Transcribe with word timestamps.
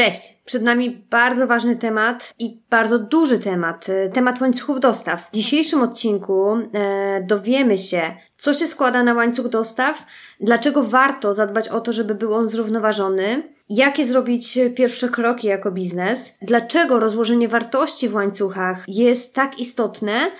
Cześć! 0.00 0.34
Przed 0.44 0.62
nami 0.62 0.90
bardzo 1.10 1.46
ważny 1.46 1.76
temat 1.76 2.34
i 2.38 2.60
bardzo 2.70 2.98
duży 2.98 3.38
temat, 3.38 3.88
y, 3.88 4.10
temat 4.12 4.40
łańcuchów 4.40 4.80
dostaw. 4.80 5.28
W 5.28 5.34
dzisiejszym 5.34 5.82
odcinku 5.82 6.56
e, 6.56 7.22
dowiemy 7.22 7.78
się, 7.78 8.02
co 8.38 8.54
się 8.54 8.66
składa 8.66 9.02
na 9.02 9.14
łańcuch 9.14 9.48
dostaw, 9.48 10.06
dlaczego 10.40 10.82
warto 10.82 11.34
zadbać 11.34 11.68
o 11.68 11.80
to, 11.80 11.92
żeby 11.92 12.14
był 12.14 12.34
on 12.34 12.48
zrównoważony, 12.48 13.42
jakie 13.68 14.04
zrobić 14.04 14.58
pierwsze 14.76 15.08
kroki 15.08 15.46
jako 15.46 15.70
biznes, 15.70 16.38
dlaczego 16.42 17.00
rozłożenie 17.00 17.48
wartości 17.48 18.08
w 18.08 18.14
łańcuchach 18.14 18.84
jest 18.88 19.34
tak 19.34 19.58
istotne 19.58 20.30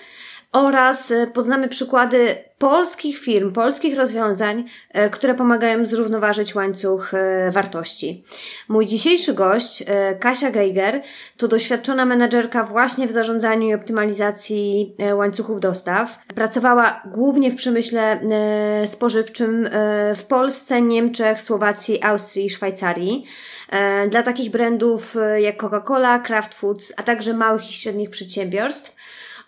oraz 0.51 1.11
e, 1.11 1.27
poznamy 1.27 1.69
przykłady 1.69 2.35
polskich 2.57 3.19
firm, 3.19 3.51
polskich 3.51 3.97
rozwiązań, 3.97 4.65
e, 4.89 5.09
które 5.09 5.35
pomagają 5.35 5.85
zrównoważyć 5.85 6.55
łańcuch 6.55 7.13
e, 7.13 7.51
wartości. 7.51 8.23
Mój 8.67 8.85
dzisiejszy 8.85 9.33
gość, 9.33 9.83
Kasia 10.19 10.51
Geiger, 10.51 11.01
to 11.37 11.47
doświadczona 11.47 12.05
menedżerka 12.05 12.63
właśnie 12.63 13.07
w 13.07 13.11
zarządzaniu 13.11 13.67
i 13.69 13.73
optymalizacji 13.73 14.95
łańcuchów 15.13 15.59
dostaw. 15.59 16.19
Pracowała 16.35 17.01
głównie 17.05 17.51
w 17.51 17.55
przemyśle 17.55 18.19
spożywczym 18.85 19.69
w 20.15 20.23
Polsce, 20.23 20.81
Niemczech, 20.81 21.41
Słowacji, 21.41 22.03
Austrii 22.03 22.45
i 22.45 22.49
Szwajcarii. 22.49 23.25
Dla 24.09 24.23
takich 24.23 24.51
brandów 24.51 25.15
jak 25.37 25.57
Coca-Cola, 25.57 26.19
Kraft 26.19 26.53
Foods, 26.53 26.93
a 26.97 27.03
także 27.03 27.33
małych 27.33 27.69
i 27.69 27.73
średnich 27.73 28.09
przedsiębiorstw. 28.09 28.95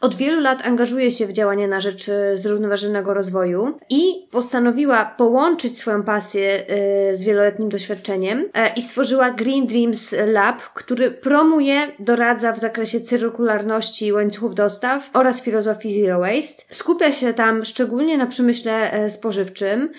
Od 0.04 0.16
wielu 0.16 0.42
lat 0.42 0.66
angażuje 0.66 1.12
się 1.12 1.28
w 1.28 1.32
działania 1.32 1.68
na 1.68 1.80
rzecz 1.80 2.10
e, 2.10 2.38
zrównoważonego 2.38 3.14
rozwoju 3.14 3.80
i 3.90 4.28
postanowiła 4.32 5.06
połączyć 5.06 5.80
swoją 5.80 6.04
pasję 6.04 6.66
e, 6.68 7.16
z 7.16 7.24
wieloletnim 7.24 7.70
doświadczeniem 7.70 8.46
e, 8.54 8.74
i 8.74 8.82
stworzyła 8.82 9.32
Green 9.32 9.68
Dreams 9.68 10.16
Lab, 10.28 10.58
który 10.58 11.12
promuje, 11.12 11.88
doradza 12.00 12.52
w 12.52 12.60
zakresie 12.60 13.02
cyrkularności 13.02 14.14
łańcuchów 14.14 14.56
dostaw 14.56 15.10
oraz 15.14 15.42
filozofii 15.42 16.02
Zero 16.02 16.20
Waste. 16.20 16.64
Skupia 16.72 17.12
się 17.12 17.34
tam 17.34 17.66
szczególnie 17.66 18.18
na 18.18 18.28
przemyśle 18.28 18.92
spożywczym 19.10 19.90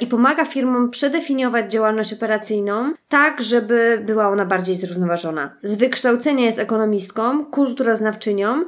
i 0.00 0.06
pomaga 0.06 0.44
firmom 0.44 0.90
przedefiniować 0.90 1.72
działalność 1.72 2.12
operacyjną 2.12 2.92
tak, 3.08 3.42
żeby 3.42 4.02
była 4.06 4.28
ona 4.28 4.46
bardziej 4.46 4.76
zrównoważona. 4.76 5.56
Z 5.62 5.76
wykształcenia 5.76 6.44
jest 6.44 6.58
ekonomistką, 6.58 7.46
kulturoznawczynią 7.46 8.64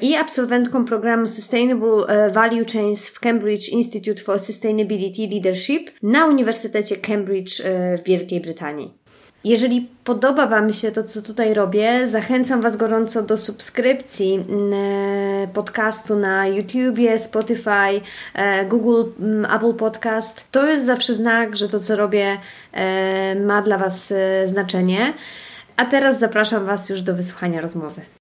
i 0.00 0.05
absolwentką 0.14 0.84
programu 0.84 1.26
Sustainable 1.26 2.06
e, 2.08 2.30
Value 2.30 2.64
Chains 2.72 3.08
w 3.08 3.20
Cambridge 3.20 3.68
Institute 3.68 4.22
for 4.22 4.40
Sustainability 4.40 5.28
Leadership 5.30 5.90
na 6.02 6.26
Uniwersytecie 6.26 6.96
Cambridge 6.96 7.60
e, 7.60 7.98
w 7.98 8.04
Wielkiej 8.04 8.40
Brytanii. 8.40 8.92
Jeżeli 9.44 9.88
podoba 10.04 10.46
Wam 10.46 10.72
się 10.72 10.92
to, 10.92 11.04
co 11.04 11.22
tutaj 11.22 11.54
robię, 11.54 12.08
zachęcam 12.08 12.60
Was 12.60 12.76
gorąco 12.76 13.22
do 13.22 13.36
subskrypcji 13.36 14.44
e, 14.72 15.48
podcastu 15.48 16.16
na 16.16 16.46
YouTubie, 16.46 17.18
Spotify, 17.18 18.00
Google, 18.68 19.10
Apple 19.56 19.74
Podcast. 19.74 20.44
To 20.50 20.66
jest 20.66 20.86
zawsze 20.86 21.14
znak, 21.14 21.56
że 21.56 21.68
to, 21.68 21.80
co 21.80 21.96
robię, 21.96 22.38
ma 23.46 23.62
dla 23.62 23.78
Was 23.78 24.12
znaczenie. 24.46 25.12
A 25.76 25.84
teraz 25.84 26.18
zapraszam 26.18 26.66
Was 26.66 26.88
już 26.88 27.02
do 27.02 27.14
wysłuchania 27.14 27.60
rozmowy. 27.60 28.15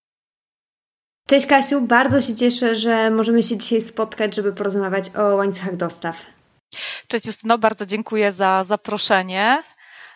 Cześć 1.28 1.47
Kasiu, 1.47 1.81
bardzo 1.81 2.22
się 2.22 2.36
cieszę, 2.36 2.75
że 2.75 3.12
możemy 3.12 3.44
się 3.44 3.58
dzisiaj 3.58 3.81
spotkać, 3.81 4.36
żeby 4.36 4.53
porozmawiać 4.53 5.16
o 5.16 5.36
łańcuchach 5.36 5.75
dostaw. 5.75 6.16
Cześć 7.08 7.25
Justyno, 7.25 7.58
bardzo 7.58 7.86
dziękuję 7.86 8.31
za 8.31 8.63
zaproszenie. 8.63 9.63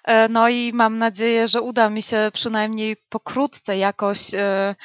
E, 0.03 0.27
no 0.27 0.49
i 0.49 0.71
mam 0.73 0.97
nadzieję, 0.97 1.47
że 1.47 1.61
uda 1.61 1.89
mi 1.89 2.01
się 2.01 2.31
przynajmniej 2.33 2.97
pokrótce 3.09 3.77
jakoś 3.77 4.33
e, 4.33 4.75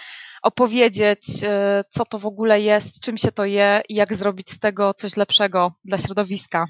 opowiedzieć, 0.42 1.20
e, 1.42 1.84
co 1.90 2.04
to 2.04 2.18
w 2.18 2.26
ogóle 2.26 2.60
jest, 2.60 3.00
czym 3.00 3.18
się 3.18 3.32
to 3.32 3.44
je 3.44 3.80
i 3.88 3.94
jak 3.94 4.14
zrobić 4.14 4.50
z 4.50 4.58
tego 4.58 4.94
coś 4.94 5.16
lepszego 5.16 5.72
dla 5.84 5.98
środowiska. 5.98 6.66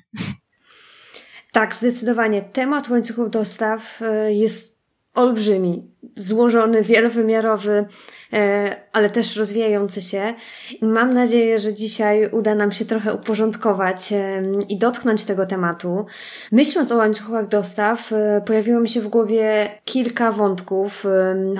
Tak, 1.53 1.75
zdecydowanie. 1.75 2.43
Temat 2.43 2.89
łańcuchów 2.89 3.31
dostaw 3.31 4.01
jest 4.29 4.74
olbrzymi, 5.15 5.91
złożony, 6.17 6.83
wielowymiarowy, 6.83 7.85
e, 8.33 8.77
ale 8.93 9.11
też 9.11 9.37
rozwijający 9.37 10.03
się. 10.03 10.35
Mam 10.83 11.11
nadzieję, 11.11 11.59
że 11.59 11.75
dzisiaj 11.75 12.31
uda 12.31 12.55
nam 12.55 12.73
się 12.73 12.85
trochę 12.85 13.15
uporządkować 13.15 14.13
e, 14.13 14.43
i 14.69 14.79
dotknąć 14.79 15.25
tego 15.25 15.47
tematu. 15.47 16.07
Myśląc 16.53 16.93
o 16.93 16.97
łańcuchach 16.97 17.49
dostaw, 17.49 18.13
e, 18.13 18.43
pojawiło 18.47 18.81
mi 18.81 18.89
się 18.89 19.01
w 19.01 19.09
głowie 19.09 19.69
kilka 19.85 20.33
wątków, 20.33 21.07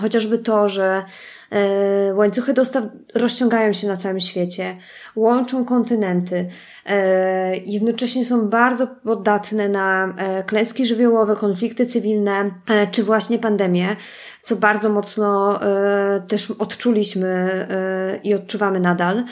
chociażby 0.01 0.39
to, 0.39 0.69
że 0.69 1.05
łańcuchy 2.15 2.53
dostaw 2.53 2.85
rozciągają 3.15 3.73
się 3.73 3.87
na 3.89 3.97
całym 3.97 4.21
świecie, 4.21 4.77
łączą 5.17 5.65
kontynenty, 5.65 6.49
e, 6.87 7.57
jednocześnie 7.57 8.25
są 8.25 8.49
bardzo 8.49 8.87
podatne 8.87 9.69
na 9.69 10.15
e, 10.17 10.45
klęski 10.45 10.87
żywiołowe, 10.87 11.37
konflikty 11.37 11.87
cywilne 11.87 12.51
czy 12.91 13.03
właśnie 13.03 13.39
pandemie, 13.39 13.97
co 14.43 14.57
bardzo 14.57 14.89
mocno 14.89 15.61
też 16.29 16.51
odczuliśmy 16.51 17.67
i 18.25 18.35
odczuwamy 18.35 18.81
nadal. 18.81 19.25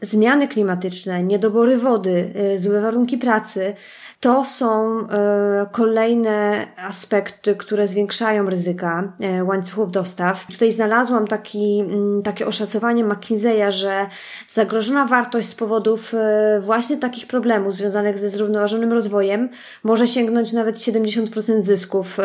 Zmiany 0.00 0.48
klimatyczne, 0.48 1.22
niedobory 1.22 1.76
wody, 1.76 2.32
złe 2.58 2.80
warunki 2.80 3.18
pracy, 3.18 3.74
to 4.20 4.44
są 4.44 5.00
e, 5.00 5.66
kolejne 5.72 6.66
aspekty, 6.76 7.56
które 7.56 7.86
zwiększają 7.86 8.50
ryzyka 8.50 9.12
e, 9.20 9.44
łańcuchów 9.44 9.90
dostaw. 9.90 10.46
Tutaj 10.46 10.72
znalazłam 10.72 11.26
taki, 11.26 11.80
mm, 11.80 12.22
takie 12.22 12.46
oszacowanie 12.46 13.04
McKinsey'a, 13.04 13.70
że 13.70 14.06
zagrożona 14.48 15.06
wartość 15.06 15.48
z 15.48 15.54
powodów 15.54 16.14
e, 16.14 16.60
właśnie 16.60 16.96
takich 16.96 17.26
problemów 17.26 17.74
związanych 17.74 18.18
ze 18.18 18.28
zrównoważonym 18.28 18.92
rozwojem 18.92 19.48
może 19.84 20.06
sięgnąć 20.06 20.52
nawet 20.52 20.76
70% 20.76 21.60
zysków 21.60 22.16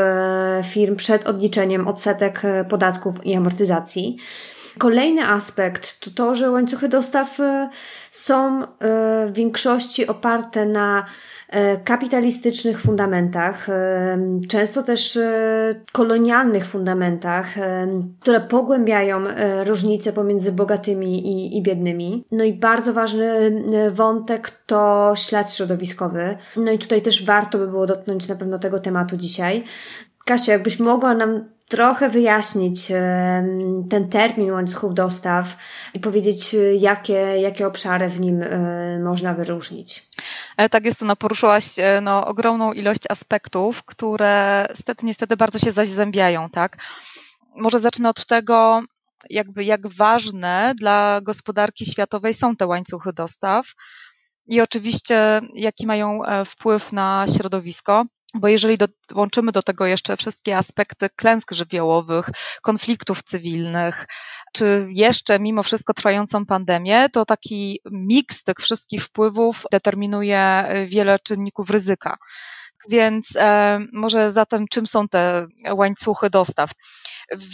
firm 0.64 0.96
przed 0.96 1.28
odliczeniem 1.28 1.88
odsetek 1.88 2.42
podatków 2.70 3.26
i 3.26 3.36
amortyzacji. 3.36 4.18
Kolejny 4.78 5.28
aspekt 5.28 6.00
to 6.00 6.12
to, 6.12 6.36
że 6.36 6.52
łańcuchy 6.52 6.90
dostaw 6.90 7.38
są 8.12 8.62
w 9.26 9.32
większości 9.34 10.08
oparte 10.08 10.66
na 10.66 11.06
kapitalistycznych 11.84 12.82
fundamentach, 12.82 13.70
e, 13.70 14.18
często 14.50 14.84
też 14.84 15.18
e, 15.18 15.76
kolonialnych 15.92 16.66
fundamentach, 16.66 17.56
które 18.20 18.42
pogłębiają 18.42 19.24
różnice 19.64 20.14
pomiędzy 20.14 20.52
bogatymi 20.52 21.28
i, 21.28 21.58
i 21.58 21.64
biednymi. 21.64 22.26
No 22.32 22.44
i 22.44 22.54
bardzo 22.54 22.94
ważny 22.94 23.52
wątek 23.92 24.52
to 24.66 25.14
ślad 25.16 25.54
środowiskowy. 25.54 26.38
No 26.58 26.72
i 26.72 26.80
tutaj 26.80 27.02
też 27.02 27.26
warto 27.26 27.58
by 27.58 27.68
było 27.68 27.86
dotknąć 27.86 28.28
na 28.28 28.36
pewno 28.36 28.60
tego 28.60 28.80
tematu 28.80 29.18
dzisiaj. 29.18 29.64
Kasiu, 30.26 30.52
jakbyś 30.52 30.80
mogła 30.80 31.16
nam 31.16 31.55
trochę 31.70 32.10
wyjaśnić 32.10 32.88
ten 33.90 34.10
termin 34.10 34.52
łańcuchów 34.52 34.94
dostaw 34.94 35.58
i 35.94 36.00
powiedzieć, 36.00 36.56
jakie, 36.80 37.14
jakie 37.14 37.68
obszary 37.68 38.10
w 38.10 38.20
nim 38.20 38.44
można 39.04 39.34
wyróżnić. 39.34 40.04
E, 40.58 40.70
tak 40.70 40.86
jest 40.86 41.00
to, 41.00 41.06
no, 41.06 41.16
poruszyłaś 41.16 41.80
e, 41.80 42.02
no, 42.02 42.28
ogromną 42.28 42.74
ilość 42.74 43.02
aspektów, 43.10 43.84
które 43.84 44.66
niestety, 44.70 45.06
niestety 45.06 45.38
bardzo 45.38 45.60
się 45.60 45.72
zazębiają, 45.72 46.50
tak? 46.50 46.78
Może 47.56 47.80
zacznę 47.80 48.10
od 48.10 48.26
tego, 48.26 48.84
jakby 49.30 49.64
jak 49.64 49.88
ważne 49.88 50.74
dla 50.78 51.20
gospodarki 51.22 51.86
światowej 51.86 52.34
są 52.34 52.56
te 52.56 52.68
łańcuchy 52.68 53.14
dostaw 53.14 53.66
i 54.48 54.62
oczywiście 54.62 55.42
jaki 55.54 55.88
mają 55.88 56.26
e, 56.26 56.46
wpływ 56.46 56.94
na 56.94 57.26
środowisko. 57.38 58.06
Bo 58.40 58.48
jeżeli 58.48 58.78
dołączymy 59.10 59.52
do 59.52 59.64
tego 59.64 59.86
jeszcze 59.86 60.18
wszystkie 60.18 60.58
aspekty 60.58 61.10
klęsk 61.16 61.52
żywiołowych, 61.52 62.30
konfliktów 62.62 63.24
cywilnych, 63.24 64.06
czy 64.54 64.88
jeszcze 64.90 65.40
mimo 65.40 65.64
wszystko 65.64 65.94
trwającą 65.94 66.46
pandemię, 66.46 67.10
to 67.10 67.26
taki 67.26 67.80
miks 67.92 68.44
tych 68.44 68.58
wszystkich 68.58 69.04
wpływów 69.04 69.64
determinuje 69.72 70.66
wiele 70.86 71.20
czynników 71.20 71.70
ryzyka. 71.70 72.18
więc 72.90 73.36
e, 73.36 73.80
może 73.94 74.32
zatem 74.32 74.66
czym 74.68 74.88
są 74.88 75.08
te 75.08 75.46
łańcuchy 75.72 76.30
dostaw? 76.30 76.70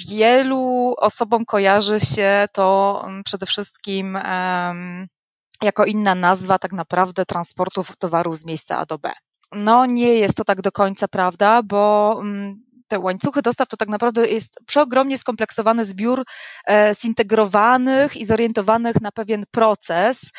Wielu 0.10 0.94
osobom 0.98 1.46
kojarzy 1.46 2.00
się 2.00 2.46
to 2.54 3.02
mm, 3.08 3.24
przede 3.24 3.46
wszystkim 3.46 4.18
jako 5.64 5.86
inna 5.86 6.16
nazwa 6.16 6.60
tak 6.60 6.74
naprawdę 6.74 7.26
transportu 7.26 7.84
towaru 8.00 8.34
z 8.34 8.46
miejsca 8.46 8.78
A 8.78 8.86
do 8.86 8.98
B. 8.98 9.12
No 9.52 9.86
nie 9.86 10.14
jest 10.14 10.38
to 10.38 10.44
tak 10.44 10.62
do 10.62 10.72
końca 10.72 11.08
prawda, 11.08 11.64
bo 11.64 12.16
mm, 12.22 12.64
te 12.88 13.00
łańcuchy 13.00 13.42
dostaw 13.42 13.68
to 13.68 13.78
tak 13.78 13.90
naprawdę 13.90 14.28
jest 14.28 14.60
przeogromnie 14.66 15.18
skompleksowany 15.18 15.86
zbiór 15.86 16.24
e, 16.68 16.96
zintegrowanych 16.96 18.18
i 18.18 18.26
zorientowanych 18.26 19.02
na 19.02 19.12
pewien 19.12 19.44
proces 19.52 20.32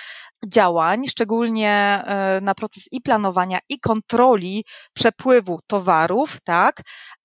działań, 0.46 1.06
szczególnie 1.06 2.02
e, 2.06 2.40
na 2.42 2.54
proces 2.54 2.84
i 2.92 3.00
planowania, 3.00 3.58
i 3.68 3.80
kontroli 3.80 4.64
przepływu 4.94 5.60
towarów, 5.66 6.38
tak, 6.44 6.82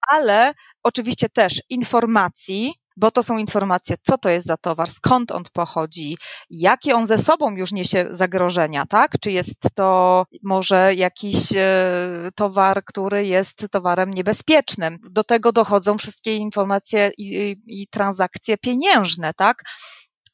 ale 0.09 0.53
oczywiście 0.83 1.29
też 1.29 1.61
informacji, 1.69 2.73
bo 2.97 3.11
to 3.11 3.23
są 3.23 3.37
informacje, 3.37 3.95
co 4.03 4.17
to 4.17 4.29
jest 4.29 4.47
za 4.47 4.57
towar, 4.57 4.89
skąd 4.89 5.31
on 5.31 5.43
pochodzi, 5.53 6.17
jakie 6.49 6.95
on 6.95 7.07
ze 7.07 7.17
sobą 7.17 7.55
już 7.55 7.71
niesie 7.71 8.05
zagrożenia, 8.09 8.85
tak? 8.85 9.11
Czy 9.21 9.31
jest 9.31 9.67
to 9.75 10.25
może 10.43 10.95
jakiś 10.95 11.51
e, 11.55 12.29
towar, 12.35 12.83
który 12.85 13.25
jest 13.25 13.65
towarem 13.71 14.11
niebezpiecznym. 14.11 14.97
Do 15.11 15.23
tego 15.23 15.51
dochodzą 15.51 15.97
wszystkie 15.97 16.35
informacje 16.35 17.11
i, 17.17 17.35
i, 17.67 17.81
i 17.81 17.87
transakcje 17.87 18.57
pieniężne, 18.57 19.33
tak? 19.33 19.63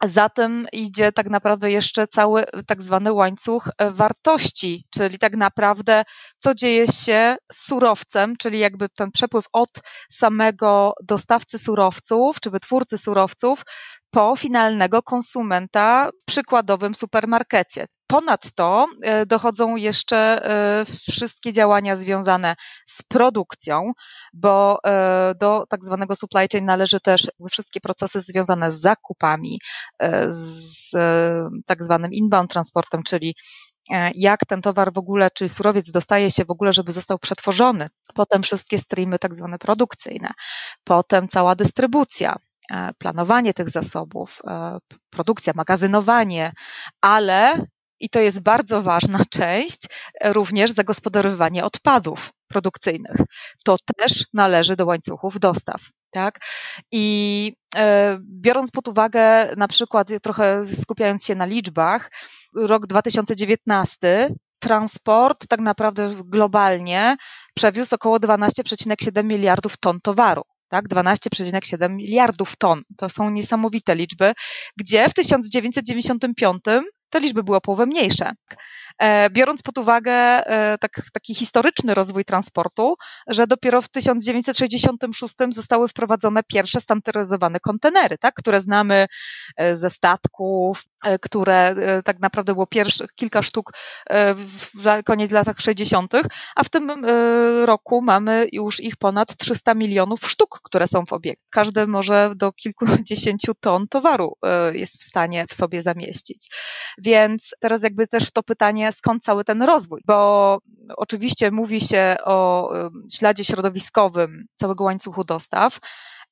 Za 0.04 0.30
tym 0.30 0.68
idzie 0.72 1.12
tak 1.12 1.30
naprawdę 1.30 1.72
jeszcze 1.72 2.08
cały 2.08 2.44
tak 2.68 2.82
zwany 2.82 3.14
łańcuch 3.14 3.70
e, 3.78 3.92
wartości, 3.92 4.86
czyli 4.96 5.20
tak 5.20 5.36
naprawdę 5.36 6.04
co 6.40 6.54
dzieje 6.54 6.88
się 6.88 7.36
z 7.52 7.68
surowcem, 7.68 8.36
czyli 8.38 8.60
jakby 8.60 8.90
ten 8.90 9.12
przepływ 9.12 9.46
od 9.54 9.70
samego 10.12 10.94
dostawcy 11.04 11.58
surowców 11.58 12.40
czy 12.40 12.50
wytwórcy 12.50 12.98
surowców 12.98 13.64
po 14.14 14.36
finalnego 14.36 15.02
konsumenta 15.02 16.10
w 16.22 16.26
przykładowym 16.26 16.96
supermarkecie. 16.96 17.86
Ponadto 18.08 18.88
e, 19.02 19.26
dochodzą 19.26 19.76
jeszcze 19.76 20.18
e, 20.18 20.86
wszystkie 21.12 21.54
działania 21.54 21.96
związane 21.96 22.56
z 22.86 23.02
produkcją, 23.04 23.92
bo 24.34 24.80
e, 24.86 25.34
do 25.40 25.64
tak 25.70 25.86
zwanego 25.86 26.16
supply 26.16 26.48
chain 26.52 26.66
należy 26.66 27.00
też 27.00 27.32
wszystkie 27.52 27.80
procesy 27.80 28.20
związane 28.20 28.72
z 28.72 28.82
zakupami, 28.82 29.60
z 30.30 30.92
tak 31.66 31.84
zwanym 31.84 32.14
inbound 32.14 32.52
transportem, 32.52 33.04
czyli 33.04 33.36
jak 34.16 34.40
ten 34.48 34.62
towar 34.62 34.94
w 34.94 34.98
ogóle, 34.98 35.30
czy 35.32 35.50
surowiec 35.50 35.92
dostaje 35.92 36.32
się 36.32 36.46
w 36.46 36.52
ogóle, 36.52 36.74
żeby 36.74 36.92
został 36.92 37.20
przetworzony. 37.20 37.90
Potem 38.14 38.44
wszystkie 38.44 38.78
streamy 38.78 39.20
tak 39.20 39.36
zwane 39.36 39.58
produkcyjne, 39.58 40.32
potem 40.84 41.28
cała 41.28 41.56
dystrybucja, 41.56 42.36
planowanie 42.98 43.54
tych 43.54 43.70
zasobów, 43.70 44.42
produkcja, 45.10 45.54
magazynowanie, 45.56 46.52
ale 47.02 47.66
i 48.04 48.10
to 48.10 48.20
jest 48.20 48.42
bardzo 48.42 48.82
ważna 48.82 49.20
część, 49.40 49.82
e, 50.22 50.34
również 50.34 50.72
zagospodarowywanie 50.72 51.66
odpadów 51.66 52.32
produkcyjnych. 52.48 53.16
To 53.64 53.78
też 53.98 54.26
należy 54.34 54.76
do 54.76 54.86
łańcuchów 54.86 55.40
dostaw. 55.40 55.82
Tak? 56.12 56.40
I 56.92 57.56
e, 57.76 58.20
biorąc 58.22 58.72
pod 58.72 58.88
uwagę, 58.88 59.54
na 59.58 59.68
przykład, 59.68 60.08
trochę 60.22 60.66
skupiając 60.66 61.26
się 61.26 61.36
na 61.36 61.46
liczbach, 61.46 62.12
rok 62.56 62.88
2019 62.88 64.30
transport 64.60 65.48
tak 65.48 65.60
naprawdę 65.60 66.16
globalnie 66.26 67.16
przewiózł 67.56 67.96
około 67.96 68.18
12,7 68.18 69.24
miliardów 69.24 69.78
ton 69.78 69.98
towaru 70.04 70.44
tak? 70.74 70.88
12,7 70.88 71.90
miliardów 71.90 72.56
ton. 72.56 72.82
To 72.98 73.10
są 73.10 73.30
niesamowite 73.30 73.96
liczby, 73.96 74.34
gdzie 74.78 75.10
w 75.10 75.14
1995 75.14 76.64
te 77.10 77.20
liczby 77.20 77.44
były 77.44 77.58
o 77.58 77.62
połowę 77.62 77.86
mniejsze. 77.86 78.32
E, 79.00 79.30
biorąc 79.30 79.62
pod 79.62 79.78
uwagę 79.78 80.12
e, 80.14 80.78
tak, 80.78 80.92
taki 81.14 81.36
historyczny 81.36 81.94
rozwój 81.94 82.26
transportu, 82.26 82.96
że 83.28 83.48
dopiero 83.48 83.82
w 83.82 83.90
1966 83.90 85.36
zostały 85.50 85.88
wprowadzone 85.88 86.42
pierwsze 86.44 86.82
standaryzowane 86.82 87.60
kontenery, 87.60 88.18
tak, 88.18 88.34
które 88.34 88.62
znamy 88.62 89.08
e, 89.58 89.76
ze 89.76 89.90
statków, 89.90 90.84
które 91.22 91.76
tak 92.06 92.20
naprawdę 92.20 92.54
było 92.54 92.68
pierwszych 92.68 93.14
kilka 93.16 93.42
sztuk 93.42 93.72
w 94.50 95.04
koniec 95.06 95.32
latach 95.32 95.60
60., 95.60 96.14
a 96.56 96.64
w 96.64 96.70
tym 96.70 97.06
roku 97.66 98.02
mamy 98.02 98.48
już 98.52 98.80
ich 98.80 98.96
ponad 98.96 99.38
300 99.38 99.74
milionów 99.74 100.32
sztuk, 100.32 100.60
które 100.64 100.88
są 100.88 101.06
w 101.06 101.14
obiegu. 101.14 101.42
Każdy 101.50 101.88
może 101.88 102.32
do 102.36 102.52
kilkudziesięciu 102.52 103.54
ton 103.60 103.88
towaru 103.88 104.34
jest 104.74 105.02
w 105.02 105.04
stanie 105.04 105.46
w 105.50 105.54
sobie 105.54 105.82
zamieścić. 105.82 106.52
Więc 106.98 107.56
teraz 107.60 107.84
jakby 107.84 108.08
też 108.08 108.32
to 108.32 108.44
pytanie, 108.44 108.92
skąd 108.92 109.24
cały 109.24 109.44
ten 109.44 109.62
rozwój? 109.62 110.02
Bo 110.06 110.58
oczywiście 110.98 111.52
mówi 111.52 111.82
się 111.82 112.16
o 112.26 112.70
śladzie 113.14 113.44
środowiskowym 113.44 114.46
całego 114.56 114.84
łańcuchu 114.84 115.24
dostaw, 115.24 115.80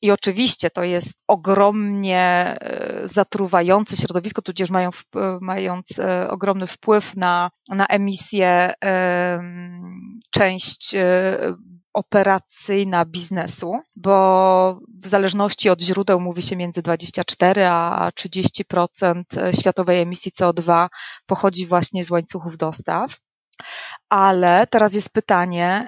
i 0.01 0.11
oczywiście 0.11 0.69
to 0.69 0.83
jest 0.83 1.13
ogromnie 1.27 2.57
e, 2.61 3.01
zatruwające 3.07 3.95
środowisko, 3.95 4.41
tudzież 4.41 4.69
mają, 4.69 4.89
mając 5.41 5.99
e, 5.99 6.29
ogromny 6.29 6.67
wpływ 6.67 7.15
na, 7.15 7.51
na 7.69 7.85
emisję, 7.87 8.73
część 10.31 10.95
e, 10.95 11.37
operacyjna 11.93 13.05
biznesu, 13.05 13.71
bo 13.95 14.79
w 15.01 15.07
zależności 15.07 15.69
od 15.69 15.81
źródeł 15.81 16.19
mówi 16.19 16.41
się 16.41 16.55
między 16.55 16.81
24 16.81 17.67
a 17.67 18.09
30% 18.19 19.23
światowej 19.59 19.99
emisji 19.99 20.31
CO2 20.31 20.87
pochodzi 21.25 21.65
właśnie 21.65 22.03
z 22.03 22.11
łańcuchów 22.11 22.57
dostaw. 22.57 23.17
Ale 24.09 24.67
teraz 24.67 24.93
jest 24.93 25.09
pytanie, 25.09 25.87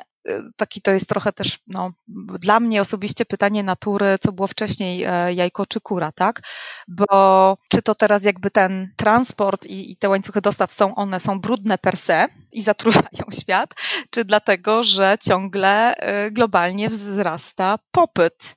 taki 0.56 0.82
to 0.82 0.92
jest 0.92 1.10
trochę 1.10 1.34
też 1.34 1.60
no, 1.68 1.92
dla 2.40 2.60
mnie 2.60 2.82
osobiście 2.82 3.26
pytanie 3.26 3.64
natury, 3.64 4.18
co 4.22 4.32
było 4.32 4.48
wcześniej 4.48 5.04
e, 5.04 5.34
jajko 5.34 5.66
czy 5.66 5.82
kura, 5.82 6.12
tak? 6.12 6.42
Bo 6.88 7.58
czy 7.70 7.82
to 7.82 7.96
teraz 7.96 8.24
jakby 8.24 8.52
ten 8.52 8.94
transport 8.96 9.66
i, 9.66 9.92
i 9.92 9.98
te 9.98 10.10
łańcuchy 10.10 10.42
dostaw 10.42 10.74
są, 10.74 10.96
one 10.96 11.20
są 11.20 11.40
brudne 11.40 11.78
per 11.78 11.98
se 11.98 12.28
i 12.52 12.62
zatruwają 12.62 13.26
świat, 13.42 13.70
czy 14.10 14.26
dlatego, 14.26 14.84
że 14.84 15.18
ciągle 15.22 15.96
e, 15.96 16.32
globalnie 16.32 16.90
wzrasta 16.90 17.80
popyt 17.92 18.56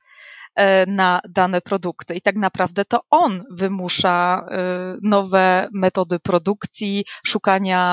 na 0.87 1.21
dane 1.29 1.61
produkty. 1.61 2.15
I 2.15 2.21
tak 2.21 2.37
naprawdę 2.37 2.85
to 2.85 3.01
on 3.11 3.43
wymusza 3.51 4.47
e, 4.51 4.97
nowe 5.03 5.69
metody 5.73 6.19
produkcji, 6.19 7.05
szukania 7.27 7.87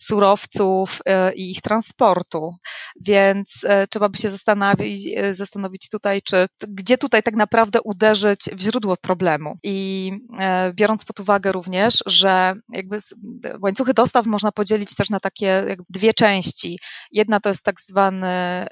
surowców 0.00 1.00
e, 1.06 1.34
i 1.34 1.50
ich 1.50 1.60
transportu. 1.60 2.54
Więc 3.00 3.66
trzeba 3.90 4.08
by 4.08 4.18
się 4.18 4.30
zastanowić, 4.30 5.08
zastanowić 5.32 5.88
tutaj, 5.88 6.22
czy 6.22 6.46
gdzie 6.68 6.98
tutaj 6.98 7.22
tak 7.22 7.34
naprawdę 7.34 7.80
uderzyć 7.84 8.40
w 8.52 8.60
źródło 8.60 8.96
problemu. 8.96 9.54
I 9.62 10.10
biorąc 10.74 11.04
pod 11.04 11.20
uwagę 11.20 11.52
również, 11.52 12.02
że 12.06 12.54
jakby 12.68 12.98
łańcuchy 13.62 13.94
dostaw 13.94 14.26
można 14.26 14.52
podzielić 14.52 14.94
też 14.94 15.10
na 15.10 15.20
takie 15.20 15.76
dwie 15.88 16.14
części. 16.14 16.78
Jedna 17.12 17.40
to 17.40 17.48
jest 17.48 17.64
tak 17.64 17.80
zwany 17.80 18.66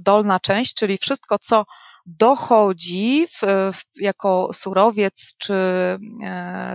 dolna 0.00 0.40
część, 0.40 0.74
czyli 0.74 0.98
wszystko, 0.98 1.38
co 1.38 1.64
dochodzi 2.06 3.26
w, 3.26 3.40
w, 3.72 3.82
jako 4.00 4.50
surowiec 4.52 5.34
czy 5.38 5.54
e, 5.54 5.98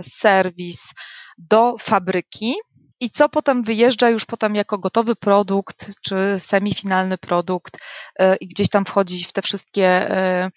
serwis 0.04 0.94
do 1.38 1.76
fabryki 1.80 2.56
i 3.00 3.10
co 3.10 3.30
potem 3.30 3.64
wyjeżdża 3.64 4.10
już 4.10 4.26
potem 4.26 4.56
jako 4.56 4.78
gotowy 4.78 5.16
produkt 5.16 5.92
czy 6.02 6.16
semifinalny 6.38 7.18
produkt 7.18 7.78
e, 8.20 8.36
i 8.36 8.48
gdzieś 8.48 8.70
tam 8.70 8.86
wchodzi 8.86 9.24
w 9.24 9.32
te 9.34 9.42
wszystkie 9.42 9.86
e, 9.86 10.52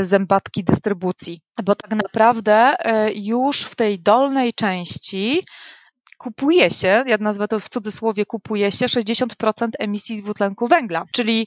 zębatki 0.00 0.64
dystrybucji. 0.64 1.40
Bo 1.64 1.74
tak 1.74 1.90
naprawdę 2.02 2.74
już 3.14 3.62
w 3.62 3.76
tej 3.76 4.00
dolnej 4.00 4.52
części 4.52 5.42
kupuje 6.22 6.70
się, 6.70 7.04
ja 7.06 7.16
nazwę 7.20 7.48
to 7.48 7.60
w 7.60 7.68
cudzysłowie, 7.68 8.26
kupuje 8.26 8.72
się 8.72 8.86
60% 8.86 9.68
emisji 9.78 10.22
dwutlenku 10.22 10.68
węgla. 10.68 11.04
Czyli 11.12 11.46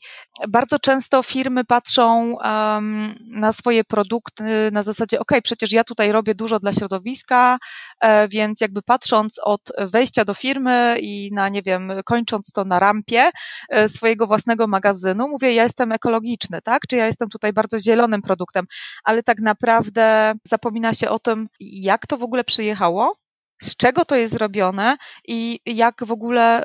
bardzo 0.49 0.79
często 0.79 1.23
firmy 1.23 1.63
patrzą 1.63 2.33
um, 2.33 3.15
na 3.27 3.51
swoje 3.51 3.83
produkty 3.83 4.43
na 4.71 4.83
zasadzie, 4.83 5.19
ok, 5.19 5.31
przecież 5.43 5.71
ja 5.71 5.83
tutaj 5.83 6.11
robię 6.11 6.35
dużo 6.35 6.59
dla 6.59 6.73
środowiska, 6.73 7.57
e, 7.99 8.27
więc 8.27 8.61
jakby 8.61 8.81
patrząc 8.81 9.39
od 9.43 9.61
wejścia 9.77 10.25
do 10.25 10.33
firmy 10.33 10.97
i 11.01 11.29
na, 11.33 11.49
nie 11.49 11.61
wiem, 11.61 11.91
kończąc 12.05 12.51
to 12.51 12.65
na 12.65 12.79
rampie 12.79 13.31
e, 13.69 13.89
swojego 13.89 14.27
własnego 14.27 14.67
magazynu, 14.67 15.27
mówię, 15.27 15.53
ja 15.53 15.63
jestem 15.63 15.91
ekologiczny, 15.91 16.61
tak? 16.61 16.81
Czy 16.89 16.95
ja 16.95 17.05
jestem 17.05 17.29
tutaj 17.29 17.53
bardzo 17.53 17.79
zielonym 17.79 18.21
produktem, 18.21 18.65
ale 19.03 19.23
tak 19.23 19.39
naprawdę 19.39 20.33
zapomina 20.43 20.93
się 20.93 21.09
o 21.09 21.19
tym, 21.19 21.47
jak 21.59 22.07
to 22.07 22.17
w 22.17 22.23
ogóle 22.23 22.43
przyjechało, 22.43 23.24
z 23.61 23.75
czego 23.75 24.05
to 24.05 24.15
jest 24.15 24.33
zrobione 24.33 24.97
i 25.27 25.59
jak 25.65 26.05
w 26.05 26.11
ogóle 26.11 26.63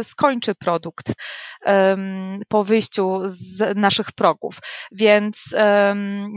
y, 0.00 0.04
skończy 0.04 0.54
produkt 0.54 1.12
po 2.48 2.64
wyjściu 2.64 3.20
z 3.24 3.76
naszych 3.76 4.12
progów. 4.12 4.58
Więc 4.92 5.54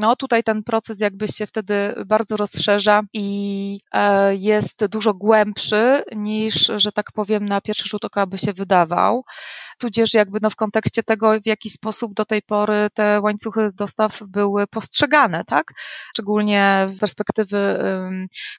no, 0.01 0.15
tutaj 0.15 0.43
ten 0.43 0.63
proces 0.63 1.01
jakby 1.01 1.27
się 1.27 1.47
wtedy 1.47 1.95
bardzo 2.05 2.37
rozszerza 2.37 3.01
i 3.13 3.79
e, 3.91 4.35
jest 4.35 4.85
dużo 4.85 5.13
głębszy 5.13 6.03
niż, 6.15 6.71
że 6.75 6.91
tak 6.91 7.11
powiem, 7.13 7.45
na 7.45 7.61
pierwszy 7.61 7.89
rzut 7.89 8.05
oka 8.05 8.25
by 8.25 8.37
się 8.37 8.53
wydawał 8.53 9.23
tudzież 9.77 10.13
jakby 10.13 10.39
no 10.41 10.49
w 10.49 10.55
kontekście 10.55 11.03
tego, 11.03 11.41
w 11.41 11.45
jaki 11.45 11.69
sposób 11.69 12.13
do 12.13 12.25
tej 12.25 12.41
pory 12.41 12.87
te 12.93 13.21
łańcuchy 13.21 13.71
dostaw 13.73 14.23
były 14.23 14.67
postrzegane, 14.67 15.43
tak? 15.45 15.73
Szczególnie 16.13 16.87
z 16.95 16.99
perspektywy 16.99 17.79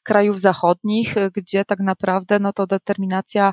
krajów 0.02 0.38
zachodnich, 0.38 1.14
gdzie 1.36 1.64
tak 1.64 1.80
naprawdę 1.80 2.38
no 2.38 2.52
to 2.52 2.66
determinacja 2.66 3.52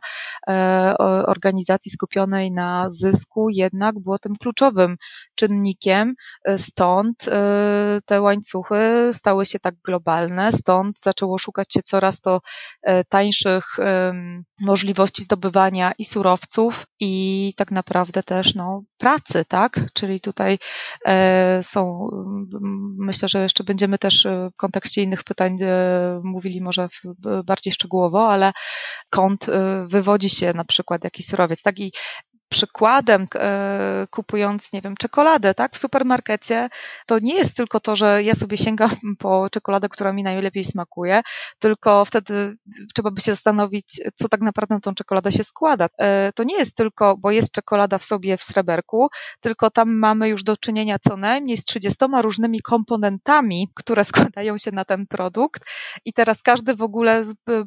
e, 0.50 0.94
organizacji 1.28 1.92
skupionej 1.92 2.52
na 2.52 2.90
zysku 2.90 3.50
jednak 3.50 4.00
było 4.00 4.20
tym 4.20 4.36
kluczowym 4.36 4.98
czynnikiem, 5.36 6.14
e, 6.46 6.58
stąd 6.58 7.28
e, 7.28 8.00
te 8.06 8.22
łańcuchy 8.22 9.10
stały 9.14 9.46
się 9.46 9.60
tak 9.60 9.76
globalne, 9.86 10.52
stąd 10.54 11.00
zaczęło 11.00 11.38
szukać 11.38 11.74
się 11.74 11.82
coraz 11.82 12.22
to 12.22 12.42
e, 12.82 13.04
tańszych 13.04 13.64
możliwości 14.62 15.24
zdobywania 15.24 15.92
i 15.98 16.06
surowców 16.06 16.86
i 17.00 17.54
tak 17.58 17.72
naprawdę 17.72 18.24
też 18.24 18.56
no, 18.56 18.84
pracy, 18.98 19.46
tak? 19.46 19.80
Czyli 19.94 20.22
tutaj 20.22 20.58
są, 21.62 22.10
myślę, 22.98 23.30
że 23.30 23.44
jeszcze 23.44 23.64
będziemy 23.64 23.98
też 23.98 24.28
w 24.54 24.56
kontekście 24.56 25.02
innych 25.02 25.24
pytań 25.24 25.58
mówili 26.24 26.62
może 26.62 26.88
bardziej 27.46 27.74
szczegółowo, 27.74 28.32
ale 28.32 28.52
kąt 29.10 29.46
wywodzi 29.88 30.30
się 30.30 30.54
na 30.54 30.66
przykład 30.66 31.04
jakiś 31.04 31.26
surowiec, 31.26 31.64
tak? 31.64 31.80
I 31.80 31.92
przykładem, 32.54 33.26
e, 33.36 34.08
kupując, 34.10 34.74
nie 34.74 34.82
wiem, 34.82 34.96
czekoladę, 34.98 35.54
tak, 35.54 35.76
w 35.76 35.78
supermarkecie, 35.78 36.70
to 37.06 37.20
nie 37.20 37.36
jest 37.36 37.58
tylko 37.58 37.80
to, 37.80 37.96
że 37.96 38.24
ja 38.24 38.36
sobie 38.36 38.58
sięgam 38.58 38.90
po 39.20 39.50
czekoladę, 39.52 39.90
która 39.90 40.14
mi 40.14 40.24
najlepiej 40.24 40.64
smakuje, 40.64 41.22
tylko 41.60 42.06
wtedy 42.06 42.58
trzeba 42.94 43.12
by 43.12 43.22
się 43.22 43.34
zastanowić, 43.34 44.02
co 44.16 44.30
tak 44.30 44.42
naprawdę 44.42 44.76
na 44.76 44.82
tą 44.82 44.94
czekoladę 44.94 45.32
się 45.32 45.44
składa. 45.44 45.88
E, 45.98 46.32
to 46.36 46.44
nie 46.44 46.58
jest 46.58 46.78
tylko, 46.78 47.18
bo 47.18 47.32
jest 47.32 47.52
czekolada 47.52 47.98
w 47.98 48.06
sobie 48.06 48.38
w 48.38 48.44
sreberku, 48.44 49.08
tylko 49.42 49.70
tam 49.72 49.98
mamy 49.98 50.30
już 50.30 50.44
do 50.44 50.58
czynienia 50.58 50.98
co 51.00 51.18
najmniej 51.18 51.58
z 51.58 51.66
30 51.66 52.06
różnymi 52.22 52.62
komponentami, 52.62 53.68
które 53.76 54.06
składają 54.12 54.58
się 54.58 54.72
na 54.72 54.86
ten 54.86 55.08
produkt 55.08 55.64
i 56.06 56.14
teraz 56.14 56.42
każdy 56.42 56.76
w 56.76 56.82
ogóle 56.82 57.24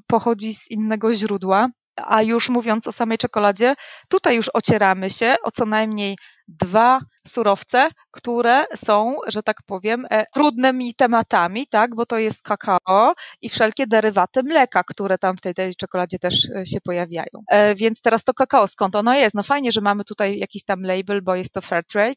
pochodzi 0.07 0.55
z 0.55 0.71
innego 0.71 1.15
źródła. 1.15 1.69
A 1.97 2.23
już 2.23 2.49
mówiąc 2.49 2.87
o 2.87 2.93
samej 2.93 3.19
czekoladzie, 3.19 3.75
tutaj 4.09 4.37
już 4.37 4.51
ocieramy 4.55 5.11
się 5.11 5.37
o 5.43 5.51
co 5.51 5.67
najmniej 5.67 6.19
dwa 6.49 7.01
surowce, 7.27 7.89
które 8.11 8.65
są, 8.75 9.17
że 9.27 9.43
tak 9.43 9.57
powiem, 9.67 10.07
e, 10.11 10.25
trudnymi 10.35 10.95
tematami, 10.95 11.67
tak, 11.67 11.95
bo 11.95 12.07
to 12.07 12.19
jest 12.19 12.43
kakao 12.43 13.15
i 13.43 13.49
wszelkie 13.49 13.87
derywaty 13.87 14.43
mleka, 14.43 14.85
które 14.85 15.19
tam 15.19 15.37
w 15.37 15.41
tej, 15.41 15.55
tej 15.55 15.75
czekoladzie 15.75 16.19
też 16.19 16.49
e, 16.51 16.67
się 16.67 16.81
pojawiają. 16.81 17.45
E, 17.51 17.75
więc 17.75 18.01
teraz 18.01 18.25
to 18.25 18.35
kakao, 18.35 18.69
skąd 18.69 18.95
ono 18.95 19.15
jest? 19.15 19.35
No 19.35 19.43
fajnie, 19.43 19.73
że 19.73 19.81
mamy 19.81 20.05
tutaj 20.05 20.39
jakiś 20.39 20.65
tam 20.65 20.83
label, 20.83 21.23
bo 21.23 21.35
jest 21.35 21.53
to 21.53 21.61
fair 21.61 21.85
trade, 21.85 22.15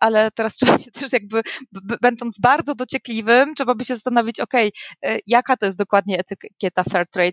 ale 0.00 0.30
teraz 0.30 0.56
trzeba 0.58 0.78
się 0.78 0.90
też 0.90 1.12
jakby, 1.12 1.42
będąc 2.02 2.38
bardzo 2.40 2.74
dociekliwym, 2.74 3.54
trzeba 3.54 3.74
by 3.74 3.84
się 3.84 3.94
zastanowić, 3.94 4.40
ok, 4.40 4.52
jaka 5.26 5.56
to 5.56 5.66
jest 5.66 5.78
dokładnie 5.78 6.18
etykieta 6.18 6.84
fair 6.84 7.06
trade, 7.10 7.32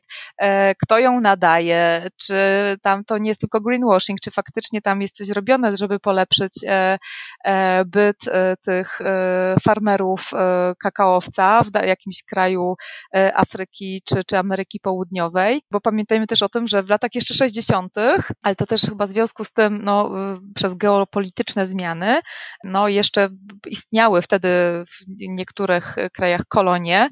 kto 0.84 1.00
ją 1.00 1.22
nadaje, 1.22 2.08
czy 2.18 2.36
tam 2.82 3.04
to 3.06 3.18
nie 3.18 3.30
jest 3.30 3.42
tylko 3.42 3.62
greenwashing, 3.62 4.20
czy 4.20 4.32
faktycznie 4.32 4.82
tam 4.82 5.02
jest 5.02 5.16
coś 5.16 5.30
robione, 5.30 5.78
żeby 5.78 6.00
polepszyć 6.00 6.52
E, 6.68 6.91
byt 7.86 8.28
e, 8.28 8.56
tych 8.66 9.02
e, 9.02 9.56
farmerów 9.64 10.32
kakaowca 10.84 11.64
w 11.64 11.88
jakimś 11.88 12.24
kraju 12.24 12.76
Afryki 13.34 14.02
czy, 14.06 14.24
czy 14.24 14.38
Ameryki 14.38 14.80
Południowej, 14.80 15.62
bo 15.72 15.82
pamiętajmy 15.82 16.28
też 16.28 16.42
o 16.42 16.50
tym, 16.50 16.68
że 16.68 16.84
w 16.84 16.90
latach 16.90 17.16
jeszcze 17.16 17.34
60., 17.34 17.96
ale 18.44 18.56
to 18.56 18.66
też 18.66 18.82
chyba 18.82 19.06
w 19.06 19.10
związku 19.10 19.44
z 19.44 19.52
tym, 19.52 19.84
no, 19.84 20.12
przez 20.56 20.76
geopolityczne 20.76 21.66
zmiany, 21.66 22.20
no, 22.64 22.88
jeszcze 22.88 23.30
istniały 23.68 24.22
wtedy 24.22 24.50
w 24.88 25.04
niektórych 25.20 25.96
krajach 26.14 26.42
kolonie, 26.48 27.10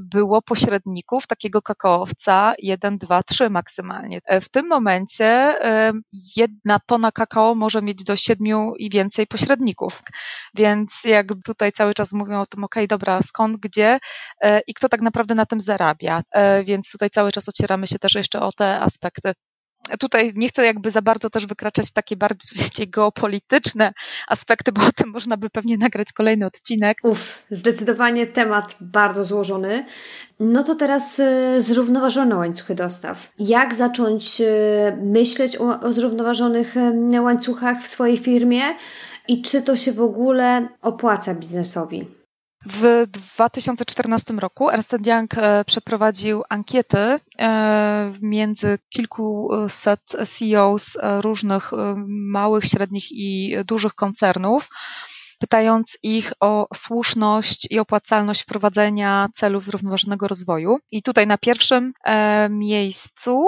było 0.00 0.42
pośredników 0.42 1.26
takiego 1.26 1.62
kakaowca 1.62 2.52
1, 2.58 2.98
2, 2.98 3.22
3 3.22 3.50
maksymalnie. 3.50 4.18
W 4.40 4.48
tym 4.48 4.68
momencie 4.68 5.54
jedna 6.36 6.78
tona 6.86 7.12
kakao 7.12 7.54
może 7.54 7.82
mieć 7.82 8.04
do 8.04 8.16
7 8.16 8.36
i 8.78 8.90
więcej 8.94 9.26
pośredników. 9.26 10.02
Więc 10.54 11.04
jak 11.04 11.26
tutaj 11.44 11.72
cały 11.72 11.94
czas 11.94 12.12
mówią 12.12 12.40
o 12.40 12.46
tym, 12.46 12.64
ok, 12.64 12.74
dobra, 12.88 13.20
skąd, 13.22 13.56
gdzie 13.56 13.98
e, 14.40 14.60
i 14.66 14.74
kto 14.74 14.88
tak 14.88 15.00
naprawdę 15.00 15.34
na 15.34 15.46
tym 15.46 15.60
zarabia. 15.60 16.22
E, 16.32 16.64
więc 16.64 16.92
tutaj 16.92 17.10
cały 17.10 17.32
czas 17.32 17.48
ocieramy 17.48 17.86
się 17.86 17.98
też 17.98 18.14
jeszcze 18.14 18.40
o 18.40 18.52
te 18.52 18.80
aspekty 18.80 19.32
tutaj 19.98 20.32
nie 20.34 20.48
chcę 20.48 20.66
jakby 20.66 20.90
za 20.90 21.02
bardzo 21.02 21.30
też 21.30 21.46
wykraczać 21.46 21.86
w 21.86 21.92
takie 21.92 22.16
bardziej 22.16 22.88
geopolityczne 22.96 23.92
aspekty, 24.28 24.72
bo 24.72 24.86
o 24.86 24.92
tym 24.92 25.10
można 25.10 25.36
by 25.36 25.50
pewnie 25.50 25.76
nagrać 25.76 26.12
kolejny 26.12 26.46
odcinek. 26.46 26.98
Uf, 27.02 27.46
zdecydowanie 27.50 28.26
temat 28.26 28.76
bardzo 28.80 29.24
złożony. 29.24 29.86
No 30.40 30.64
to 30.64 30.74
teraz 30.74 31.18
y, 31.18 31.62
zrównoważone 31.62 32.36
łańcuchy 32.36 32.74
dostaw. 32.74 33.32
Jak 33.38 33.74
zacząć 33.74 34.40
y, 34.40 34.46
myśleć 35.02 35.56
o, 35.56 35.80
o 35.80 35.92
zrównoważonych 35.92 36.76
y, 36.76 37.20
łańcuchach 37.20 37.82
w 37.82 37.88
swojej 37.88 38.18
firmie 38.18 38.62
i 39.28 39.42
czy 39.42 39.62
to 39.62 39.76
się 39.76 39.92
w 39.92 40.00
ogóle 40.00 40.68
opłaca 40.82 41.34
biznesowi? 41.34 42.23
W 42.66 43.06
2014 43.06 44.34
roku 44.34 44.70
Ernst 44.70 44.92
Young 45.06 45.34
e, 45.38 45.64
przeprowadził 45.64 46.42
ankiety 46.48 46.98
e, 47.38 48.12
między 48.22 48.78
kilkuset 48.88 50.00
CEOs 50.28 50.96
e, 50.96 51.20
różnych 51.20 51.70
małych, 52.06 52.64
średnich 52.64 53.04
i 53.10 53.56
dużych 53.66 53.94
koncernów, 53.94 54.68
pytając 55.38 55.98
ich 56.02 56.32
o 56.40 56.66
słuszność 56.74 57.66
i 57.70 57.78
opłacalność 57.78 58.42
wprowadzenia 58.42 59.28
celów 59.34 59.64
zrównoważonego 59.64 60.28
rozwoju. 60.28 60.78
I 60.90 61.02
tutaj 61.02 61.26
na 61.26 61.38
pierwszym 61.38 61.92
miejscu 62.50 63.46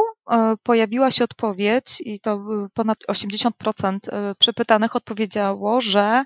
pojawiła 0.62 1.11
się 1.11 1.25
odpowiedź, 1.25 2.00
i 2.00 2.20
to 2.20 2.44
ponad 2.75 2.99
80% 3.08 3.99
przepytanych 4.38 4.96
odpowiedziało, 4.96 5.80
że 5.80 6.25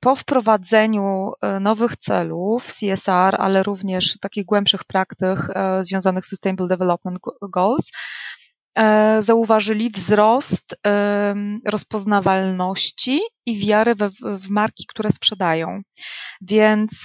po 0.00 0.16
wprowadzeniu 0.16 1.32
e, 1.40 1.60
nowych 1.60 1.96
celów 1.96 2.66
CSR, 2.66 3.36
ale 3.38 3.62
również 3.62 4.18
takich 4.18 4.44
głębszych 4.44 4.84
praktyk 4.84 5.38
e, 5.54 5.84
związanych 5.84 6.26
z 6.26 6.28
Sustainable 6.28 6.68
Development 6.68 7.18
Goals, 7.42 7.90
e, 8.76 9.22
zauważyli 9.22 9.90
wzrost 9.90 10.76
rozpoznawalności 11.66 13.20
i 13.46 13.58
wiary 13.58 13.94
we, 13.94 14.10
w 14.22 14.50
marki, 14.50 14.84
które 14.88 15.12
sprzedają. 15.12 15.78
Więc 16.40 17.04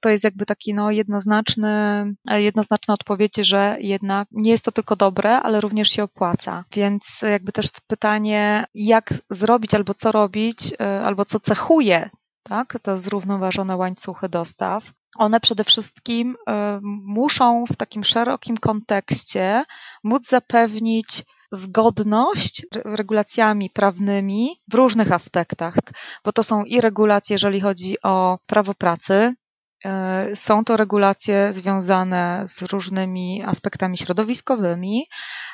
to 0.00 0.08
jest 0.08 0.24
jakby 0.24 0.46
taki 0.46 0.74
no, 0.74 0.90
jednoznaczny, 0.90 2.04
jednoznaczna 2.30 2.94
odpowiedź, 2.94 3.36
że 3.36 3.76
jednak 3.80 4.28
nie 4.32 4.50
jest 4.50 4.64
to 4.64 4.72
tylko 4.72 4.96
dobre, 4.96 5.40
ale 5.40 5.60
również 5.60 5.90
się 5.90 6.02
opłaca. 6.02 6.64
Więc 6.72 7.20
jakby 7.30 7.52
też 7.52 7.68
pytanie, 7.86 8.64
jak 8.74 9.14
zrobić 9.30 9.74
albo 9.74 9.94
co 9.94 10.12
robić, 10.12 10.58
albo 11.04 11.24
co 11.24 11.40
cechuje 11.40 12.10
tak, 12.48 12.78
te 12.82 12.98
zrównoważone 12.98 13.76
łańcuchy 13.76 14.28
dostaw, 14.28 14.92
one 15.16 15.40
przede 15.40 15.64
wszystkim 15.64 16.30
y, 16.30 16.52
muszą 17.04 17.64
w 17.66 17.76
takim 17.76 18.04
szerokim 18.04 18.56
kontekście 18.56 19.64
móc 20.04 20.28
zapewnić 20.28 21.24
zgodność 21.52 22.66
regulacjami 22.84 23.70
prawnymi 23.70 24.50
w 24.68 24.74
różnych 24.74 25.12
aspektach, 25.12 25.74
bo 26.24 26.32
to 26.32 26.42
są 26.42 26.64
i 26.64 26.80
regulacje, 26.80 27.34
jeżeli 27.34 27.60
chodzi 27.60 27.96
o 28.02 28.38
prawo 28.46 28.74
pracy, 28.74 29.34
są 30.34 30.64
to 30.64 30.76
regulacje 30.76 31.52
związane 31.52 32.44
z 32.46 32.62
różnymi 32.62 33.42
aspektami 33.46 33.98
środowiskowymi, 33.98 35.06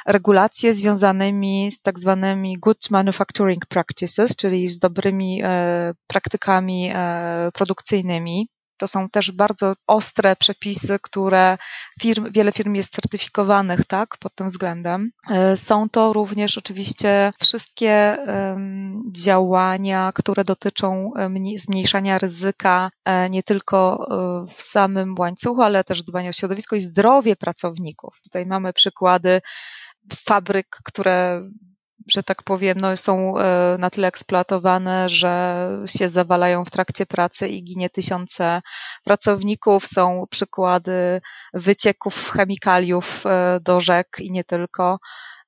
regulacje 0.07 0.75
związanymi 0.75 1.71
z 1.73 1.83
tak 1.83 1.99
zwanymi 1.99 2.59
good 2.59 2.90
manufacturing 2.90 3.66
practices, 3.66 4.37
czyli 4.37 4.69
z 4.69 4.78
dobrymi 4.78 5.40
e, 5.45 5.93
praktykami 6.07 6.90
e, 6.95 7.50
produkcyjnymi. 7.54 8.49
To 8.76 8.88
są 8.88 9.09
też 9.09 9.33
bardzo 9.33 9.75
ostre 9.87 10.37
przepisy, 10.37 10.99
które 11.02 11.57
firm, 12.00 12.33
wiele 12.33 12.52
firm 12.52 12.75
jest 12.75 12.93
certyfikowanych, 12.93 13.87
tak, 13.87 14.16
pod 14.19 14.35
tym 14.35 14.49
względem. 14.49 15.11
E, 15.31 15.57
są 15.57 15.88
to 15.88 16.12
również 16.12 16.59
oczywiście 16.59 17.33
wszystkie 17.40 18.16
działania, 19.12 20.12
które 20.14 20.45
dotyczą 20.45 21.12
zmniejszania 21.57 22.19
ryzyka 22.19 22.90
nie 23.31 23.43
tylko 23.43 24.07
w 24.49 24.62
samym 24.62 25.14
łańcuchu, 25.19 25.62
ale 25.62 25.85
też 25.85 26.02
dbania 26.02 26.31
o 26.31 26.33
środowisko 26.33 26.76
i 26.76 26.81
zdrowie 26.81 27.37
pracowników. 27.37 28.21
Tutaj 28.23 28.47
mamy 28.47 28.73
przykłady 28.73 29.40
fabryk, 30.26 30.78
które 30.85 31.43
że 32.08 32.22
tak 32.22 32.42
powiem, 32.42 32.80
no, 32.80 32.96
są 32.96 33.38
e, 33.38 33.76
na 33.78 33.90
tyle 33.90 34.08
eksploatowane, 34.08 35.08
że 35.08 35.68
się 35.86 36.08
zawalają 36.08 36.64
w 36.64 36.70
trakcie 36.70 37.06
pracy 37.06 37.48
i 37.48 37.64
ginie 37.64 37.90
tysiące 37.90 38.60
pracowników. 39.04 39.86
Są 39.86 40.24
przykłady 40.30 41.20
wycieków 41.54 42.30
chemikaliów 42.30 43.26
e, 43.26 43.60
do 43.60 43.80
rzek 43.80 44.06
i 44.20 44.30
nie 44.30 44.44
tylko 44.44 44.98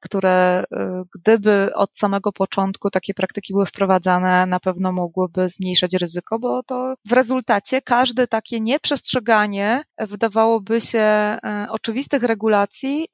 które 0.00 0.64
e, 0.72 1.02
gdyby 1.14 1.70
od 1.74 1.98
samego 1.98 2.32
początku 2.32 2.90
takie 2.90 3.14
praktyki 3.14 3.52
były 3.52 3.66
wprowadzane, 3.66 4.46
na 4.46 4.60
pewno 4.60 4.92
mogłyby 4.92 5.48
zmniejszać 5.48 5.94
ryzyko, 5.94 6.38
bo 6.38 6.62
to 6.62 6.94
w 7.04 7.12
rezultacie 7.12 7.82
każde 7.82 8.26
takie 8.26 8.60
nieprzestrzeganie 8.60 9.82
wydawałoby 9.98 10.80
się 10.80 11.38
oczywistych 11.68 12.22
regulacji 12.22 13.08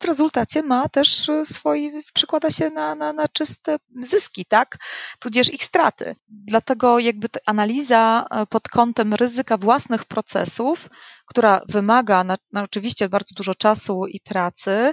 w 0.00 0.04
rezultacie 0.04 0.62
ma 0.62 0.88
też 0.88 1.28
e, 1.28 1.46
swój, 1.46 1.92
przekłada 2.14 2.50
się 2.50 2.70
na, 2.70 2.94
na, 2.94 3.12
na 3.12 3.28
czyste 3.28 3.76
zyski, 4.00 4.44
tak? 4.44 4.76
Tudzież 5.18 5.52
ich 5.52 5.64
straty. 5.64 6.16
Dlatego 6.28 6.98
jakby 6.98 7.28
analiza 7.46 8.26
e, 8.30 8.46
pod 8.46 8.68
kątem 8.68 9.14
ryzyka 9.14 9.56
własnych 9.56 10.04
procesów, 10.04 10.88
która 11.26 11.60
wymaga 11.68 12.24
na, 12.24 12.36
na 12.52 12.62
oczywiście 12.62 13.08
bardzo 13.08 13.34
dużo 13.34 13.54
czasu 13.54 14.06
i 14.06 14.20
pracy, 14.20 14.92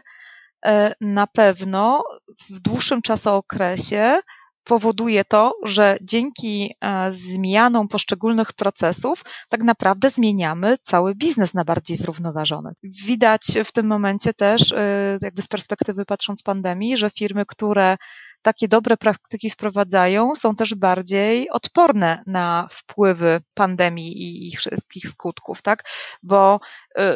e, 0.66 0.94
na 1.02 1.28
pewno 1.28 2.04
w 2.50 2.60
dłuższym 2.60 3.02
czasookresie 3.02 4.20
powoduje 4.64 5.26
to, 5.26 5.54
że 5.64 5.98
dzięki 6.02 6.76
e, 6.82 7.12
zmianom 7.12 7.88
poszczególnych 7.88 8.54
procesów 8.54 9.24
tak 9.50 9.64
naprawdę 9.64 10.10
zmieniamy 10.10 10.78
cały 10.82 11.16
biznes 11.16 11.54
na 11.54 11.66
bardziej 11.66 11.98
zrównoważony. 11.98 12.74
Widać 12.84 13.42
w 13.66 13.72
tym 13.72 13.88
momencie 13.88 14.34
też, 14.34 14.72
e, 14.72 15.18
jakby 15.22 15.42
z 15.42 15.48
perspektywy 15.48 16.06
patrząc 16.06 16.44
pandemii, 16.44 16.98
że 16.98 17.10
firmy, 17.10 17.46
które 17.46 17.98
takie 18.44 18.68
dobre 18.68 18.98
praktyki 18.98 19.50
wprowadzają, 19.50 20.36
są 20.36 20.56
też 20.56 20.76
bardziej 20.76 21.50
odporne 21.50 22.24
na 22.28 22.68
wpływy 22.72 23.42
pandemii 23.54 24.22
i 24.22 24.48
ich 24.48 24.60
wszystkich 24.60 25.10
skutków, 25.10 25.62
tak? 25.62 25.84
Bo 26.24 26.58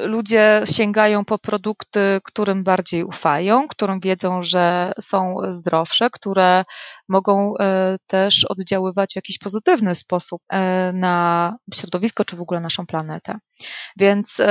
ludzie 0.06 0.62
sięgają 0.66 1.26
po 1.26 1.38
produkty, 1.38 2.20
którym 2.24 2.64
bardziej 2.64 3.04
ufają, 3.04 3.68
którym 3.68 4.00
wiedzą, 4.00 4.44
że 4.44 4.92
są 5.02 5.36
zdrowsze, 5.52 6.10
które 6.10 6.66
mogą 7.10 7.54
y, 7.56 7.58
też 8.08 8.46
oddziaływać 8.46 9.14
w 9.14 9.16
jakiś 9.16 9.38
pozytywny 9.38 9.96
sposób 9.96 10.42
y, 10.54 10.58
na 10.94 11.56
środowisko 11.74 12.26
czy 12.26 12.36
w 12.36 12.42
ogóle 12.42 12.60
naszą 12.60 12.86
planetę. 12.86 13.38
Więc 13.98 14.42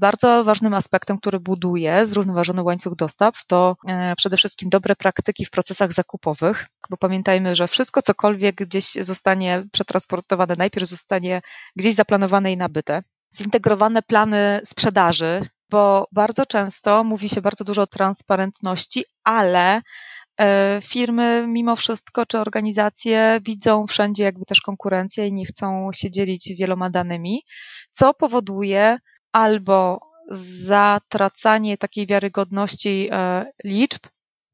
bardzo 0.00 0.44
ważnym 0.44 0.74
aspektem, 0.74 1.18
który 1.18 1.40
buduje 1.40 2.06
zrównoważony 2.06 2.62
łańcuch 2.62 2.96
dostaw, 2.96 3.34
to 3.46 3.76
przede 4.16 4.36
wszystkim 4.36 4.68
dobre 4.70 4.96
praktyki 4.96 5.44
w 5.44 5.50
procesach 5.50 5.92
zakupowych, 5.92 6.66
bo 6.90 6.96
pamiętajmy, 6.96 7.56
że 7.56 7.68
wszystko, 7.68 8.02
cokolwiek 8.02 8.54
gdzieś 8.54 8.92
zostanie 8.92 9.64
przetransportowane, 9.72 10.54
najpierw 10.58 10.88
zostanie 10.88 11.42
gdzieś 11.76 11.94
zaplanowane 11.94 12.52
i 12.52 12.56
nabyte. 12.56 13.02
Zintegrowane 13.36 14.02
plany 14.02 14.60
sprzedaży, 14.64 15.46
bo 15.70 16.08
bardzo 16.12 16.46
często 16.46 17.04
mówi 17.04 17.28
się 17.28 17.40
bardzo 17.40 17.64
dużo 17.64 17.82
o 17.82 17.86
transparentności, 17.86 19.04
ale 19.24 19.82
e, 20.40 20.80
firmy 20.82 21.44
mimo 21.48 21.76
wszystko, 21.76 22.26
czy 22.26 22.38
organizacje 22.38 23.40
widzą 23.42 23.86
wszędzie 23.86 24.24
jakby 24.24 24.44
też 24.44 24.60
konkurencję 24.60 25.26
i 25.26 25.32
nie 25.32 25.44
chcą 25.44 25.90
się 25.92 26.10
dzielić 26.10 26.54
wieloma 26.58 26.90
danymi, 26.90 27.42
co 27.90 28.14
powoduje 28.14 28.98
albo 29.32 30.00
zatracanie 30.64 31.78
takiej 31.78 32.06
wiarygodności 32.06 33.08
e, 33.12 33.46
liczb, 33.64 34.00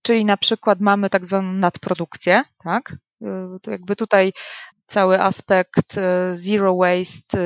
czyli 0.02 0.24
na 0.24 0.36
przykład 0.36 0.80
mamy 0.80 1.10
tak 1.10 1.26
zwaną 1.26 1.52
nadprodukcję, 1.52 2.42
tak? 2.64 2.96
E, 3.22 3.58
to 3.62 3.70
jakby 3.70 3.96
tutaj 3.96 4.32
cały 4.86 5.22
aspekt 5.22 5.96
zero 6.32 6.76
waste 6.76 7.38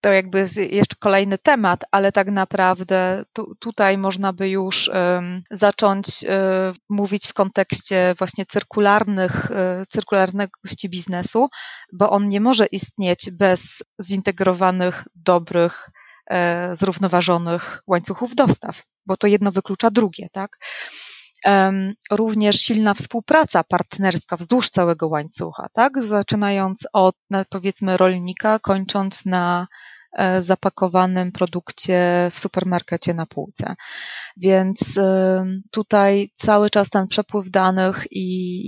to 0.00 0.12
jakby 0.12 0.46
jeszcze 0.70 0.96
kolejny 0.98 1.38
temat, 1.38 1.84
ale 1.90 2.12
tak 2.12 2.30
naprawdę 2.30 3.24
tu, 3.32 3.54
tutaj 3.58 3.98
można 3.98 4.32
by 4.32 4.48
już 4.48 4.88
um, 4.88 5.42
zacząć 5.50 6.06
um, 6.06 6.74
mówić 6.90 7.26
w 7.26 7.32
kontekście 7.32 8.14
właśnie 8.18 8.46
cyrkularnych, 8.46 9.50
um, 9.50 9.84
cyrkularności 9.88 10.88
biznesu, 10.88 11.48
bo 11.92 12.10
on 12.10 12.28
nie 12.28 12.40
może 12.40 12.66
istnieć 12.66 13.30
bez 13.30 13.82
zintegrowanych, 14.02 15.04
dobrych, 15.14 15.90
e, 16.30 16.76
zrównoważonych 16.76 17.82
łańcuchów 17.86 18.34
dostaw, 18.34 18.82
bo 19.06 19.16
to 19.16 19.26
jedno 19.26 19.52
wyklucza 19.52 19.90
drugie, 19.90 20.28
tak? 20.32 20.56
również 22.10 22.56
silna 22.56 22.94
współpraca 22.94 23.64
partnerska 23.64 24.36
wzdłuż 24.36 24.70
całego 24.70 25.08
łańcucha, 25.08 25.66
tak? 25.72 26.04
Zaczynając 26.04 26.86
od 26.92 27.16
powiedzmy 27.50 27.96
rolnika, 27.96 28.58
kończąc 28.58 29.26
na 29.26 29.66
zapakowanym 30.40 31.32
produkcie 31.32 32.28
w 32.32 32.38
supermarkecie 32.38 33.14
na 33.14 33.26
półce. 33.26 33.74
Więc 34.36 34.98
e, 34.98 35.46
tutaj 35.70 36.30
cały 36.34 36.70
czas 36.70 36.90
ten 36.90 37.08
przepływ 37.08 37.50
danych 37.50 38.06
i, 38.10 38.60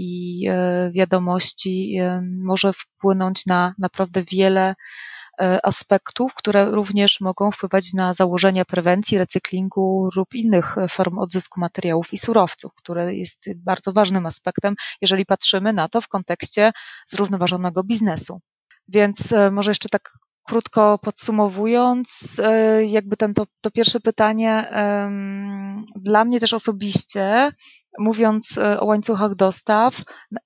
i 0.42 0.46
e, 0.48 0.90
wiadomości 0.92 1.98
może 2.44 2.72
wpłynąć 2.72 3.46
na 3.46 3.74
naprawdę 3.78 4.22
wiele 4.22 4.74
aspektów, 5.62 6.34
które 6.34 6.64
również 6.64 7.20
mogą 7.20 7.50
wpływać 7.50 7.92
na 7.92 8.14
założenia 8.14 8.64
prewencji, 8.64 9.18
recyklingu 9.18 10.08
lub 10.16 10.34
innych 10.34 10.76
form 10.88 11.18
odzysku 11.18 11.60
materiałów 11.60 12.12
i 12.12 12.18
surowców, 12.18 12.74
które 12.74 13.14
jest 13.14 13.44
bardzo 13.56 13.92
ważnym 13.92 14.26
aspektem, 14.26 14.74
jeżeli 15.00 15.26
patrzymy 15.26 15.72
na 15.72 15.88
to 15.88 16.00
w 16.00 16.08
kontekście 16.08 16.72
zrównoważonego 17.06 17.84
biznesu. 17.84 18.40
Więc 18.88 19.34
może 19.50 19.70
jeszcze 19.70 19.88
tak 19.88 20.10
krótko 20.48 20.98
podsumowując, 20.98 22.40
e, 22.44 22.84
jakby 22.84 23.16
ten, 23.16 23.34
to, 23.34 23.46
to 23.60 23.70
pierwsze 23.70 24.00
pytanie 24.00 24.68
dla 25.96 26.24
mnie 26.24 26.40
też 26.40 26.54
osobiście, 26.54 27.52
mówiąc 27.98 28.58
e, 28.58 28.80
o 28.80 28.86
łańcuchach 28.86 29.34
dostaw 29.34 30.02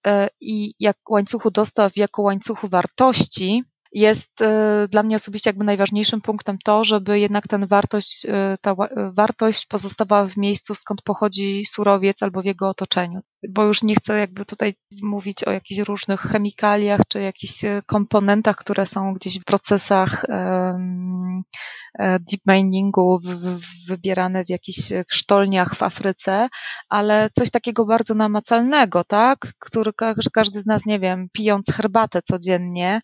e, 0.07 0.29
i 0.41 0.75
jak 0.81 0.97
łańcuchu 1.11 1.51
dostaw 1.51 1.97
jako 1.97 2.23
łańcuchu 2.23 2.69
wartości, 2.69 3.65
jest 3.93 4.41
y, 4.41 4.89
dla 4.89 5.03
mnie 5.03 5.17
osobiście 5.17 5.51
jakby 5.51 5.65
najważniejszym 5.65 6.21
punktem 6.21 6.59
to, 6.65 6.85
żeby 6.85 7.21
jednak 7.21 7.49
ten 7.49 7.67
wartość, 7.67 8.25
y, 8.25 8.31
ta 8.61 8.73
y, 8.73 8.77
wartość 9.13 9.67
pozostawała 9.67 10.27
w 10.27 10.37
miejscu, 10.37 10.75
skąd 10.75 11.03
pochodzi 11.03 11.65
surowiec 11.67 12.23
albo 12.23 12.43
w 12.43 12.45
jego 12.45 12.69
otoczeniu. 12.69 13.21
Bo 13.49 13.65
już 13.65 13.83
nie 13.83 13.95
chcę 13.95 14.19
jakby 14.19 14.45
tutaj 14.45 14.75
mówić 15.03 15.45
o 15.45 15.51
jakichś 15.51 15.81
różnych 15.81 16.21
chemikaliach 16.21 17.01
czy 17.09 17.21
jakichś 17.21 17.55
komponentach, 17.87 18.57
które 18.57 18.87
są 18.87 19.15
gdzieś 19.15 19.41
w 19.41 19.45
procesach 19.45 20.25
deep 21.99 22.41
miningu 22.47 23.21
wybierane 23.89 24.45
w 24.45 24.51
jakichś 24.51 24.79
sztolniach 25.09 25.75
w 25.75 25.83
Afryce, 25.83 26.49
ale 26.89 27.31
coś 27.33 27.51
takiego 27.51 27.85
bardzo 27.85 28.15
namacalnego, 28.15 29.05
tak? 29.05 29.39
Który 29.59 29.93
każdy 30.33 30.61
z 30.61 30.67
nas, 30.67 30.87
nie 30.87 31.01
wiem, 31.01 31.29
pijąc 31.33 31.73
herbatę 31.73 32.23
codziennie, 32.23 33.01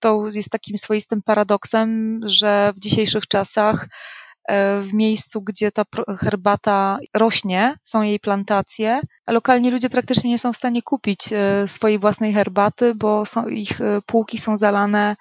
to 0.00 0.24
jest 0.34 0.50
takim 0.50 0.78
swoistym 0.78 1.22
paradoksem, 1.22 2.20
że 2.26 2.72
w 2.76 2.80
dzisiejszych 2.80 3.28
czasach 3.28 3.88
e, 4.48 4.80
w 4.80 4.94
miejscu, 4.94 5.42
gdzie 5.42 5.72
ta 5.72 5.82
herbata 6.18 6.98
rośnie, 7.14 7.74
są 7.82 8.02
jej 8.02 8.20
plantacje, 8.20 9.00
lokalni 9.28 9.70
ludzie 9.70 9.90
praktycznie 9.90 10.30
nie 10.30 10.38
są 10.38 10.52
w 10.52 10.56
stanie 10.56 10.82
kupić 10.82 11.32
e, 11.32 11.68
swojej 11.68 11.98
własnej 11.98 12.32
herbaty, 12.32 12.94
bo 12.94 13.26
są, 13.26 13.46
ich 13.46 13.80
e, 13.80 14.00
półki 14.06 14.38
są 14.38 14.56
zalane 14.56 15.16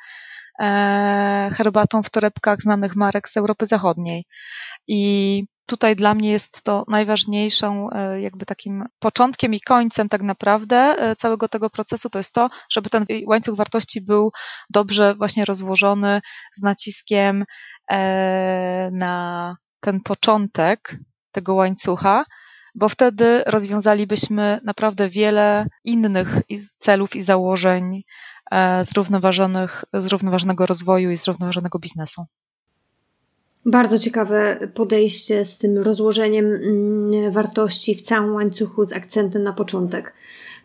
herbatą 1.58 2.04
w 2.04 2.10
torebkach 2.10 2.62
znanych 2.62 2.96
marek 2.96 3.30
z 3.30 3.38
Europy 3.38 3.66
Zachodniej. 3.66 4.24
I 4.88 5.44
tutaj 5.70 5.96
dla 5.96 6.14
mnie 6.14 6.32
jest 6.32 6.62
to 6.62 6.86
najważniejszą, 6.88 7.90
e, 7.90 8.22
jakby 8.22 8.46
takim 8.46 8.86
początkiem 9.00 9.54
i 9.54 9.62
końcem 9.62 10.10
tak 10.10 10.22
naprawdę 10.22 10.76
e, 10.76 11.16
całego 11.16 11.48
tego 11.48 11.70
procesu, 11.70 12.10
to 12.10 12.20
jest 12.20 12.34
to, 12.34 12.50
żeby 12.70 12.90
ten 12.90 13.06
łańcuch 13.26 13.56
wartości 13.56 14.02
był 14.02 14.32
dobrze 14.70 15.16
właśnie 15.16 15.46
rozłożony 15.46 16.22
z 16.56 16.62
naciskiem 16.62 17.46
e, 17.92 18.90
na 18.92 19.56
ten 19.80 20.00
początek 20.02 20.98
tego 21.32 21.54
łańcucha, 21.54 22.26
bo 22.76 22.90
wtedy 22.90 23.44
rozwiązalibyśmy 23.46 24.60
naprawdę 24.64 25.10
wiele 25.10 25.66
innych 25.84 26.42
celów 26.78 27.16
i 27.16 27.22
założeń 27.22 28.04
zrównoważonych, 28.82 29.84
zrównoważonego 29.94 30.66
rozwoju 30.66 31.12
i 31.12 31.18
zrównoważonego 31.18 31.80
biznesu. 31.80 32.26
Bardzo 33.70 34.00
ciekawe 34.00 34.58
podejście 34.74 35.46
z 35.46 35.58
tym 35.58 35.78
rozłożeniem 35.78 36.46
mm, 36.46 37.32
wartości 37.32 37.96
w 37.96 38.02
całym 38.02 38.34
łańcuchu 38.34 38.86
z 38.86 38.94
akcentem 38.94 39.44
na 39.44 39.54
początek. 39.54 40.14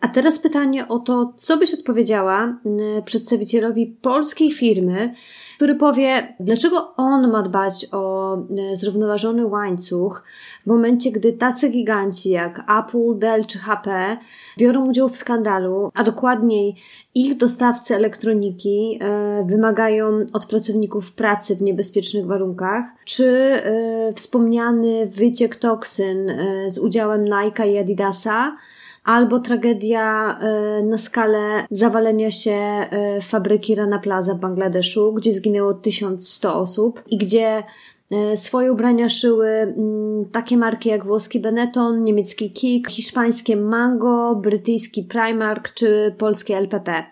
A 0.01 0.07
teraz 0.07 0.39
pytanie 0.39 0.87
o 0.87 0.99
to, 0.99 1.33
co 1.37 1.57
byś 1.57 1.73
odpowiedziała 1.73 2.43
mm, 2.43 3.03
przedstawicielowi 3.05 3.95
polskiej 4.01 4.51
firmy, 4.51 5.13
który 5.55 5.75
powie, 5.75 6.35
dlaczego 6.39 6.95
on 6.95 7.31
ma 7.31 7.41
dbać 7.41 7.87
o 7.91 8.35
e, 8.37 8.75
zrównoważony 8.75 9.45
łańcuch 9.45 10.23
w 10.63 10.67
momencie, 10.67 11.11
gdy 11.11 11.33
tacy 11.33 11.69
giganci 11.69 12.29
jak 12.29 12.59
Apple, 12.79 13.19
Dell 13.19 13.45
czy 13.45 13.59
HP 13.59 14.17
biorą 14.57 14.85
udział 14.85 15.09
w 15.09 15.17
skandalu, 15.17 15.91
a 15.93 16.03
dokładniej 16.03 16.75
ich 17.15 17.37
dostawcy 17.37 17.95
elektroniki 17.95 18.99
e, 19.01 19.45
wymagają 19.45 20.25
od 20.33 20.45
pracowników 20.45 21.11
pracy 21.11 21.55
w 21.55 21.61
niebezpiecznych 21.61 22.25
warunkach, 22.25 22.85
czy 23.05 23.25
e, 23.25 24.13
wspomniany 24.15 25.07
wyciek 25.07 25.55
toksyn 25.55 26.31
z 26.67 26.77
udziałem 26.77 27.25
Nike 27.25 27.67
i 27.67 27.77
Adidasa 27.77 28.57
albo 29.05 29.39
tragedia 29.39 30.37
e, 30.39 30.83
na 30.83 30.97
skalę 30.97 31.65
zawalenia 31.71 32.31
się 32.31 32.51
e, 32.51 33.21
fabryki 33.21 33.75
Rana 33.75 33.99
Plaza 33.99 34.33
w 34.33 34.39
Bangladeszu, 34.39 35.13
gdzie 35.13 35.33
zginęło 35.33 35.73
1100 35.73 36.59
osób 36.59 37.03
i 37.07 37.17
gdzie 37.17 37.63
e, 38.11 38.37
Swoje 38.37 38.71
ubrania 38.71 39.09
szyły 39.09 39.47
mm, 39.47 40.25
takie 40.31 40.57
marki 40.57 40.89
jak 40.89 41.05
włoski 41.05 41.39
Benetton, 41.39 42.03
niemiecki 42.03 42.51
Kik, 42.51 42.89
hiszpańskie 42.89 43.57
Mango, 43.57 44.35
brytyjski 44.35 45.03
Primark 45.03 45.73
czy 45.73 46.15
polskie 46.17 46.57
LPP. 46.57 47.03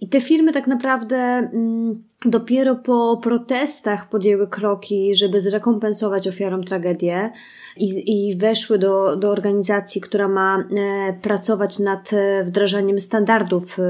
I 0.00 0.08
te 0.08 0.20
firmy 0.20 0.52
tak 0.52 0.66
naprawdę 0.66 1.16
mm, 1.16 2.02
dopiero 2.24 2.76
po 2.76 3.20
protestach 3.22 4.08
podjęły 4.08 4.48
kroki, 4.48 5.14
żeby 5.14 5.40
zrekompensować 5.40 6.28
ofiarom 6.28 6.64
tragedię 6.64 7.32
i, 7.78 8.28
i 8.28 8.36
weszły 8.36 8.78
do, 8.78 9.16
do 9.16 9.30
organizacji, 9.30 10.00
która 10.00 10.28
ma 10.28 10.58
e, 10.58 11.12
pracować 11.22 11.78
nad 11.78 12.12
e, 12.12 12.44
wdrażaniem 12.44 13.00
standardów 13.00 13.78
e, 13.78 13.82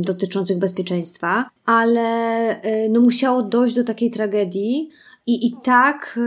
dotyczących 0.00 0.58
bezpieczeństwa, 0.58 1.50
ale 1.66 2.02
no, 2.90 3.00
musiało 3.00 3.42
dojść 3.42 3.74
do 3.74 3.84
takiej 3.84 4.10
tragedii. 4.10 4.90
I, 5.26 5.46
I 5.46 5.52
tak 5.64 6.18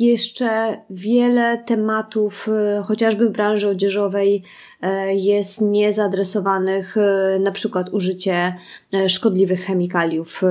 jeszcze 0.00 0.80
wiele 0.90 1.62
tematów, 1.66 2.48
chociażby 2.84 3.28
w 3.28 3.32
branży 3.32 3.68
odzieżowej, 3.68 4.42
jest 5.12 5.60
niezaadresowanych, 5.60 6.96
na 7.40 7.52
przykład 7.52 7.88
użycie 7.88 8.54
szkodliwych 9.08 9.60
chemikaliów 9.60 10.42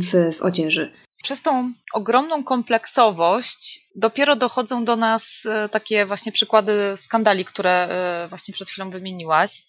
w, 0.00 0.34
w 0.36 0.42
odzieży 0.42 0.90
przez 1.24 1.42
tą 1.42 1.72
ogromną 1.92 2.44
kompleksowość 2.44 3.88
dopiero 3.94 4.36
dochodzą 4.36 4.84
do 4.84 4.96
nas 4.96 5.46
e, 5.46 5.68
takie 5.68 6.06
właśnie 6.06 6.32
przykłady 6.32 6.96
skandali, 6.96 7.44
które 7.44 7.70
e, 7.70 8.28
właśnie 8.28 8.54
przed 8.54 8.68
chwilą 8.68 8.90
wymieniłaś. 8.90 9.62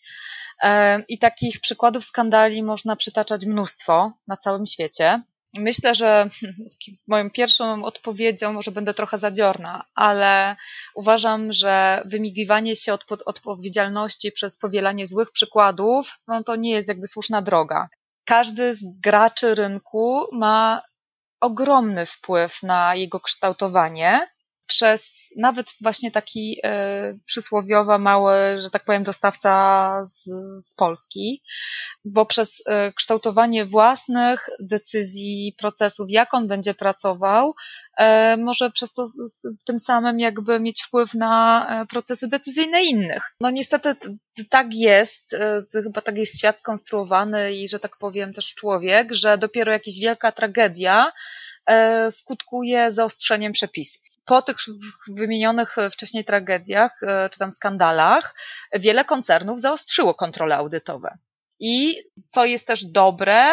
E, 0.64 1.04
I 1.08 1.20
takich 1.20 1.60
przykładów 1.60 2.06
skandali 2.06 2.64
można 2.64 2.96
przytaczać 2.96 3.46
mnóstwo 3.46 4.12
na 4.28 4.38
całym 4.38 4.66
świecie. 4.66 5.22
Myślę, 5.58 5.96
że 5.96 6.30
moją 7.08 7.30
pierwszą 7.30 7.86
odpowiedzią, 7.86 8.54
może 8.54 8.72
będę 8.72 8.94
trochę 8.94 9.20
zadziorna, 9.20 9.84
ale 9.96 10.56
uważam, 10.96 11.54
że 11.54 12.02
wymigiwanie 12.06 12.76
się 12.76 12.94
od 12.94 13.06
odpowiedzialności 13.26 14.32
przez 14.32 14.58
powielanie 14.58 15.06
złych 15.06 15.32
przykładów, 15.32 16.20
no 16.28 16.44
to 16.44 16.56
nie 16.56 16.72
jest 16.72 16.88
jakby 16.88 17.08
słuszna 17.08 17.42
droga. 17.42 17.88
Każdy 18.26 18.74
z 18.74 18.84
graczy 19.04 19.56
rynku 19.56 20.28
ma 20.32 20.82
ogromny 21.46 22.06
wpływ 22.06 22.64
na 22.64 22.96
jego 22.96 23.20
kształtowanie 23.20 24.28
przez 24.68 25.34
nawet 25.38 25.68
właśnie 25.82 26.12
taki 26.12 26.58
y, 26.66 27.20
przysłowiowa 27.26 27.98
mały, 27.98 28.34
że 28.62 28.70
tak 28.70 28.86
powiem, 28.86 29.04
dostawca 29.04 30.02
z, 30.06 30.24
z 30.66 30.76
Polski, 30.76 31.42
bo 32.06 32.26
przez 32.26 32.60
y, 32.60 32.94
kształtowanie 32.96 33.66
własnych 33.66 34.50
decyzji, 34.60 35.56
procesów, 35.58 36.06
jak 36.10 36.34
on 36.34 36.48
będzie 36.48 36.74
pracował, 36.74 37.56
może 38.38 38.72
przez 38.72 38.94
to 38.94 39.08
tym 39.66 39.80
samym 39.80 40.20
jakby 40.20 40.60
mieć 40.60 40.84
wpływ 40.84 41.14
na 41.14 41.86
procesy 41.90 42.28
decyzyjne 42.28 42.84
innych. 42.84 43.24
No 43.40 43.50
niestety 43.50 43.96
tak 44.50 44.74
jest, 44.74 45.36
chyba 45.72 46.02
tak 46.02 46.18
jest 46.18 46.38
świat 46.38 46.60
skonstruowany 46.60 47.54
i, 47.54 47.68
że 47.68 47.80
tak 47.80 47.98
powiem, 47.98 48.34
też 48.34 48.54
człowiek, 48.54 49.14
że 49.14 49.38
dopiero 49.38 49.72
jakaś 49.72 50.00
wielka 50.00 50.32
tragedia 50.32 51.12
E, 51.66 52.12
skutkuje 52.12 52.92
zaostrzeniem 52.92 53.52
przepisów. 53.52 54.02
Po 54.26 54.42
tych 54.42 54.56
wymienionych 55.08 55.76
wcześniej 55.92 56.26
tragediach 56.26 57.04
e, 57.04 57.30
czy 57.30 57.40
tam 57.40 57.52
skandalach, 57.52 58.36
wiele 58.74 59.06
koncernów 59.06 59.60
zaostrzyło 59.60 60.14
kontrole 60.14 60.58
audytowe. 60.58 61.18
I 61.60 61.96
co 62.26 62.46
jest 62.46 62.68
też 62.68 62.86
dobre, 62.86 63.44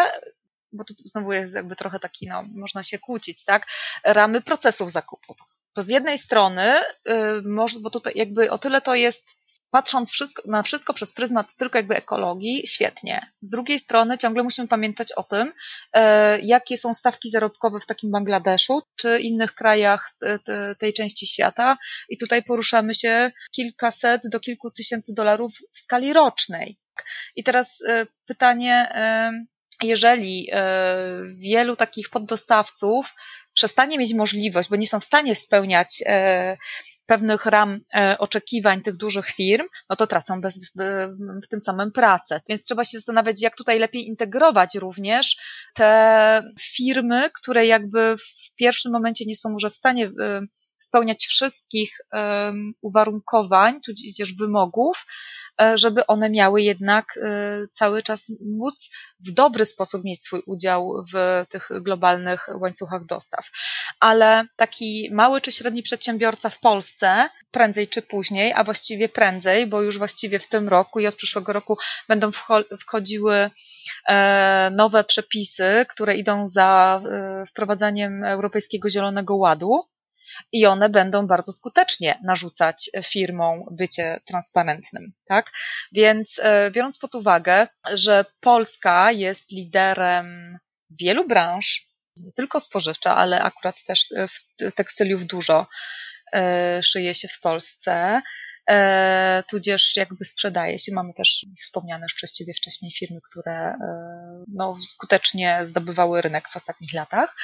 bo 0.73 0.85
tu 0.85 0.95
znowu 1.05 1.33
jest 1.33 1.55
jakby 1.55 1.77
trochę 1.77 1.99
taki, 1.99 2.29
no, 2.29 2.45
można 2.55 2.85
się 2.85 2.99
kłócić, 2.99 3.45
tak? 3.45 3.67
Ramy 4.05 4.41
procesów 4.41 4.91
zakupowych. 4.91 5.47
Bo 5.77 5.83
z 5.83 5.89
jednej 5.89 6.19
strony, 6.19 6.75
y, 7.09 7.81
bo 7.81 7.91
tutaj 7.91 8.13
jakby 8.17 8.51
o 8.51 8.59
tyle 8.59 8.81
to 8.81 8.95
jest 8.95 9.43
patrząc 9.73 10.13
wszystko, 10.13 10.43
na 10.47 10.63
wszystko 10.63 10.95
przez 10.95 11.13
pryzmat 11.13 11.55
tylko 11.57 11.79
jakby 11.79 11.97
ekologii, 11.97 12.67
świetnie. 12.67 13.33
Z 13.41 13.51
drugiej 13.51 13.79
strony 13.79 14.19
ciągle 14.19 14.43
musimy 14.43 14.69
pamiętać 14.69 15.13
o 15.13 15.23
tym, 15.23 15.53
e, 15.93 16.41
jakie 16.41 16.77
są 16.77 16.95
stawki 16.95 17.31
zarobkowe 17.31 17.81
w 17.81 17.87
takim 17.87 18.11
Bangladeszu 18.11 18.83
czy 18.97 19.19
innych 19.19 19.55
krajach 19.55 20.15
tej 20.79 20.93
części 20.93 21.27
świata 21.27 21.77
i 22.09 22.19
tutaj 22.19 22.43
poruszamy 22.43 22.95
się 22.95 23.31
kilkaset 23.51 24.23
do 24.25 24.41
kilku 24.41 24.71
tysięcy 24.71 25.15
dolarów 25.15 25.53
w 25.73 25.79
skali 25.79 26.13
rocznej. 26.13 26.77
I 27.37 27.45
teraz 27.45 27.83
pytanie, 28.27 28.93
jeżeli 29.85 30.49
wielu 31.35 31.77
takich 31.77 32.11
poddostawców 32.11 33.15
przestanie 33.55 33.99
mieć 33.99 34.15
możliwość, 34.15 34.69
bo 34.69 34.77
nie 34.77 34.87
są 34.87 35.01
w 35.01 35.05
stanie 35.05 35.35
spełniać 35.35 36.03
e, 36.07 36.57
pewnych 37.07 37.47
ram 37.47 37.81
e, 37.95 38.19
oczekiwań 38.19 38.81
tych 38.81 38.97
dużych 38.97 39.27
firm, 39.27 39.67
no 39.91 39.97
to 39.97 40.07
tracą 40.07 40.41
bez, 40.41 40.71
w 41.45 41.49
tym 41.51 41.61
samym 41.61 41.93
pracę. 41.93 42.41
Więc 42.49 42.65
trzeba 42.65 42.85
się 42.85 42.99
zastanawiać, 42.99 43.43
jak 43.43 43.57
tutaj 43.57 43.79
lepiej 43.79 44.07
integrować 44.07 44.75
również 44.75 45.37
te 45.75 46.43
firmy, 46.61 47.31
które 47.35 47.67
jakby 47.67 48.17
w 48.19 48.55
pierwszym 48.55 48.93
momencie 48.93 49.25
nie 49.25 49.37
są 49.37 49.51
może 49.51 49.71
w 49.71 49.75
stanie 49.75 50.07
e, 50.07 50.41
spełniać 50.79 51.27
wszystkich 51.27 51.99
uwarunkowań, 52.81 53.81
tudzież 53.81 54.35
wymogów, 54.35 55.05
E, 55.05 55.42
żeby 55.75 56.07
one 56.07 56.31
miały 56.31 56.63
jednak 56.63 57.05
e, 57.17 57.67
cały 57.73 58.03
czas 58.03 58.33
móc 58.59 58.91
w 59.27 59.31
dobry 59.31 59.65
sposób 59.65 60.05
mieć 60.05 60.25
swój 60.25 60.43
udział 60.47 61.05
w 61.15 61.45
tych 61.49 61.69
globalnych 61.81 62.49
łańcuchach 62.61 63.07
dostaw. 63.07 63.51
Ale 64.01 64.45
taki 64.57 65.09
mały 65.13 65.41
czy 65.41 65.53
średni 65.53 65.83
przedsiębiorca 65.83 66.51
w 66.51 66.61
Polsce, 66.61 67.29
prędzej 67.51 67.89
czy 67.89 68.03
później, 68.03 68.53
a 68.53 68.65
właściwie 68.65 69.09
prędzej, 69.09 69.67
bo 69.67 69.83
już 69.83 69.99
właściwie 69.99 70.39
w 70.39 70.49
tym 70.49 70.69
roku 70.69 71.01
i 71.01 71.07
od 71.07 71.15
przyszłego 71.15 71.53
roku 71.53 71.79
będą 72.09 72.31
wchodziły 72.81 73.51
e, 74.09 74.71
nowe 74.73 75.05
przepisy, 75.05 75.87
które 75.89 76.17
idą 76.17 76.47
za 76.47 77.01
wprowadzaniem 77.49 78.25
Europejskiego 78.25 78.91
Zielonego 78.91 79.37
Ładu 79.37 79.93
i 80.53 80.67
one 80.67 80.89
będą 80.89 81.27
bardzo 81.27 81.53
skutecznie 81.53 82.19
narzucać 82.23 82.91
firmom 83.05 83.65
bycie 83.71 84.21
transparentnym, 84.25 85.13
tak? 85.27 85.53
Więc 85.93 86.41
e, 86.43 86.71
biorąc 86.71 86.99
pod 86.99 87.15
uwagę, 87.15 87.67
że 87.93 88.25
Polska 88.41 89.13
jest 89.13 89.51
liderem 89.51 90.59
wielu 90.91 91.29
branż, 91.29 91.87
nie 92.17 92.33
tylko 92.33 92.61
spożywcza, 92.61 93.17
ale 93.17 93.43
akurat 93.43 93.85
też 93.85 94.09
w 94.29 94.73
tekstyliów 94.75 95.27
dużo 95.27 95.67
e, 96.33 96.83
szyje 96.83 97.15
się 97.15 97.29
w 97.29 97.41
Polsce, 97.41 98.23
e, 98.71 99.43
tudzież 99.51 99.97
jakby 99.97 100.25
sprzedaje 100.25 100.79
się. 100.79 100.93
Mamy 100.93 101.15
też 101.15 101.47
wspomniane 101.61 102.03
już 102.03 102.15
przez 102.15 102.33
Ciebie 102.33 102.55
wcześniej 102.55 102.93
firmy, 102.93 103.21
które 103.31 103.75
no, 104.49 104.75
skutecznie 104.87 105.61
zdobywały 105.63 106.23
rynek 106.23 106.49
w 106.49 106.57
ostatnich 106.57 106.93
latach 106.93 107.37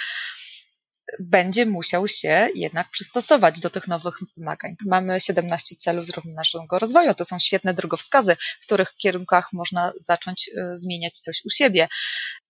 będzie 1.20 1.66
musiał 1.66 2.08
się 2.08 2.48
jednak 2.54 2.90
przystosować 2.90 3.60
do 3.60 3.70
tych 3.70 3.88
nowych 3.88 4.14
wymagań. 4.36 4.76
Mamy 4.86 5.20
17 5.20 5.76
celów 5.76 6.06
zrównoważonego 6.06 6.78
rozwoju. 6.78 7.14
To 7.14 7.24
są 7.24 7.38
świetne 7.38 7.74
drogowskazy, 7.74 8.36
w 8.60 8.66
których 8.66 8.94
kierunkach 8.96 9.52
można 9.52 9.92
zacząć 10.00 10.48
y, 10.48 10.78
zmieniać 10.78 11.18
coś 11.18 11.42
u 11.44 11.50
siebie. 11.50 11.88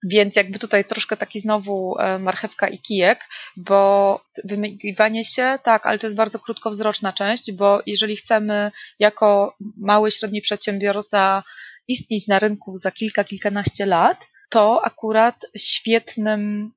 Więc 0.03 0.37
jakby 0.37 0.59
tutaj 0.59 0.85
troszkę 0.85 1.16
taki 1.16 1.40
znowu 1.40 1.99
e, 1.99 2.18
marchewka 2.18 2.68
i 2.68 2.79
kijek, 2.79 3.21
bo 3.57 4.21
wymigiwanie 4.44 5.25
się, 5.25 5.59
tak, 5.64 5.87
ale 5.87 5.99
to 5.99 6.07
jest 6.07 6.16
bardzo 6.16 6.38
krótkowzroczna 6.38 7.12
część, 7.12 7.53
bo 7.53 7.83
jeżeli 7.87 8.16
chcemy 8.16 8.73
jako 8.99 9.57
mały, 9.77 10.11
średni 10.11 10.40
przedsiębiorca 10.40 11.42
istnieć 11.88 12.29
na 12.29 12.38
rynku 12.38 12.77
za 12.77 12.90
kilka, 12.90 13.25
kilkanaście 13.25 13.87
lat, 13.87 14.27
to 14.48 14.84
akurat 14.84 15.46
świetnym, 15.56 16.72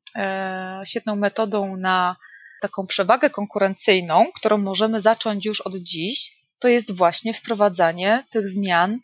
świetną 0.86 1.16
metodą 1.16 1.78
na 1.78 2.16
taką 2.62 2.88
przewagę 2.88 3.30
konkurencyjną, 3.30 4.26
którą 4.36 4.58
możemy 4.58 5.02
zacząć 5.02 5.46
już 5.46 5.62
od 5.62 5.76
dziś, 5.76 6.38
to 6.60 6.68
jest 6.68 6.92
właśnie 6.92 7.34
wprowadzanie 7.34 8.24
tych 8.30 8.48
zmian, 8.48 9.00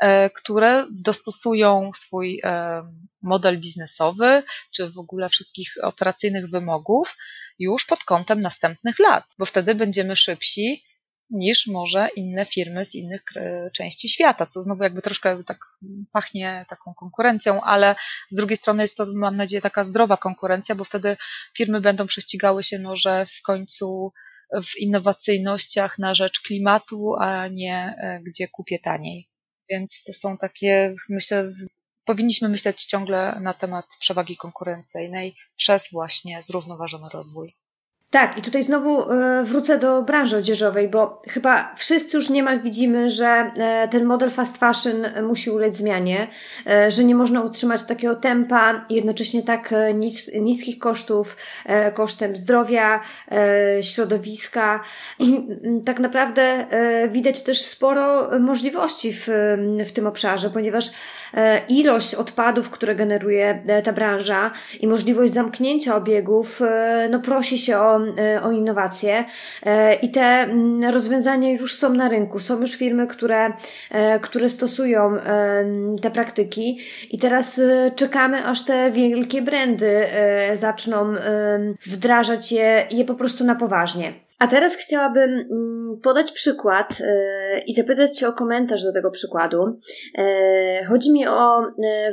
e, 0.00 0.30
które 0.30 0.86
dostosują 0.90 1.90
swój 1.94 2.40
e, 2.44 2.82
model 3.22 3.60
biznesowy, 3.60 4.42
czy 4.70 4.90
w 4.90 4.98
ogóle 4.98 5.28
wszystkich 5.28 5.74
operacyjnych 5.82 6.50
wymogów 6.50 7.16
już 7.58 7.84
pod 7.84 8.04
kątem 8.04 8.40
następnych 8.40 8.98
lat, 8.98 9.24
bo 9.38 9.44
wtedy 9.44 9.74
będziemy 9.74 10.16
szybsi 10.16 10.84
niż 11.30 11.66
może 11.66 12.08
inne 12.16 12.44
firmy 12.44 12.84
z 12.84 12.94
innych 12.94 13.24
części 13.72 14.08
świata, 14.08 14.46
co 14.46 14.62
znowu 14.62 14.82
jakby 14.82 15.02
troszkę 15.02 15.44
tak 15.44 15.58
pachnie 16.12 16.66
taką 16.68 16.94
konkurencją, 16.94 17.60
ale 17.62 17.94
z 18.28 18.34
drugiej 18.34 18.56
strony 18.56 18.82
jest 18.82 18.96
to, 18.96 19.06
mam 19.14 19.34
nadzieję, 19.34 19.62
taka 19.62 19.84
zdrowa 19.84 20.16
konkurencja, 20.16 20.74
bo 20.74 20.84
wtedy 20.84 21.16
firmy 21.56 21.80
będą 21.80 22.06
prześcigały 22.06 22.62
się 22.62 22.78
może 22.78 23.26
w 23.26 23.42
końcu 23.42 24.12
w 24.62 24.78
innowacyjnościach 24.78 25.98
na 25.98 26.14
rzecz 26.14 26.40
klimatu, 26.40 27.14
a 27.20 27.48
nie 27.48 27.94
e, 28.02 28.20
gdzie 28.22 28.48
kupię 28.48 28.78
taniej. 28.78 29.28
Więc 29.68 30.02
to 30.02 30.12
są 30.12 30.36
takie, 30.36 30.94
myślę, 31.08 31.52
powinniśmy 32.04 32.48
myśleć 32.48 32.84
ciągle 32.84 33.40
na 33.40 33.54
temat 33.54 33.86
przewagi 34.00 34.36
konkurencyjnej 34.36 35.36
przez 35.56 35.88
właśnie 35.92 36.42
zrównoważony 36.42 37.08
rozwój. 37.12 37.54
Tak, 38.10 38.38
i 38.38 38.42
tutaj 38.42 38.62
znowu 38.62 39.12
e, 39.12 39.44
wrócę 39.44 39.78
do 39.78 40.02
branży 40.02 40.36
odzieżowej, 40.36 40.88
bo 40.88 41.22
chyba 41.28 41.74
wszyscy 41.76 42.16
już 42.16 42.30
niemal 42.30 42.60
widzimy, 42.60 43.10
że 43.10 43.26
e, 43.26 43.88
ten 43.88 44.04
model 44.04 44.30
fast 44.30 44.56
fashion 44.56 45.06
musi 45.22 45.50
ulec 45.50 45.76
zmianie, 45.76 46.28
e, 46.66 46.90
że 46.90 47.04
nie 47.04 47.14
można 47.14 47.40
utrzymać 47.42 47.84
takiego 47.84 48.16
tempa 48.16 48.84
i 48.88 48.94
jednocześnie 48.94 49.42
tak 49.42 49.74
nis 49.94 50.30
niskich 50.40 50.78
kosztów 50.78 51.36
kosztem 51.94 52.36
zdrowia, 52.36 53.00
środowiska. 53.80 54.80
I 55.18 55.46
tak 55.86 55.98
naprawdę 55.98 56.66
widać 57.08 57.42
też 57.42 57.60
sporo 57.60 58.30
możliwości 58.40 59.12
w, 59.12 59.28
w 59.86 59.92
tym 59.92 60.06
obszarze, 60.06 60.50
ponieważ 60.50 60.90
ilość 61.68 62.14
odpadów, 62.14 62.70
które 62.70 62.94
generuje 62.94 63.62
ta 63.84 63.92
branża 63.92 64.50
i 64.80 64.88
możliwość 64.88 65.32
zamknięcia 65.32 65.96
obiegów, 65.96 66.60
no 67.10 67.20
prosi 67.20 67.58
się 67.58 67.78
o 67.78 67.99
E, 68.18 68.42
o, 68.42 68.52
innowacje 68.52 69.24
e, 69.66 69.94
i 69.94 70.10
te 70.10 70.20
mm, 70.22 70.84
rozwiązania 70.84 71.50
już 71.50 71.74
są 71.74 71.94
na 71.94 72.08
rynku. 72.08 72.38
Są 72.38 72.60
już 72.60 72.76
firmy, 72.76 73.06
które, 73.06 73.52
e, 73.90 74.20
które 74.20 74.48
stosują 74.48 75.16
te 76.02 76.10
praktyki 76.10 76.78
i 77.10 77.18
teraz 77.18 77.60
czekamy, 77.96 78.44
aż 78.46 78.64
te 78.64 78.90
wielkie 78.90 79.42
brandy 79.42 80.06
zaczną 80.52 81.14
wdrażać 81.86 82.52
je, 82.52 82.86
je 82.90 83.04
po 83.04 83.14
prostu 83.14 83.44
na 83.44 83.54
poważnie. 83.54 84.12
A 84.38 84.48
teraz 84.48 84.76
chciałabym 84.76 85.30
mm, 85.30 86.00
podać 86.02 86.32
przykład 86.32 87.02
i 87.66 87.74
zapytać 87.74 88.18
Cię 88.18 88.28
o 88.28 88.32
komentarz 88.32 88.82
do 88.82 88.92
tego 88.92 89.10
przykładu. 89.10 89.80
Chodzi 90.88 91.12
mi 91.12 91.26
o 91.26 91.62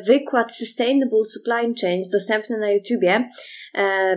wykład 0.04 0.56
Sustainable 0.56 1.24
Supply 1.26 1.74
Chains 1.82 2.10
dostępny 2.10 2.58
na 2.58 2.72
YouTubie 2.72 3.30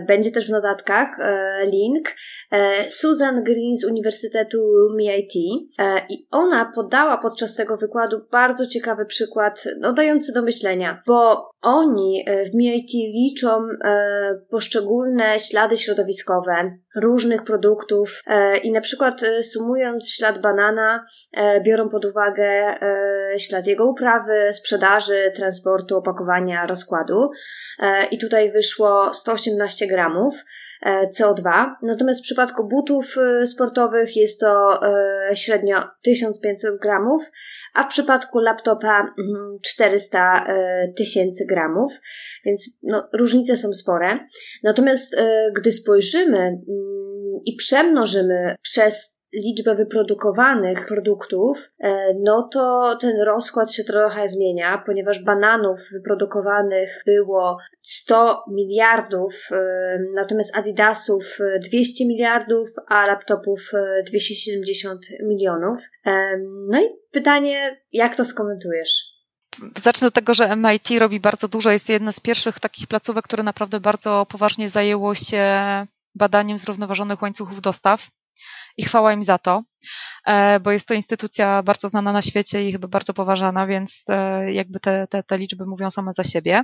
będzie 0.07 0.31
też 0.31 0.47
w 0.47 0.51
notatkach 0.51 1.19
e, 1.19 1.65
link. 1.65 2.09
E, 2.51 2.91
Susan 2.91 3.43
Green 3.43 3.77
z 3.77 3.85
Uniwersytetu 3.85 4.59
MIT 4.97 5.35
i 6.09 6.27
ona 6.31 6.71
podała 6.75 7.17
podczas 7.17 7.55
tego 7.55 7.77
wykładu 7.77 8.21
bardzo 8.31 8.65
ciekawy 8.65 9.05
przykład, 9.05 9.63
no 9.79 9.93
dający 9.93 10.33
do 10.33 10.41
myślenia, 10.41 11.03
bo 11.07 11.51
oni 11.61 12.25
w 12.53 12.55
MIT 12.55 12.93
liczą 12.93 13.67
poszczególne 14.49 15.39
ślady 15.39 15.77
środowiskowe 15.77 16.77
różnych 16.95 17.43
produktów 17.43 18.23
i 18.63 18.71
na 18.71 18.81
przykład 18.81 19.21
sumując 19.41 20.09
ślad 20.09 20.41
banana 20.41 21.05
biorą 21.63 21.89
pod 21.89 22.05
uwagę 22.05 22.75
ślad 23.37 23.67
jego 23.67 23.85
uprawy, 23.89 24.53
sprzedaży, 24.53 25.31
transportu, 25.35 25.97
opakowania, 25.97 26.67
rozkładu. 26.67 27.31
I 28.11 28.19
tutaj 28.19 28.51
wyszło 28.51 29.13
180 29.13 29.50
18 29.51 29.87
gramów 29.87 30.35
e, 30.81 31.09
CO2. 31.09 31.71
Natomiast 31.81 32.19
w 32.19 32.23
przypadku 32.23 32.67
butów 32.67 33.17
e, 33.17 33.47
sportowych 33.47 34.17
jest 34.17 34.39
to 34.39 34.79
e, 34.83 35.35
średnio 35.35 35.83
1500 36.01 36.79
gramów, 36.81 37.23
a 37.73 37.83
w 37.83 37.87
przypadku 37.87 38.39
laptopa 38.39 39.13
400 39.61 40.45
mm, 40.45 40.93
tysięcy 40.93 41.45
gramów, 41.45 41.93
więc 42.45 42.69
no, 42.83 43.09
różnice 43.13 43.57
są 43.57 43.73
spore. 43.73 44.19
Natomiast 44.63 45.15
gdy 45.55 45.71
spojrzymy 45.71 46.37
mm, 46.37 46.61
i 47.45 47.55
przemnożymy 47.55 48.55
przez 48.61 49.10
liczbę 49.33 49.75
wyprodukowanych 49.75 50.87
produktów, 50.87 51.71
e, 51.79 52.13
no 52.23 52.49
to 52.53 52.97
ten 53.01 53.21
rozkład 53.21 53.73
się 53.73 53.83
trochę 53.83 54.27
zmienia, 54.27 54.83
ponieważ 54.85 55.23
bananów 55.23 55.79
wyprodukowanych 55.91 57.03
było 57.05 57.57
100 57.81 58.43
miliardów, 58.51 59.33
e, 59.51 59.99
natomiast 60.15 60.57
Adidasów 60.57 61.37
200 61.69 62.07
miliardów, 62.07 62.69
a 62.87 63.05
laptopów 63.05 63.71
270 64.07 64.99
milionów. 65.23 65.81
E, 66.05 66.37
no 66.69 66.81
i 66.81 66.85
pytanie, 67.11 67.81
jak 67.91 68.15
to 68.15 68.25
skomentujesz? 68.25 69.21
Zacznę 69.77 70.07
od 70.07 70.13
tego, 70.13 70.33
że 70.33 70.55
MIT 70.55 70.99
robi 70.99 71.19
bardzo 71.19 71.47
dużo. 71.47 71.71
Jest 71.71 71.89
jedno 71.89 72.11
z 72.11 72.19
pierwszych 72.19 72.59
takich 72.59 72.87
placówek, 72.87 73.25
które 73.25 73.43
naprawdę 73.43 73.79
bardzo 73.79 74.25
poważnie 74.29 74.69
zajęło 74.69 75.15
się 75.15 75.43
badaniem 76.15 76.57
zrównoważonych 76.57 77.21
łańcuchów 77.21 77.61
dostaw 77.61 78.07
i 78.81 78.85
chwała 78.85 79.13
im 79.13 79.23
za 79.23 79.37
to, 79.37 79.63
e, 80.25 80.59
bo 80.59 80.71
jest 80.71 80.87
to 80.87 80.93
instytucja 80.93 81.63
bardzo 81.63 81.87
znana 81.87 82.11
na 82.11 82.21
świecie 82.21 82.69
i 82.69 82.71
chyba 82.71 82.87
bardzo 82.87 83.13
poważana, 83.13 83.67
więc 83.67 84.03
e, 84.09 84.53
jakby 84.53 84.79
te, 84.79 85.07
te, 85.07 85.23
te 85.23 85.37
liczby 85.37 85.65
mówią 85.65 85.89
same 85.89 86.13
za 86.13 86.23
siebie. 86.23 86.63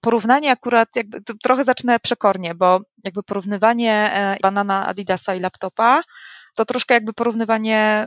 Porównanie 0.00 0.50
akurat, 0.50 0.88
jakby 0.96 1.20
trochę 1.42 1.64
zacznę 1.64 2.00
przekornie, 2.00 2.54
bo 2.54 2.80
jakby 3.04 3.22
porównywanie 3.22 3.92
e, 3.92 4.36
banana 4.42 4.86
Adidasa 4.86 5.34
i 5.34 5.40
laptopa, 5.40 6.02
to 6.56 6.64
troszkę 6.64 6.94
jakby 6.94 7.12
porównywanie 7.12 8.06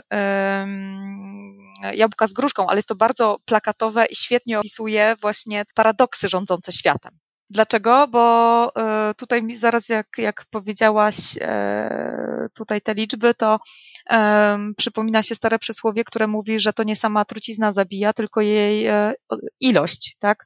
jabłka 1.93 2.27
z 2.27 2.33
gruszką, 2.33 2.67
ale 2.67 2.77
jest 2.77 2.87
to 2.87 2.95
bardzo 2.95 3.37
plakatowe 3.45 4.05
i 4.05 4.15
świetnie 4.15 4.59
opisuje 4.59 5.15
właśnie 5.21 5.63
paradoksy 5.75 6.29
rządzące 6.29 6.71
światem. 6.71 7.19
Dlaczego? 7.51 8.07
Bo 8.07 8.71
e, 8.75 9.13
tutaj 9.13 9.53
zaraz 9.53 9.89
jak, 9.89 10.07
jak 10.17 10.45
powiedziałaś 10.49 11.15
e, 11.41 12.47
tutaj 12.53 12.81
te 12.81 12.93
liczby, 12.93 13.33
to 13.33 13.59
przypomina 14.77 15.23
się 15.23 15.35
stare 15.35 15.59
przysłowie, 15.59 16.03
które 16.03 16.27
mówi, 16.27 16.59
że 16.59 16.73
to 16.73 16.83
nie 16.83 16.95
sama 16.95 17.25
trucizna 17.25 17.73
zabija, 17.73 18.13
tylko 18.13 18.41
jej 18.41 18.85
e, 18.87 19.13
ilość, 19.59 20.15
tak? 20.19 20.45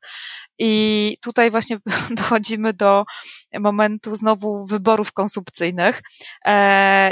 I 0.60 1.18
tutaj 1.22 1.52
właśnie 1.52 1.80
dochodzimy 2.18 2.74
do 2.74 3.04
momentu 3.60 4.16
znowu 4.16 4.66
wyborów 4.66 5.12
konsumpcyjnych. 5.12 6.02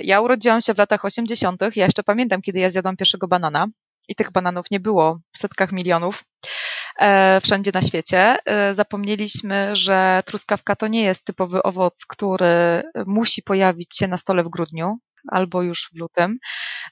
Ja 0.04 0.22
urodziłam 0.22 0.62
się 0.62 0.74
w 0.74 0.78
latach 0.78 1.06
80., 1.06 1.62
ja 1.76 1.86
jeszcze 1.86 2.04
pamiętam, 2.04 2.42
kiedy 2.42 2.60
ja 2.60 2.70
zjadłam 2.70 2.98
pierwszego 2.98 3.28
banana 3.28 3.68
i 4.08 4.16
tych 4.16 4.32
bananów 4.32 4.72
nie 4.72 4.80
było 4.80 5.20
w 5.32 5.38
setkach 5.38 5.72
milionów. 5.72 6.24
E, 7.00 7.42
wszędzie 7.42 7.72
na 7.74 7.82
świecie. 7.82 8.36
E, 8.46 8.76
zapomnieliśmy, 8.76 9.76
że 9.76 10.22
truskawka 10.26 10.76
to 10.76 10.88
nie 10.88 11.04
jest 11.04 11.26
typowy 11.26 11.64
owoc, 11.64 12.06
który 12.06 12.84
musi 13.06 13.44
pojawić 13.44 13.98
się 13.98 14.08
na 14.08 14.18
stole 14.18 14.44
w 14.44 14.50
grudniu 14.50 14.98
albo 15.28 15.62
już 15.62 15.90
w 15.94 16.00
lutym. 16.00 16.36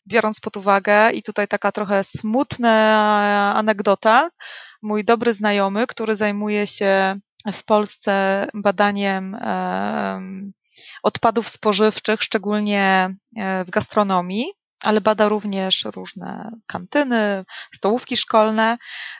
Biorąc 0.07 0.39
pod 0.39 0.57
uwagę, 0.57 1.11
i 1.11 1.23
tutaj 1.23 1.47
taka 1.47 1.71
trochę 1.71 2.03
smutna 2.03 3.53
anegdota, 3.55 4.29
mój 4.81 5.05
dobry 5.05 5.33
znajomy, 5.33 5.87
który 5.87 6.15
zajmuje 6.15 6.67
się 6.67 7.15
w 7.53 7.63
Polsce 7.65 8.47
badaniem 8.53 9.37
odpadów 11.03 11.49
spożywczych, 11.49 12.23
szczególnie 12.23 13.15
e, 13.37 13.65
w 13.65 13.69
gastronomii, 13.69 14.45
ale 14.83 15.01
bada 15.01 15.29
również 15.29 15.85
różne 15.95 16.51
kantyny, 16.67 17.45
stołówki 17.73 18.17
szkolne. 18.17 18.77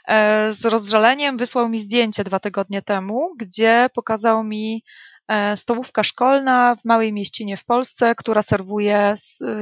E, 0.08 0.52
z 0.52 0.64
rozżaleniem 0.64 1.36
wysłał 1.36 1.68
mi 1.68 1.78
zdjęcie 1.78 2.24
dwa 2.24 2.40
tygodnie 2.40 2.82
temu, 2.82 3.34
gdzie 3.38 3.86
pokazał 3.94 4.44
mi 4.44 4.84
e, 5.28 5.56
stołówka 5.56 6.02
szkolna 6.02 6.76
w 6.76 6.84
małej 6.84 7.12
mieścinie 7.12 7.56
w 7.56 7.64
Polsce, 7.64 8.14
która 8.14 8.42
serwuje 8.42 9.14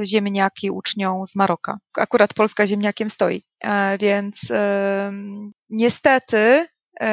ziemniaki 0.05 0.71
uczniom 0.71 1.25
z 1.25 1.35
Maroka. 1.35 1.77
Akurat 1.97 2.33
Polska 2.33 2.67
ziemniakiem 2.67 3.09
stoi. 3.09 3.43
E, 3.63 3.97
więc 3.97 4.51
niestety 5.69 6.67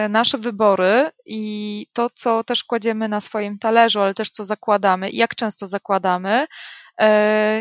nasze 0.09 0.39
wybory 0.39 1.11
i 1.27 1.87
to, 1.93 2.11
co 2.15 2.45
też 2.45 2.65
kładziemy 2.65 3.09
na 3.09 3.21
swoim 3.21 3.59
talerzu, 3.59 4.01
ale 4.01 4.15
też 4.15 4.31
co 4.31 4.45
zakładamy 4.45 5.11
i 5.11 5.17
jak 5.17 5.35
często 5.35 5.67
zakładamy, 5.67 6.47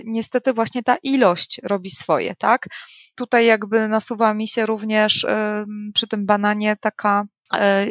niestety 0.05 0.53
właśnie 0.53 0.83
ta 0.83 0.97
ilość 1.03 1.61
robi 1.63 1.89
swoje, 1.89 2.35
tak? 2.35 2.67
Tutaj 3.15 3.45
jakby 3.45 3.87
nasuwa 3.87 4.33
mi 4.33 4.47
się 4.47 4.65
również 4.65 5.25
przy 5.93 6.07
tym 6.07 6.25
bananie 6.25 6.75
taka 6.75 7.25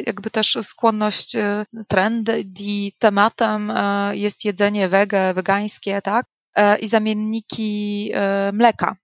jakby 0.05 0.29
też 0.29 0.57
skłonność 0.63 1.37
trendy 1.87 2.43
i 2.59 2.91
tematem 2.99 3.73
jest 4.11 4.45
jedzenie 4.45 4.87
wege, 4.87 5.33
wegańskie, 5.33 6.01
tak? 6.01 6.25
I 6.79 6.87
zamienniki 6.87 8.11
mleka. 8.53 8.95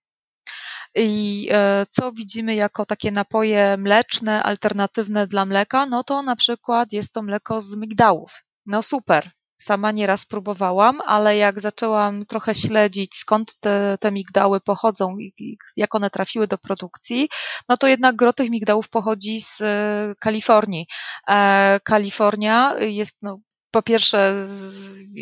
I 0.95 1.47
e, 1.51 1.85
co 1.91 2.11
widzimy 2.11 2.55
jako 2.55 2.85
takie 2.85 3.11
napoje 3.11 3.77
mleczne, 3.77 4.43
alternatywne 4.43 5.27
dla 5.27 5.45
mleka? 5.45 5.85
No 5.85 6.03
to 6.03 6.21
na 6.21 6.35
przykład 6.35 6.93
jest 6.93 7.13
to 7.13 7.21
mleko 7.21 7.61
z 7.61 7.75
migdałów. 7.75 8.43
No 8.65 8.83
super. 8.83 9.31
Sama 9.57 9.91
nieraz 9.91 10.25
próbowałam, 10.25 11.01
ale 11.01 11.37
jak 11.37 11.59
zaczęłam 11.59 12.25
trochę 12.25 12.55
śledzić, 12.55 13.15
skąd 13.15 13.59
te, 13.59 13.97
te 13.99 14.11
migdały 14.11 14.61
pochodzą 14.61 15.17
i 15.17 15.57
jak 15.77 15.95
one 15.95 16.09
trafiły 16.09 16.47
do 16.47 16.57
produkcji, 16.57 17.29
no 17.69 17.77
to 17.77 17.87
jednak 17.87 18.15
gro 18.15 18.33
tych 18.33 18.49
migdałów 18.49 18.89
pochodzi 18.89 19.41
z 19.41 19.61
e, 19.61 20.15
Kalifornii. 20.19 20.87
E, 21.29 21.79
Kalifornia 21.83 22.73
jest 22.79 23.17
no, 23.21 23.39
po 23.73 23.81
pierwsze 23.81 24.45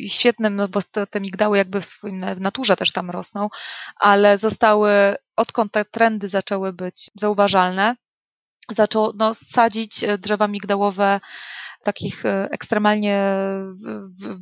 świetnym, 0.07 0.55
no 0.55 0.67
bo 0.67 0.81
te, 0.81 1.07
te 1.07 1.19
migdały 1.19 1.57
jakby 1.57 1.81
w 1.81 1.85
swoim 1.85 2.21
w 2.35 2.41
naturze 2.41 2.75
też 2.75 2.91
tam 2.91 3.09
rosną, 3.09 3.49
ale 3.95 4.37
zostały, 4.37 5.15
odkąd 5.35 5.71
te 5.71 5.85
trendy 5.85 6.27
zaczęły 6.27 6.73
być 6.73 7.11
zauważalne, 7.15 7.95
zaczęło 8.69 9.13
no, 9.15 9.33
sadzić 9.33 10.03
e, 10.03 10.17
drzewa 10.17 10.47
migdałowe 10.47 11.19
takich 11.83 12.25
e, 12.25 12.47
ekstremalnie 12.51 13.35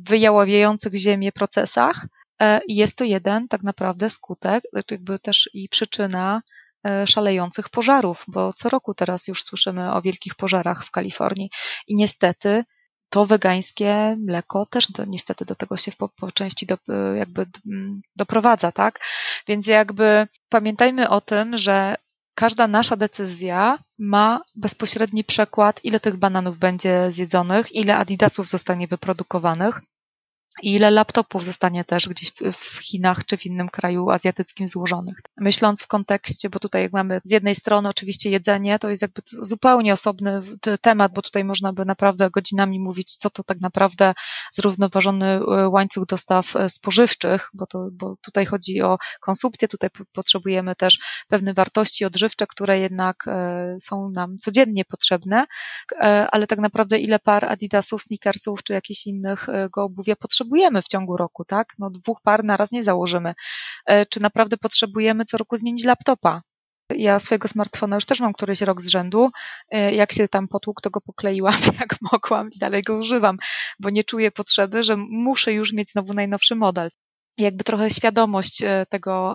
wyjaławiających 0.08 0.94
ziemię 0.94 1.32
procesach. 1.32 2.06
E, 2.42 2.60
I 2.66 2.76
jest 2.76 2.96
to 2.96 3.04
jeden 3.04 3.48
tak 3.48 3.62
naprawdę 3.62 4.10
skutek, 4.10 4.64
jakby 4.90 5.18
też 5.18 5.50
i 5.54 5.68
przyczyna 5.68 6.42
szalejących 7.06 7.68
pożarów, 7.68 8.24
bo 8.28 8.52
co 8.52 8.68
roku 8.68 8.94
teraz 8.94 9.28
już 9.28 9.44
słyszymy 9.44 9.92
o 9.92 10.02
wielkich 10.02 10.34
pożarach 10.34 10.84
w 10.84 10.90
Kalifornii 10.90 11.50
i 11.88 11.94
niestety 11.94 12.64
to 13.10 13.26
wegańskie 13.26 14.16
mleko 14.18 14.66
też 14.66 14.92
do, 14.92 15.04
niestety 15.04 15.44
do 15.44 15.54
tego 15.54 15.76
się 15.76 15.92
po, 15.92 16.08
po 16.08 16.32
części 16.32 16.66
do, 16.66 16.78
jakby 17.16 17.46
doprowadza, 18.16 18.72
tak? 18.72 19.00
Więc 19.48 19.66
jakby 19.66 20.26
pamiętajmy 20.48 21.08
o 21.08 21.20
tym, 21.20 21.56
że 21.56 21.94
każda 22.40 22.66
nasza 22.68 22.96
decyzja 22.96 23.78
ma 23.98 24.40
bezpośredni 24.56 25.24
przekład, 25.24 25.80
ile 25.84 26.00
tych 26.00 26.16
bananów 26.16 26.58
będzie 26.58 27.12
zjedzonych, 27.12 27.72
ile 27.74 27.96
adidasów 27.96 28.48
zostanie 28.48 28.86
wyprodukowanych 28.88 29.80
i 30.62 30.74
ile 30.74 30.90
laptopów 30.90 31.44
zostanie 31.44 31.84
też 31.84 32.08
gdzieś 32.08 32.32
w 32.52 32.78
Chinach 32.82 33.24
czy 33.24 33.36
w 33.36 33.46
innym 33.46 33.68
kraju 33.68 34.10
azjatyckim 34.10 34.68
złożonych. 34.68 35.16
Myśląc 35.40 35.82
w 35.82 35.86
kontekście, 35.86 36.50
bo 36.50 36.58
tutaj 36.58 36.82
jak 36.82 36.92
mamy 36.92 37.20
z 37.24 37.30
jednej 37.30 37.54
strony 37.54 37.88
oczywiście 37.88 38.30
jedzenie, 38.30 38.78
to 38.78 38.90
jest 38.90 39.02
jakby 39.02 39.22
zupełnie 39.26 39.92
osobny 39.92 40.42
temat, 40.80 41.12
bo 41.14 41.22
tutaj 41.22 41.44
można 41.44 41.72
by 41.72 41.84
naprawdę 41.84 42.30
godzinami 42.30 42.80
mówić, 42.80 43.16
co 43.16 43.30
to 43.30 43.44
tak 43.44 43.60
naprawdę 43.60 44.14
zrównoważony 44.52 45.26
e, 45.26 45.68
łańcuch 45.68 46.06
dostaw 46.06 46.56
e, 46.56 46.70
spożywczych, 46.70 47.50
bo, 47.54 47.66
to, 47.66 47.88
bo 47.92 48.16
tutaj 48.22 48.46
chodzi 48.46 48.82
o 48.82 48.98
konsumpcję, 49.20 49.68
tutaj 49.68 49.90
potrzebujemy 50.12 50.74
też 50.76 50.98
pewne 51.28 51.54
wartości 51.54 52.04
odżywcze, 52.04 52.46
które 52.46 52.80
jednak 52.80 53.16
e, 53.28 53.76
są 53.80 54.10
nam 54.10 54.38
codziennie 54.38 54.84
potrzebne, 54.84 55.44
ale 56.32 56.46
tak 56.46 56.58
naprawdę 56.58 56.98
ile 56.98 57.18
par 57.18 57.44
adidasów, 57.44 58.02
sneakersów 58.02 58.62
czy 58.62 58.72
jakichś 58.72 59.06
innych 59.06 59.46
go 59.72 59.84
obuwia 59.84 60.16
potrzebujemy, 60.16 60.49
potrzebujemy 60.50 60.82
w 60.82 60.88
ciągu 60.88 61.16
roku, 61.16 61.44
tak? 61.44 61.74
No 61.78 61.90
dwóch 61.90 62.20
par 62.22 62.44
na 62.44 62.56
raz 62.56 62.72
nie 62.72 62.82
założymy. 62.82 63.34
E, 63.86 64.06
czy 64.06 64.20
naprawdę 64.20 64.56
potrzebujemy 64.56 65.24
co 65.24 65.36
roku 65.36 65.56
zmienić 65.56 65.84
laptopa? 65.84 66.42
Ja 66.90 67.18
swojego 67.18 67.48
smartfona 67.48 67.96
już 67.96 68.04
też 68.04 68.20
mam 68.20 68.32
któryś 68.32 68.60
rok 68.60 68.82
z 68.82 68.88
rzędu. 68.88 69.30
E, 69.70 69.94
jak 69.94 70.12
się 70.12 70.28
tam 70.28 70.48
potłukł, 70.48 70.80
to 70.80 70.90
go 70.90 71.00
pokleiłam 71.00 71.54
jak 71.80 71.96
mogłam 72.12 72.48
i 72.50 72.58
dalej 72.58 72.82
go 72.82 72.96
używam, 72.96 73.36
bo 73.80 73.90
nie 73.90 74.04
czuję 74.04 74.30
potrzeby, 74.30 74.82
że 74.82 74.96
muszę 74.96 75.52
już 75.52 75.72
mieć 75.72 75.90
znowu 75.90 76.14
najnowszy 76.14 76.54
model. 76.54 76.90
Jakby 77.38 77.64
trochę 77.64 77.90
świadomość 77.90 78.62
e, 78.62 78.86
tego, 78.88 79.34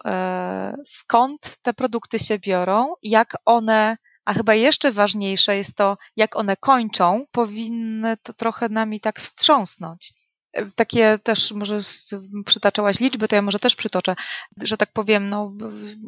skąd 0.86 1.58
te 1.62 1.74
produkty 1.74 2.20
się 2.20 2.40
biorą, 2.40 2.94
jak 3.04 3.38
one 3.46 3.98
a 4.26 4.34
chyba 4.34 4.54
jeszcze 4.54 4.92
ważniejsze 4.92 5.58
jest 5.58 5.76
to, 5.76 5.98
jak 6.16 6.36
one 6.36 6.58
kończą, 6.58 7.26
powinny 7.32 8.18
to 8.24 8.34
trochę 8.34 8.70
nami 8.70 9.00
tak 9.00 9.20
wstrząsnąć 9.20 10.25
takie 10.76 11.20
też, 11.24 11.52
może 11.52 11.80
przytaczałaś 12.46 13.00
liczby, 13.00 13.28
to 13.28 13.36
ja 13.36 13.42
może 13.42 13.60
też 13.60 13.76
przytoczę, 13.76 14.16
że 14.62 14.78
tak 14.78 14.92
powiem, 14.94 15.30
no, 15.30 15.54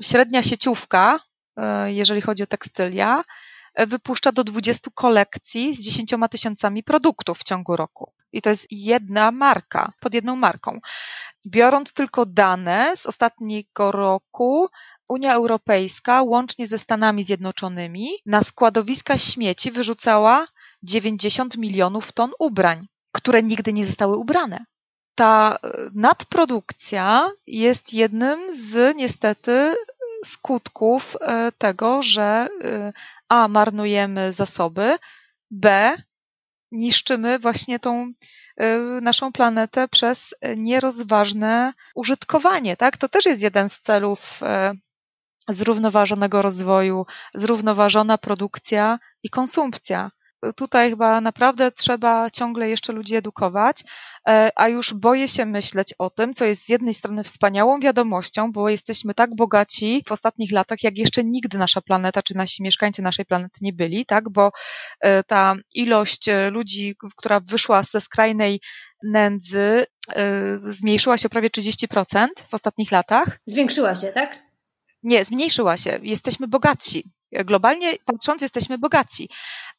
średnia 0.02 0.44
sieciówka, 0.44 1.20
e, 1.58 1.94
jeżeli 1.94 2.22
chodzi 2.22 2.44
o 2.44 2.48
tekstylia, 2.48 3.24
e, 3.74 3.86
wypuszcza 3.88 4.32
do 4.32 4.44
20 4.44 4.92
kolekcji 4.94 5.76
z 5.76 5.84
10 5.84 6.28
tysiącami 6.28 6.84
produktów 6.84 7.40
w 7.40 7.44
ciągu 7.44 7.76
roku. 7.76 8.12
I 8.32 8.42
to 8.42 8.50
jest 8.50 8.68
jedna 8.72 9.32
marka, 9.32 9.92
pod 10.00 10.14
jedną 10.14 10.36
marką. 10.36 10.80
Biorąc 11.46 11.94
tylko 11.94 12.26
dane 12.26 12.96
z 12.96 13.06
ostatniego 13.06 13.92
roku, 13.92 14.68
Unia 15.08 15.34
Europejska, 15.34 16.22
łącznie 16.22 16.68
ze 16.68 16.78
Stanami 16.78 17.24
Zjednoczonymi, 17.24 18.10
na 18.26 18.44
składowiska 18.44 19.18
śmieci 19.18 19.72
wyrzucała 19.72 20.48
90 20.84 21.58
milionów 21.58 22.12
ton 22.12 22.32
ubrań 22.40 22.88
które 23.18 23.44
nigdy 23.44 23.74
nie 23.74 23.86
zostały 23.86 24.18
ubrane. 24.18 24.66
Ta 25.16 25.58
e, 25.64 25.70
nadprodukcja 25.94 27.32
jest 27.48 27.94
jednym 27.94 28.54
z 28.54 28.96
niestety 28.96 29.76
skutków 30.26 31.18
e, 31.22 31.52
tego, 31.58 32.02
że 32.02 32.48
e, 32.64 32.94
A 33.30 33.48
marnujemy 33.48 34.34
zasoby, 34.34 34.98
B 35.52 35.96
niszczymy 36.72 37.40
właśnie 37.40 37.80
tą 37.80 38.12
naszą 39.02 39.32
planetę 39.32 39.88
przez 39.88 40.36
nierozważne 40.58 41.74
użytkowanie, 41.96 42.78
tak? 42.78 42.98
To 42.98 43.10
też 43.10 43.26
jest 43.26 43.42
jeden 43.42 43.70
z 43.70 43.80
celów 43.80 44.42
zrównoważonego 45.50 46.42
rozwoju, 46.42 47.06
zrównoważona 47.36 48.18
produkcja 48.18 49.00
i 49.24 49.30
konsumpcja 49.30 50.12
tutaj 50.56 50.90
chyba 50.90 51.22
naprawdę 51.22 51.72
trzeba 51.72 52.30
ciągle 52.30 52.70
jeszcze 52.70 52.94
ludzi 52.94 53.16
edukować, 53.16 53.84
e, 54.28 54.52
a 54.56 54.68
już 54.68 54.94
boję 54.94 55.28
się 55.28 55.46
myśleć 55.46 55.94
o 56.00 56.10
tym, 56.10 56.34
co 56.34 56.46
jest 56.46 56.66
z 56.66 56.70
jednej 56.70 56.94
strony 56.94 57.24
wspaniałą 57.24 57.80
wiadomością, 57.80 58.52
bo 58.52 58.70
jesteśmy 58.70 59.14
tak 59.14 59.36
bogaci 59.36 60.04
w 60.08 60.12
ostatnich 60.12 60.52
latach, 60.52 60.84
jak 60.84 60.98
jeszcze 60.98 61.24
nigdy 61.24 61.58
nasza 61.58 61.82
planeta, 61.82 62.22
czy 62.22 62.36
nasi 62.36 62.64
mieszkańcy 62.64 63.02
naszej 63.02 63.26
planety 63.26 63.60
nie 63.62 63.74
byli, 63.74 64.06
tak, 64.06 64.30
bo 64.30 64.52
e, 65.00 65.24
ta 65.24 65.56
ilość 65.74 66.30
e, 66.30 66.50
ludzi, 66.50 66.96
która 67.18 67.40
wyszła 67.40 67.84
ze 67.84 68.02
skrajnej 68.02 68.60
nędzy, 69.04 69.86
zmniejszyła 70.64 71.18
się 71.18 71.28
o 71.28 71.30
prawie 71.30 71.50
30% 71.50 72.28
w 72.50 72.54
ostatnich 72.54 72.92
latach. 72.92 73.40
Zwiększyła 73.46 73.96
się, 73.96 74.08
tak? 74.08 74.40
Nie, 75.04 75.24
zmniejszyła 75.26 75.78
się. 75.78 76.00
Jesteśmy 76.02 76.48
bogatsi. 76.48 77.04
Globalnie 77.32 77.94
patrząc, 78.06 78.42
jesteśmy 78.42 78.78
bogaci, 78.78 79.30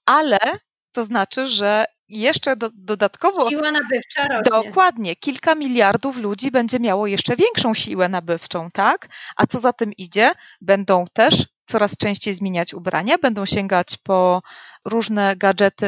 ale 0.07 0.39
to 0.93 1.03
znaczy, 1.03 1.47
że 1.47 1.85
jeszcze 2.09 2.57
do, 2.57 2.71
dodatkowo. 2.75 3.51
Siła 3.51 3.71
nabywcza 3.73 4.29
rośnie. 4.29 4.63
Dokładnie. 4.63 5.17
Kilka 5.17 5.55
miliardów 5.55 6.17
ludzi 6.17 6.51
będzie 6.51 6.79
miało 6.81 7.07
jeszcze 7.07 7.37
większą 7.37 7.75
siłę 7.75 8.09
nabywczą, 8.09 8.69
tak? 8.73 9.09
A 9.37 9.47
co 9.47 9.59
za 9.59 9.73
tym 9.73 9.93
idzie? 9.93 10.33
Będą 10.61 11.05
też 11.13 11.47
coraz 11.67 11.97
częściej 11.97 12.35
zmieniać 12.35 12.75
ubrania, 12.75 13.19
będą 13.19 13.47
sięgać 13.47 13.97
po 14.03 14.43
różne 14.85 15.37
gadżety 15.37 15.87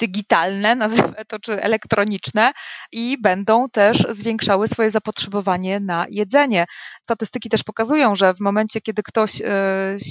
digitalne, 0.00 0.74
nazwijmy 0.74 1.24
to, 1.28 1.38
czy 1.38 1.62
elektroniczne 1.62 2.52
i 2.92 3.18
będą 3.22 3.68
też 3.68 3.98
zwiększały 4.08 4.68
swoje 4.68 4.90
zapotrzebowanie 4.90 5.80
na 5.80 6.06
jedzenie. 6.10 6.64
Statystyki 7.02 7.48
też 7.48 7.62
pokazują, 7.62 8.14
że 8.14 8.34
w 8.34 8.40
momencie, 8.40 8.80
kiedy 8.80 9.02
ktoś 9.02 9.40
e, 9.40 9.46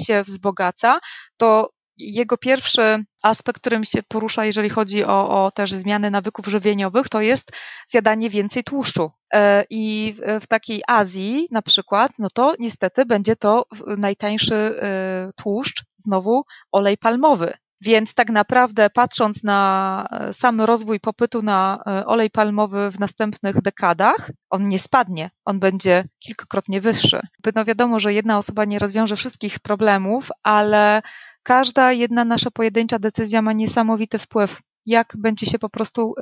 się 0.06 0.24
wzbogaca, 0.24 1.00
to 1.38 1.70
jego 1.98 2.38
pierwszy 2.38 3.04
aspekt, 3.24 3.62
którym 3.62 3.84
się 3.84 4.04
porusza, 4.04 4.46
jeżeli 4.46 4.70
chodzi 4.70 5.06
o, 5.06 5.46
o 5.46 5.52
też 5.52 5.72
zmiany 5.72 6.12
nawyków 6.12 6.48
żywieniowych, 6.48 7.10
to 7.10 7.22
jest 7.22 7.52
zjadanie 7.88 8.30
więcej 8.30 8.64
tłuszczu. 8.64 9.12
E, 9.34 9.66
I 9.70 10.16
w 10.42 10.48
takiej 10.48 10.82
Azji 10.88 11.48
na 11.52 11.62
przykład, 11.62 12.12
no 12.20 12.28
to 12.34 12.54
niestety 12.60 13.06
będzie 13.06 13.36
to 13.36 13.66
najtańszy 13.98 14.56
e, 14.56 15.32
tłuszcz, 15.36 15.84
znowu 15.98 16.44
olej 16.72 16.98
palmowy. 16.98 17.54
Więc 17.82 18.14
tak 18.14 18.30
naprawdę 18.30 18.90
patrząc 18.90 19.44
na 19.44 20.08
e, 20.12 20.34
sam 20.34 20.62
rozwój 20.62 21.00
popytu 21.00 21.42
na 21.42 21.84
e, 21.88 22.06
olej 22.06 22.30
palmowy 22.30 22.92
w 22.92 23.00
następnych 23.00 23.62
dekadach, 23.62 24.32
on 24.50 24.68
nie 24.68 24.80
spadnie, 24.80 25.30
on 25.46 25.60
będzie 25.60 26.08
kilkakrotnie 26.20 26.82
wyższy. 26.82 27.20
No 27.56 27.66
wiadomo, 27.66 28.00
że 28.00 28.14
jedna 28.14 28.38
osoba 28.38 28.66
nie 28.66 28.80
rozwiąże 28.80 29.16
wszystkich 29.16 29.60
problemów, 29.60 30.30
ale 30.44 31.02
każda 31.44 31.92
jedna 31.92 32.26
nasza 32.26 32.52
pojedyncza 32.52 33.00
decyzja 33.00 33.42
ma 33.42 33.54
niesamowity 33.54 34.20
wpływ, 34.20 34.62
jak 34.86 35.14
będzie 35.18 35.46
się 35.46 35.60
po 35.60 35.70
prostu 35.70 36.14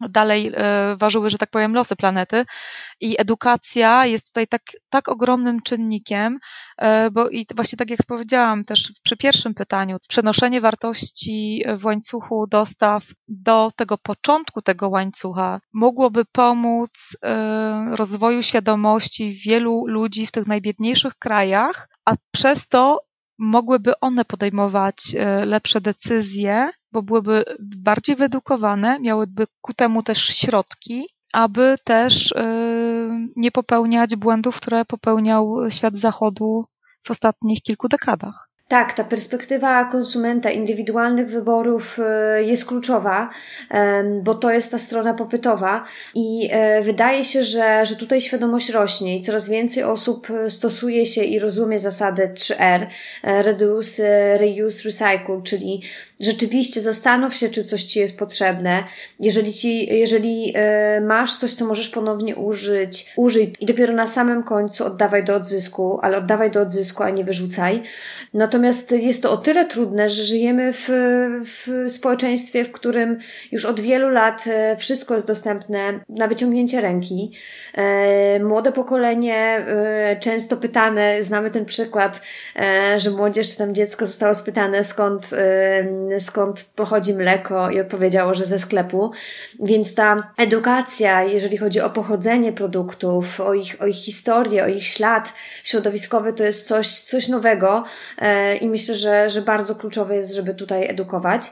dalej 0.00 0.52
e, 0.54 0.96
ważyły, 0.96 1.30
że 1.30 1.38
tak 1.38 1.50
powiem, 1.50 1.74
losy 1.74 1.96
planety. 1.96 2.44
I 3.00 3.20
edukacja 3.20 4.06
jest 4.06 4.26
tutaj 4.26 4.46
tak, 4.46 4.62
tak 4.90 5.08
ogromnym 5.08 5.62
czynnikiem, 5.62 6.38
e, 6.78 7.10
bo 7.10 7.28
i 7.28 7.46
właśnie 7.56 7.76
tak 7.76 7.90
jak 7.90 8.00
powiedziałam 8.08 8.64
też 8.64 8.92
przy 9.02 9.16
pierwszym 9.16 9.54
pytaniu, 9.54 9.96
przenoszenie 10.08 10.60
wartości 10.60 11.64
w 11.76 11.84
łańcuchu 11.84 12.46
dostaw 12.46 13.04
do 13.28 13.70
tego 13.76 13.98
początku 13.98 14.62
tego 14.62 14.88
łańcucha 14.88 15.60
mogłoby 15.72 16.24
pomóc 16.32 17.16
e, 17.24 17.96
rozwoju 17.96 18.42
świadomości 18.42 19.40
wielu 19.46 19.86
ludzi 19.86 20.26
w 20.26 20.32
tych 20.32 20.46
najbiedniejszych 20.46 21.14
krajach, 21.14 21.88
a 22.04 22.14
przez 22.30 22.68
to 22.68 23.00
mogłyby 23.38 24.00
one 24.00 24.24
podejmować 24.24 24.96
lepsze 25.44 25.80
decyzje 25.80 26.70
bo 26.92 27.02
byłyby 27.02 27.44
bardziej 27.60 28.16
wyedukowane, 28.16 29.00
miałyby 29.00 29.46
ku 29.60 29.74
temu 29.74 30.02
też 30.02 30.26
środki, 30.26 31.08
aby 31.32 31.76
też 31.84 32.32
y, 32.32 33.28
nie 33.36 33.50
popełniać 33.50 34.16
błędów, 34.16 34.56
które 34.56 34.84
popełniał 34.84 35.70
świat 35.70 35.98
zachodu 35.98 36.64
w 37.06 37.10
ostatnich 37.10 37.62
kilku 37.62 37.88
dekadach. 37.88 38.48
Tak, 38.68 38.92
ta 38.92 39.04
perspektywa 39.04 39.84
konsumenta, 39.84 40.50
indywidualnych 40.50 41.28
wyborów 41.28 41.98
e, 41.98 42.42
jest 42.42 42.64
kluczowa, 42.64 43.30
bo 44.22 44.34
to 44.34 44.50
jest 44.50 44.70
ta 44.70 44.78
strona 44.78 45.14
popytowa 45.14 45.84
i 46.14 46.48
e, 46.52 46.82
wydaje 46.82 47.24
się, 47.24 47.42
że, 47.42 47.86
że 47.86 47.96
tutaj 47.96 48.20
świadomość 48.20 48.70
rośnie 48.70 49.18
i 49.18 49.22
coraz 49.22 49.48
więcej 49.48 49.82
osób 49.82 50.28
stosuje 50.48 51.06
się 51.06 51.24
i 51.24 51.38
rozumie 51.38 51.78
zasady 51.78 52.30
3R, 52.34 52.86
e, 53.22 53.42
reduce, 53.42 54.38
reuse, 54.38 54.84
recycle, 54.84 55.42
czyli 55.44 55.82
rzeczywiście 56.20 56.80
zastanów 56.80 57.34
się, 57.34 57.48
czy 57.48 57.64
coś 57.64 57.84
Ci 57.84 57.98
jest 57.98 58.18
potrzebne. 58.18 58.84
Jeżeli, 59.20 59.52
ci, 59.52 59.98
jeżeli 59.98 60.54
masz 61.02 61.36
coś, 61.36 61.52
co 61.52 61.66
możesz 61.66 61.88
ponownie 61.88 62.36
użyć, 62.36 63.12
użyj 63.16 63.52
i 63.60 63.66
dopiero 63.66 63.94
na 63.94 64.06
samym 64.06 64.42
końcu 64.42 64.84
oddawaj 64.84 65.24
do 65.24 65.34
odzysku, 65.34 65.98
ale 66.02 66.18
oddawaj 66.18 66.50
do 66.50 66.60
odzysku, 66.60 67.02
a 67.02 67.10
nie 67.10 67.24
wyrzucaj. 67.24 67.82
No 68.34 68.48
to 68.48 68.57
Natomiast 68.58 68.90
jest 68.90 69.22
to 69.22 69.32
o 69.32 69.36
tyle 69.36 69.64
trudne, 69.64 70.08
że 70.08 70.22
żyjemy 70.22 70.72
w, 70.72 70.88
w 71.44 71.90
społeczeństwie, 71.92 72.64
w 72.64 72.72
którym 72.72 73.18
już 73.52 73.64
od 73.64 73.80
wielu 73.80 74.10
lat 74.10 74.44
e, 74.46 74.76
wszystko 74.76 75.14
jest 75.14 75.26
dostępne 75.26 76.00
na 76.08 76.28
wyciągnięcie 76.28 76.80
ręki. 76.80 77.32
E, 77.74 78.40
młode 78.40 78.72
pokolenie 78.72 79.36
e, 79.36 80.16
często 80.20 80.56
pytane, 80.56 81.22
znamy 81.22 81.50
ten 81.50 81.64
przykład, 81.64 82.20
że 82.96 83.10
młodzież 83.10 83.48
czy 83.48 83.56
tam 83.56 83.74
dziecko 83.74 84.06
zostało 84.06 84.34
spytane 84.34 84.84
skąd, 84.84 85.30
skąd 86.18 86.64
pochodzi 86.76 87.14
mleko 87.14 87.70
i 87.70 87.80
odpowiedziało, 87.80 88.34
że 88.34 88.44
ze 88.44 88.58
sklepu. 88.58 89.10
Więc 89.60 89.94
ta 89.94 90.32
edukacja, 90.36 91.22
jeżeli 91.22 91.56
chodzi 91.56 91.80
o 91.80 91.90
pochodzenie 91.90 92.52
produktów, 92.52 93.40
o 93.40 93.54
ich, 93.54 93.82
o 93.82 93.86
ich 93.86 93.96
historię, 93.96 94.64
o 94.64 94.68
ich 94.68 94.86
ślad 94.86 95.32
środowiskowy, 95.64 96.32
to 96.32 96.44
jest 96.44 96.68
coś, 96.68 96.88
coś 96.88 97.28
nowego 97.28 97.84
i 98.56 98.68
myślę, 98.68 98.94
że, 98.94 99.28
że 99.28 99.42
bardzo 99.42 99.74
kluczowe 99.74 100.16
jest, 100.16 100.34
żeby 100.34 100.54
tutaj 100.54 100.90
edukować. 100.90 101.42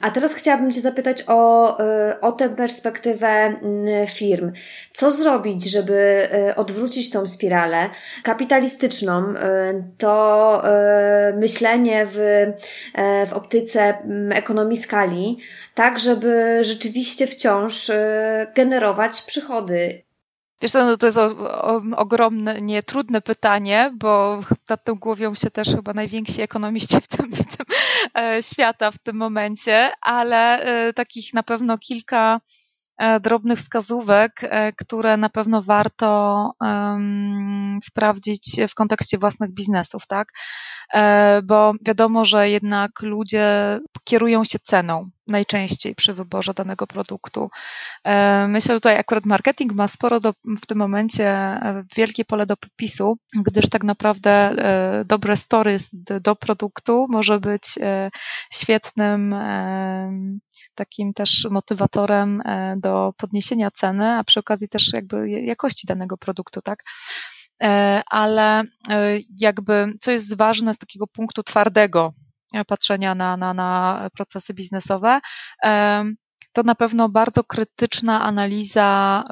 A 0.00 0.10
teraz 0.10 0.34
chciałabym 0.34 0.72
Cię 0.72 0.80
zapytać 0.80 1.24
o, 1.26 1.78
y, 1.80 2.20
o 2.20 2.32
tę 2.32 2.50
perspektywę 2.50 3.28
mm, 3.28 4.06
firm. 4.06 4.52
Co 4.92 5.12
zrobić, 5.12 5.70
żeby 5.70 6.28
y, 6.50 6.54
odwrócić 6.54 7.10
tą 7.10 7.26
spiralę 7.26 7.90
kapitalistyczną, 8.22 9.30
y, 9.30 9.34
to 9.98 10.24
myślenie 11.36 12.06
w, 12.10 12.46
w 13.28 13.32
optyce 13.32 13.98
mm, 13.98 14.32
ekonomii 14.32 14.82
skali, 14.82 15.38
tak 15.74 15.98
żeby 15.98 16.58
rzeczywiście 16.60 17.26
wciąż 17.26 17.90
generować 18.54 19.22
przychody 19.22 20.03
Wiesz 20.64 20.72
co, 20.72 20.84
no 20.84 20.96
to 20.96 21.06
jest 21.06 21.18
o, 21.18 21.26
o, 21.62 21.82
ogromne, 21.96 22.62
nie 22.62 22.82
trudne 22.82 23.20
pytanie, 23.20 23.92
bo 23.94 24.40
nad 24.68 24.84
tym 24.84 24.94
głowią 24.94 25.34
się 25.34 25.50
też 25.50 25.68
chyba 25.68 25.92
najwięksi 25.92 26.42
ekonomiści 26.42 27.00
w 27.00 27.08
tym, 27.08 27.32
w 27.32 27.56
tym 27.56 27.66
e, 28.18 28.42
świata 28.42 28.90
w 28.90 28.98
tym 28.98 29.16
momencie, 29.16 29.90
ale 30.00 30.62
e, 30.62 30.92
takich 30.92 31.34
na 31.34 31.42
pewno 31.42 31.78
kilka 31.78 32.40
e, 32.98 33.20
drobnych 33.20 33.58
wskazówek, 33.58 34.40
e, 34.42 34.72
które 34.72 35.16
na 35.16 35.28
pewno 35.28 35.62
warto 35.62 36.50
sprawdzić 37.82 38.60
w 38.68 38.74
kontekście 38.74 39.18
własnych 39.18 39.50
biznesów, 39.54 40.06
tak? 40.06 40.28
E, 40.94 41.42
bo 41.42 41.72
wiadomo, 41.82 42.24
że 42.24 42.50
jednak 42.50 43.02
ludzie 43.02 43.80
kierują 44.04 44.44
się 44.44 44.58
ceną 44.58 45.10
najczęściej 45.26 45.94
przy 45.94 46.14
wyborze 46.14 46.54
danego 46.54 46.86
produktu. 46.86 47.50
E, 48.04 48.48
myślę, 48.48 48.74
że 48.74 48.80
tutaj 48.80 48.98
akurat 48.98 49.26
marketing 49.26 49.72
ma 49.72 49.88
sporo 49.88 50.20
do, 50.20 50.32
w 50.62 50.66
tym 50.66 50.78
momencie 50.78 51.28
e, 51.28 51.82
wielkie 51.96 52.24
pole 52.24 52.46
do 52.46 52.56
popisu, 52.56 53.18
gdyż 53.36 53.68
tak 53.68 53.84
naprawdę 53.84 54.56
dobre 55.06 55.36
stories 55.36 55.90
do 56.20 56.36
produktu 56.36 57.06
może 57.08 57.40
być 57.40 57.62
świetnym 58.52 59.34
takim 60.74 61.12
też 61.12 61.46
motywatorem 61.50 62.42
do 62.76 63.12
podniesienia 63.16 63.70
ceny, 63.70 64.10
a 64.10 64.24
przy 64.24 64.40
okazji 64.40 64.68
też 64.68 64.92
jakby 64.92 65.30
jakości 65.30 65.86
danego 65.86 66.16
produktu, 66.16 66.62
tak? 66.62 66.82
E, 67.62 68.02
ale 68.10 68.60
e, 68.60 68.64
jakby 69.40 69.92
co 70.00 70.10
jest 70.10 70.36
ważne 70.36 70.74
z 70.74 70.78
takiego 70.78 71.06
punktu 71.06 71.42
twardego 71.42 72.12
e, 72.54 72.64
patrzenia 72.64 73.14
na, 73.14 73.36
na, 73.36 73.54
na 73.54 74.08
procesy 74.16 74.54
biznesowe, 74.54 75.20
to 76.52 76.62
na 76.62 76.74
pewno 76.74 77.08
bardzo 77.08 77.44
krytyczna 77.44 78.22
analiza 78.22 79.22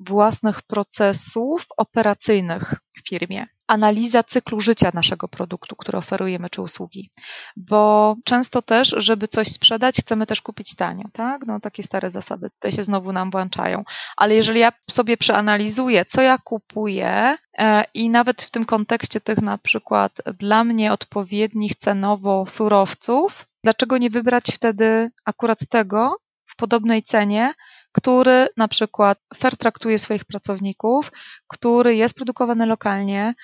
własnych 0.00 0.62
procesów 0.62 1.66
operacyjnych 1.76 2.74
w 2.96 3.08
firmie 3.08 3.46
analiza 3.66 4.22
cyklu 4.22 4.60
życia 4.60 4.90
naszego 4.94 5.28
produktu, 5.28 5.76
który 5.76 5.98
oferujemy, 5.98 6.50
czy 6.50 6.62
usługi. 6.62 7.10
Bo 7.56 8.16
często 8.24 8.62
też, 8.62 8.94
żeby 8.96 9.28
coś 9.28 9.48
sprzedać, 9.48 9.96
chcemy 9.96 10.26
też 10.26 10.42
kupić 10.42 10.74
tanio, 10.74 11.04
tak? 11.12 11.46
No 11.46 11.60
takie 11.60 11.82
stare 11.82 12.10
zasady 12.10 12.50
tutaj 12.50 12.72
się 12.72 12.84
znowu 12.84 13.12
nam 13.12 13.30
włączają. 13.30 13.84
Ale 14.16 14.34
jeżeli 14.34 14.60
ja 14.60 14.72
sobie 14.90 15.16
przeanalizuję, 15.16 16.04
co 16.04 16.22
ja 16.22 16.38
kupuję 16.38 17.36
e, 17.58 17.84
i 17.94 18.10
nawet 18.10 18.42
w 18.42 18.50
tym 18.50 18.64
kontekście 18.64 19.20
tych 19.20 19.42
na 19.42 19.58
przykład 19.58 20.12
dla 20.38 20.64
mnie 20.64 20.92
odpowiednich 20.92 21.76
cenowo 21.76 22.44
surowców, 22.48 23.46
dlaczego 23.64 23.98
nie 23.98 24.10
wybrać 24.10 24.44
wtedy 24.44 25.10
akurat 25.24 25.58
tego 25.68 26.16
w 26.46 26.56
podobnej 26.56 27.02
cenie, 27.02 27.52
który 27.96 28.48
na 28.56 28.68
przykład 28.68 29.18
fair 29.34 29.56
traktuje 29.56 29.98
swoich 29.98 30.24
pracowników, 30.24 31.12
który 31.48 31.96
jest 31.96 32.14
produkowany 32.14 32.66
lokalnie, 32.66 33.34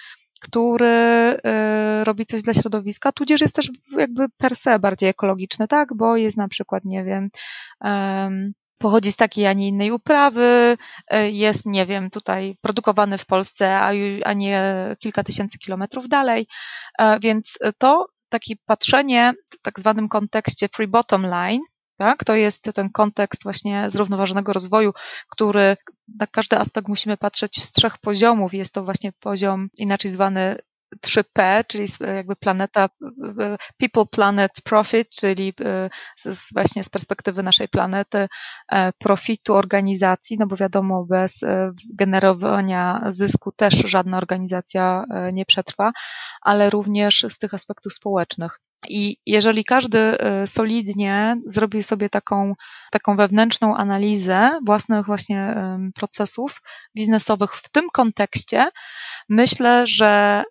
który 0.41 0.87
y, 2.01 2.05
robi 2.05 2.27
coś 2.27 2.43
dla 2.43 2.55
środowiska, 2.55 3.13
tudzież 3.13 3.41
jest 3.41 3.55
też 3.55 3.71
jakby 3.99 4.29
per 4.29 4.57
se 4.57 4.79
bardziej 4.79 5.09
ekologiczny, 5.09 5.69
tak, 5.69 5.89
bo 5.97 6.17
jest 6.17 6.37
na 6.37 6.49
przykład, 6.49 6.85
nie 6.85 7.05
wiem, 7.05 7.29
pochodzi 8.79 9.13
z 9.13 9.17
takiej, 9.17 9.47
a 9.47 9.53
nie 9.53 9.69
innej 9.69 9.91
uprawy, 9.91 10.77
y, 11.15 11.31
jest, 11.31 11.67
nie 11.67 11.87
wiem, 11.87 12.11
tutaj 12.11 12.57
produkowany 12.61 13.19
w 13.19 13.27
Polsce, 13.27 13.81
a 14.25 14.33
nie 14.33 14.87
kilka 14.99 15.23
tysięcy 15.25 15.59
kilometrów 15.59 16.09
dalej, 16.09 16.47
e, 16.99 17.21
więc 17.21 17.59
to 17.79 18.07
takie 18.29 18.55
patrzenie 18.67 19.33
w 19.51 19.63
tak 19.63 19.81
zwanym 19.81 20.09
kontekście 20.09 20.69
free 20.69 20.89
bottom 20.89 21.27
line, 21.27 21.61
tak? 21.97 22.25
To 22.25 22.35
jest 22.35 22.63
ten 22.75 22.91
kontekst 22.91 23.43
właśnie 23.43 23.91
zrównoważonego 23.91 24.53
rozwoju, 24.53 24.93
który 25.31 25.77
na 26.19 26.27
każdy 26.27 26.57
aspekt 26.57 26.89
musimy 26.89 27.17
patrzeć 27.17 27.63
z 27.63 27.73
trzech 27.73 27.99
poziomów. 27.99 28.55
Jest 28.55 28.75
to 28.75 28.85
właśnie 28.85 29.13
poziom 29.21 29.69
inaczej 29.79 30.11
zwany 30.11 30.57
3P, 31.07 31.65
czyli 31.67 31.87
jakby 32.17 32.37
planeta 32.37 32.89
People, 33.79 34.07
Planet, 34.11 34.53
Profit, 34.65 35.09
czyli 35.11 35.53
e, 35.65 35.91
z, 36.17 36.53
właśnie 36.53 36.85
z 36.85 36.91
perspektywy 36.91 37.43
naszej 37.43 37.69
planety 37.69 38.29
e, 38.73 38.93
profitu 38.93 39.55
organizacji, 39.55 40.37
no 40.41 40.47
bo 40.47 40.57
wiadomo, 40.57 41.05
bez 41.05 41.43
e, 41.43 41.73
generowania 41.95 43.01
zysku 43.09 43.53
też 43.53 43.75
żadna 43.75 44.17
organizacja 44.17 45.05
nie 45.33 45.47
przetrwa, 45.47 45.93
ale 46.41 46.71
również 46.71 47.27
z 47.29 47.39
tych 47.39 47.55
aspektów 47.55 47.93
społecznych. 47.93 48.61
I 48.89 49.17
jeżeli 49.27 49.65
każdy 49.65 49.99
y, 49.99 50.47
solidnie 50.47 51.37
zrobił 51.47 51.83
sobie 51.83 52.09
taką, 52.09 52.55
taką 52.91 53.17
wewnętrzną 53.17 53.77
analizę 53.77 54.61
własnych 54.67 55.07
właśnie 55.07 55.57
procesów 55.95 56.63
biznesowych 56.97 57.57
w 57.57 57.69
tym 57.69 57.91
kontekście, 57.93 58.69
myślę, 59.29 59.87
że 59.87 60.45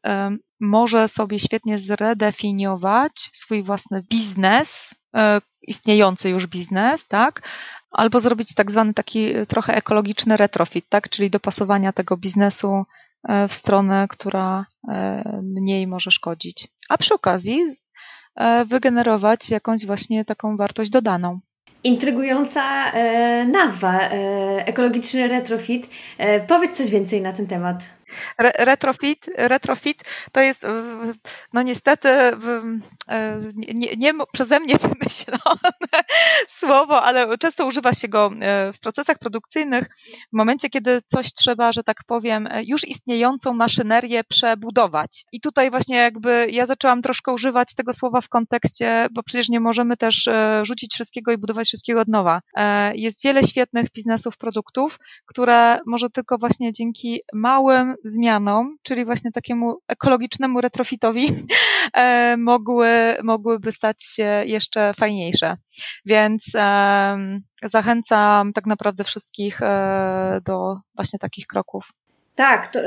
może 0.59 1.07
sobie 1.07 1.39
świetnie 1.39 1.77
zredefiniować 1.77 3.29
swój 3.34 3.63
własny 3.63 4.03
biznes, 4.09 4.95
y, 5.15 5.19
istniejący 5.61 6.29
już 6.29 6.47
biznes, 6.47 7.07
tak? 7.07 7.49
Albo 7.91 8.19
zrobić 8.19 8.53
tak 8.55 8.71
zwany 8.71 8.93
taki 8.93 9.34
trochę 9.47 9.75
ekologiczny 9.75 10.38
retrofit, 10.38 10.86
tak? 10.89 11.09
Czyli 11.09 11.29
dopasowania 11.29 11.93
tego 11.93 12.17
biznesu 12.17 12.84
y, 13.29 13.47
w 13.47 13.53
stronę, 13.53 14.07
która 14.09 14.65
mniej 15.43 15.88
może 15.88 16.11
szkodzić. 16.11 16.67
A 16.89 16.97
przy 16.97 17.13
okazji 17.13 17.59
wygenerować 18.65 19.49
jakąś 19.49 19.86
właśnie 19.86 20.25
taką 20.25 20.57
wartość 20.57 20.89
dodaną. 20.89 21.39
Intrygująca 21.84 22.91
e, 22.91 23.45
nazwa, 23.45 23.99
e, 24.01 24.11
ekologiczny 24.65 25.27
retrofit. 25.27 25.89
E, 26.17 26.39
powiedz 26.39 26.77
coś 26.77 26.89
więcej 26.89 27.21
na 27.21 27.34
ten 27.34 27.47
temat. 27.47 27.84
Retrofit, 28.38 29.26
retrofit 29.38 30.03
to 30.32 30.41
jest 30.41 30.66
no 31.53 31.62
niestety 31.62 32.09
nie, 33.55 33.95
nie 33.97 34.14
przeze 34.34 34.59
mnie 34.59 34.78
wymyślone 34.88 35.72
słowo, 36.47 37.03
ale 37.03 37.38
często 37.38 37.66
używa 37.66 37.93
się 37.93 38.07
go 38.07 38.30
w 38.74 38.80
procesach 38.82 39.20
produkcyjnych 39.20 39.89
w 40.34 40.38
momencie, 40.38 40.70
kiedy 40.70 41.01
coś 41.05 41.34
trzeba, 41.34 41.72
że 41.72 41.84
tak 41.84 41.97
powiem, 42.07 42.49
już 42.64 42.88
istniejącą 42.88 43.53
maszynerię 43.53 44.24
przebudować. 44.24 45.24
I 45.32 45.41
tutaj 45.41 45.72
właśnie 45.72 45.97
jakby 45.97 46.47
ja 46.51 46.66
zaczęłam 46.66 47.01
troszkę 47.01 47.32
używać 47.32 47.76
tego 47.76 47.93
słowa 47.93 48.22
w 48.22 48.30
kontekście, 48.30 49.07
bo 49.12 49.24
przecież 49.24 49.49
nie 49.49 49.59
możemy 49.59 49.97
też 49.97 50.30
rzucić 50.64 50.93
wszystkiego 50.93 51.32
i 51.32 51.38
budować 51.38 51.68
wszystkiego 51.68 52.01
od 52.01 52.07
nowa. 52.07 52.41
Jest 52.93 53.24
wiele 53.24 53.43
świetnych 53.43 53.86
biznesów, 53.95 54.38
produktów, 54.38 54.99
które 55.26 55.80
może 55.86 56.09
tylko 56.09 56.38
właśnie 56.38 56.72
dzięki 56.72 57.22
małym 57.34 57.95
zmianom, 58.04 58.78
czyli 58.84 59.06
właśnie 59.06 59.32
takiemu 59.32 59.78
ekologicznemu 59.88 60.62
retrofitowi, 60.62 61.28
e, 61.93 62.36
mogły, 62.38 63.16
mogłyby 63.24 63.72
stać 63.72 64.04
się 64.04 64.43
jeszcze 64.45 64.93
fajniejsze. 64.93 65.58
Więc 66.06 66.43
zachęcam 67.64 68.54
tak 68.54 68.66
naprawdę 68.66 69.04
wszystkich 69.04 69.62
e, 69.62 70.41
do 70.45 70.76
właśnie 70.95 71.20
takich 71.20 71.47
kroków. 71.47 72.01
Tak, 72.42 72.68
to, 72.68 72.80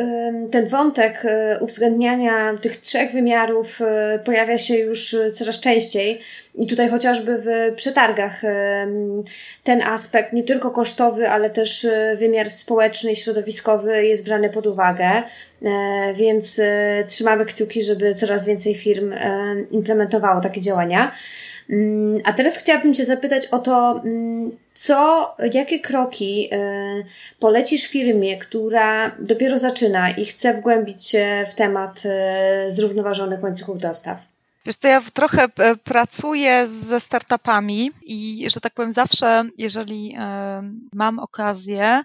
ten 0.50 0.68
wątek 0.68 1.22
e, 1.24 1.58
uwzględniania 1.60 2.54
tych 2.54 2.80
trzech 2.80 3.12
wymiarów 3.12 3.80
e, 3.80 4.18
pojawia 4.24 4.58
się 4.58 4.76
już 4.76 5.14
e, 5.14 5.30
coraz 5.30 5.60
częściej 5.60 6.20
i 6.54 6.66
tutaj 6.66 6.88
chociażby 6.88 7.38
w 7.38 7.74
przetargach 7.76 8.42
ten 9.64 9.82
aspekt 9.82 10.32
nie 10.32 10.42
tylko 10.42 10.70
kosztowy, 10.70 11.28
ale 11.28 11.50
też 11.50 11.86
wymiar 12.18 12.50
społeczny 12.50 13.12
i 13.12 13.16
środowiskowy 13.16 14.06
jest 14.06 14.24
brany 14.24 14.50
pod 14.50 14.66
uwagę, 14.66 15.22
więc 16.14 16.60
trzymamy 17.08 17.44
kciuki, 17.44 17.82
żeby 17.82 18.14
coraz 18.14 18.46
więcej 18.46 18.74
firm 18.74 19.14
implementowało 19.70 20.40
takie 20.40 20.60
działania. 20.60 21.12
Mm, 21.70 22.20
a 22.24 22.32
teraz 22.32 22.56
chciałabym 22.56 22.94
Cię 22.94 23.04
zapytać 23.04 23.46
o 23.46 23.58
to, 23.58 24.00
mm, 24.04 24.50
co, 24.74 25.34
jakie 25.52 25.80
kroki 25.80 26.48
e, 26.52 26.58
polecisz 27.38 27.86
firmie, 27.86 28.38
która 28.38 29.16
dopiero 29.18 29.58
zaczyna 29.58 30.10
i 30.10 30.24
chce 30.24 30.54
wgłębić 30.54 31.06
się 31.08 31.46
w 31.50 31.54
temat 31.54 32.02
e, 32.04 32.66
zrównoważonych 32.70 33.42
łańcuchów 33.42 33.78
dostaw? 33.78 34.18
Wiesz 34.66 34.76
co, 34.76 34.88
ja 34.88 35.02
trochę 35.14 35.44
e, 35.44 35.76
pracuję 35.76 36.66
ze 36.66 37.00
startupami 37.00 37.90
i, 38.02 38.46
że 38.50 38.60
tak 38.60 38.74
powiem, 38.74 38.92
zawsze, 38.92 39.44
jeżeli 39.58 40.16
mam 40.92 41.18
okazję, 41.18 42.02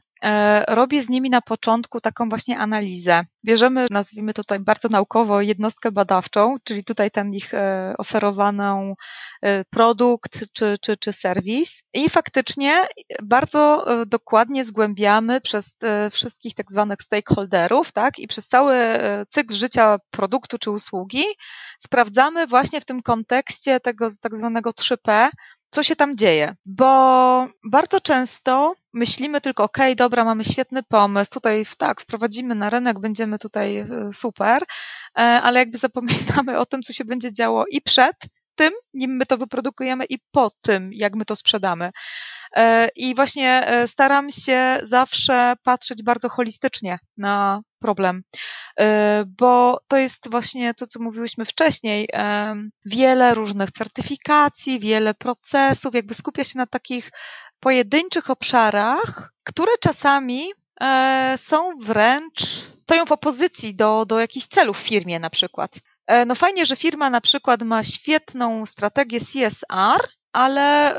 robię 0.67 1.01
z 1.01 1.09
nimi 1.09 1.29
na 1.29 1.41
początku 1.41 2.01
taką 2.01 2.29
właśnie 2.29 2.59
analizę. 2.59 3.25
Bierzemy, 3.45 3.87
nazwijmy 3.91 4.33
tutaj 4.33 4.59
bardzo 4.59 4.89
naukowo, 4.89 5.41
jednostkę 5.41 5.91
badawczą, 5.91 6.55
czyli 6.63 6.83
tutaj 6.83 7.11
ten 7.11 7.33
ich 7.33 7.51
oferowaną 7.97 8.95
Y, 9.45 9.65
produkt 9.69 10.53
czy, 10.53 10.77
czy, 10.81 10.97
czy 10.97 11.13
serwis. 11.13 11.83
I 11.93 12.09
faktycznie 12.09 12.87
bardzo 13.23 13.85
dokładnie 14.07 14.63
zgłębiamy 14.63 15.41
przez 15.41 15.77
wszystkich 16.11 16.53
tak 16.55 16.71
zwanych 16.71 17.01
stakeholderów, 17.01 17.91
tak, 17.91 18.19
i 18.19 18.27
przez 18.27 18.47
cały 18.47 18.75
cykl 19.29 19.53
życia 19.53 19.97
produktu 20.11 20.57
czy 20.57 20.71
usługi 20.71 21.23
sprawdzamy 21.77 22.47
właśnie 22.47 22.81
w 22.81 22.85
tym 22.85 23.01
kontekście 23.01 23.79
tego 23.79 24.07
tak 24.21 24.35
zwanego 24.35 24.69
3P, 24.69 25.29
co 25.69 25.83
się 25.83 25.95
tam 25.95 26.17
dzieje, 26.17 26.55
bo 26.65 27.47
bardzo 27.63 28.01
często 28.01 28.73
myślimy 28.93 29.41
tylko, 29.41 29.63
ok, 29.63 29.77
dobra, 29.95 30.25
mamy 30.25 30.43
świetny 30.43 30.83
pomysł, 30.83 31.31
tutaj 31.31 31.65
tak, 31.77 32.01
wprowadzimy 32.01 32.55
na 32.55 32.69
rynek, 32.69 32.99
będziemy 32.99 33.39
tutaj 33.39 33.85
super, 34.13 34.63
e, 34.63 35.19
ale 35.21 35.59
jakby 35.59 35.77
zapominamy 35.77 36.59
o 36.59 36.65
tym, 36.65 36.81
co 36.81 36.93
się 36.93 37.05
będzie 37.05 37.33
działo 37.33 37.65
i 37.65 37.81
przed, 37.81 38.15
tym, 38.59 38.73
nim 38.93 39.11
my 39.11 39.25
to 39.25 39.37
wyprodukujemy 39.37 40.05
i 40.05 40.17
po 40.31 40.51
tym, 40.61 40.93
jak 40.93 41.15
my 41.15 41.25
to 41.25 41.35
sprzedamy. 41.35 41.91
E, 42.55 42.89
I 42.95 43.15
właśnie 43.15 43.67
e, 43.67 43.87
staram 43.87 44.31
się 44.31 44.79
zawsze 44.83 45.53
patrzeć 45.63 46.03
bardzo 46.03 46.29
holistycznie 46.29 46.99
na 47.17 47.61
problem, 47.79 48.21
e, 48.79 49.23
bo 49.27 49.79
to 49.87 49.97
jest 49.97 50.29
właśnie 50.31 50.73
to, 50.73 50.87
co 50.87 50.99
mówiłyśmy 50.99 51.45
wcześniej. 51.45 52.09
Wiele 52.85 53.33
różnych 53.33 53.71
certyfikacji, 53.71 54.79
wiele 54.79 55.13
procesów, 55.13 55.95
jakby 55.95 56.13
skupia 56.13 56.43
się 56.43 56.57
na 56.57 56.65
takich 56.65 57.11
pojedynczych 57.59 58.29
obszarach, 58.29 59.33
które 59.43 59.71
czasami 59.79 60.51
są 61.35 61.75
wręcz, 61.77 62.41
stoją 62.83 63.05
w 63.05 63.11
opozycji 63.11 63.75
do, 63.75 64.05
do 64.05 64.19
jakichś 64.19 64.45
celów 64.47 64.77
w 64.77 64.87
firmie 64.87 65.19
na 65.19 65.29
przykład. 65.29 65.79
E, 66.09 66.25
no 66.25 66.35
fajnie, 66.35 66.65
że 66.65 66.75
firma 66.75 67.09
na 67.09 67.21
przykład 67.21 67.61
ma 67.61 67.83
świetną 67.83 68.65
strategię 68.65 69.19
CSR, 69.19 70.09
ale 70.33 70.95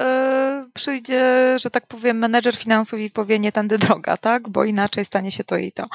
y, 0.63 0.71
przyjdzie, 0.75 1.57
że 1.59 1.71
tak 1.71 1.87
powiem, 1.87 2.19
menedżer 2.19 2.57
finansów 2.57 3.01
i 3.01 3.11
powie 3.11 3.39
nie 3.39 3.53
tędy 3.53 3.79
droga, 3.79 4.17
tak? 4.17 4.49
Bo 4.49 4.65
inaczej 4.65 5.05
stanie 5.05 5.31
się 5.31 5.45
to 5.45 5.57
i 5.57 5.73
to. 5.73 5.87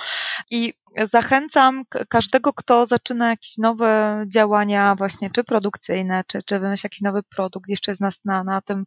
I 0.52 0.74
zachęcam 1.04 1.84
każdego, 2.10 2.54
kto 2.54 2.86
zaczyna 2.86 3.30
jakieś 3.30 3.58
nowe 3.58 4.24
działania 4.28 4.96
właśnie, 4.96 5.30
czy 5.30 5.44
produkcyjne, 5.44 6.24
czy, 6.28 6.44
czy 6.46 6.60
wymyśla 6.60 6.88
jakiś 6.88 7.02
nowy 7.02 7.24
produkt, 7.24 7.70
jeszcze 7.70 7.92
jest 7.92 8.02
nas 8.02 8.20
na, 8.26 8.44
na 8.44 8.62
tym 8.62 8.84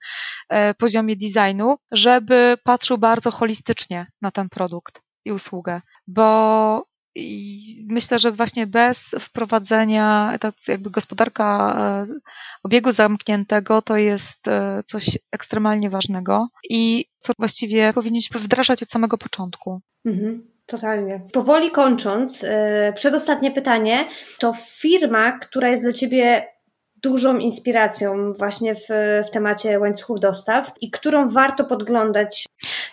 e, 0.48 0.74
poziomie 0.74 1.16
designu, 1.16 1.76
żeby 1.90 2.56
patrzył 2.64 2.98
bardzo 2.98 3.30
holistycznie 3.30 4.06
na 4.22 4.30
ten 4.30 4.48
produkt 4.48 5.02
i 5.24 5.32
usługę, 5.32 5.80
bo 6.06 6.88
i 7.14 7.60
myślę, 7.88 8.18
że 8.18 8.32
właśnie 8.32 8.66
bez 8.66 9.14
wprowadzenia, 9.20 10.36
tak 10.40 10.54
jakby 10.68 10.90
gospodarka 10.90 11.76
e, 11.78 12.14
obiegu 12.62 12.92
zamkniętego 12.92 13.82
to 13.82 13.96
jest 13.96 14.48
e, 14.48 14.82
coś 14.86 15.18
ekstremalnie 15.32 15.90
ważnego 15.90 16.48
i 16.70 17.04
co 17.18 17.32
właściwie 17.38 17.92
powinniśmy 17.92 18.40
wdrażać 18.40 18.82
od 18.82 18.90
samego 18.90 19.18
początku. 19.18 19.80
Mhm. 20.04 20.58
Totalnie. 20.66 21.20
Powoli 21.32 21.70
kończąc, 21.70 22.44
e, 22.44 22.92
przedostatnie 22.96 23.50
pytanie. 23.50 24.08
To 24.38 24.52
firma, 24.66 25.38
która 25.38 25.70
jest 25.70 25.82
dla 25.82 25.92
Ciebie 25.92 26.48
dużą 27.02 27.38
inspiracją 27.38 28.32
właśnie 28.32 28.74
w, 28.74 28.88
w 29.28 29.30
temacie 29.30 29.78
łańcuchów 29.78 30.20
dostaw 30.20 30.72
i 30.80 30.90
którą 30.90 31.28
warto 31.28 31.64
podglądać? 31.64 32.46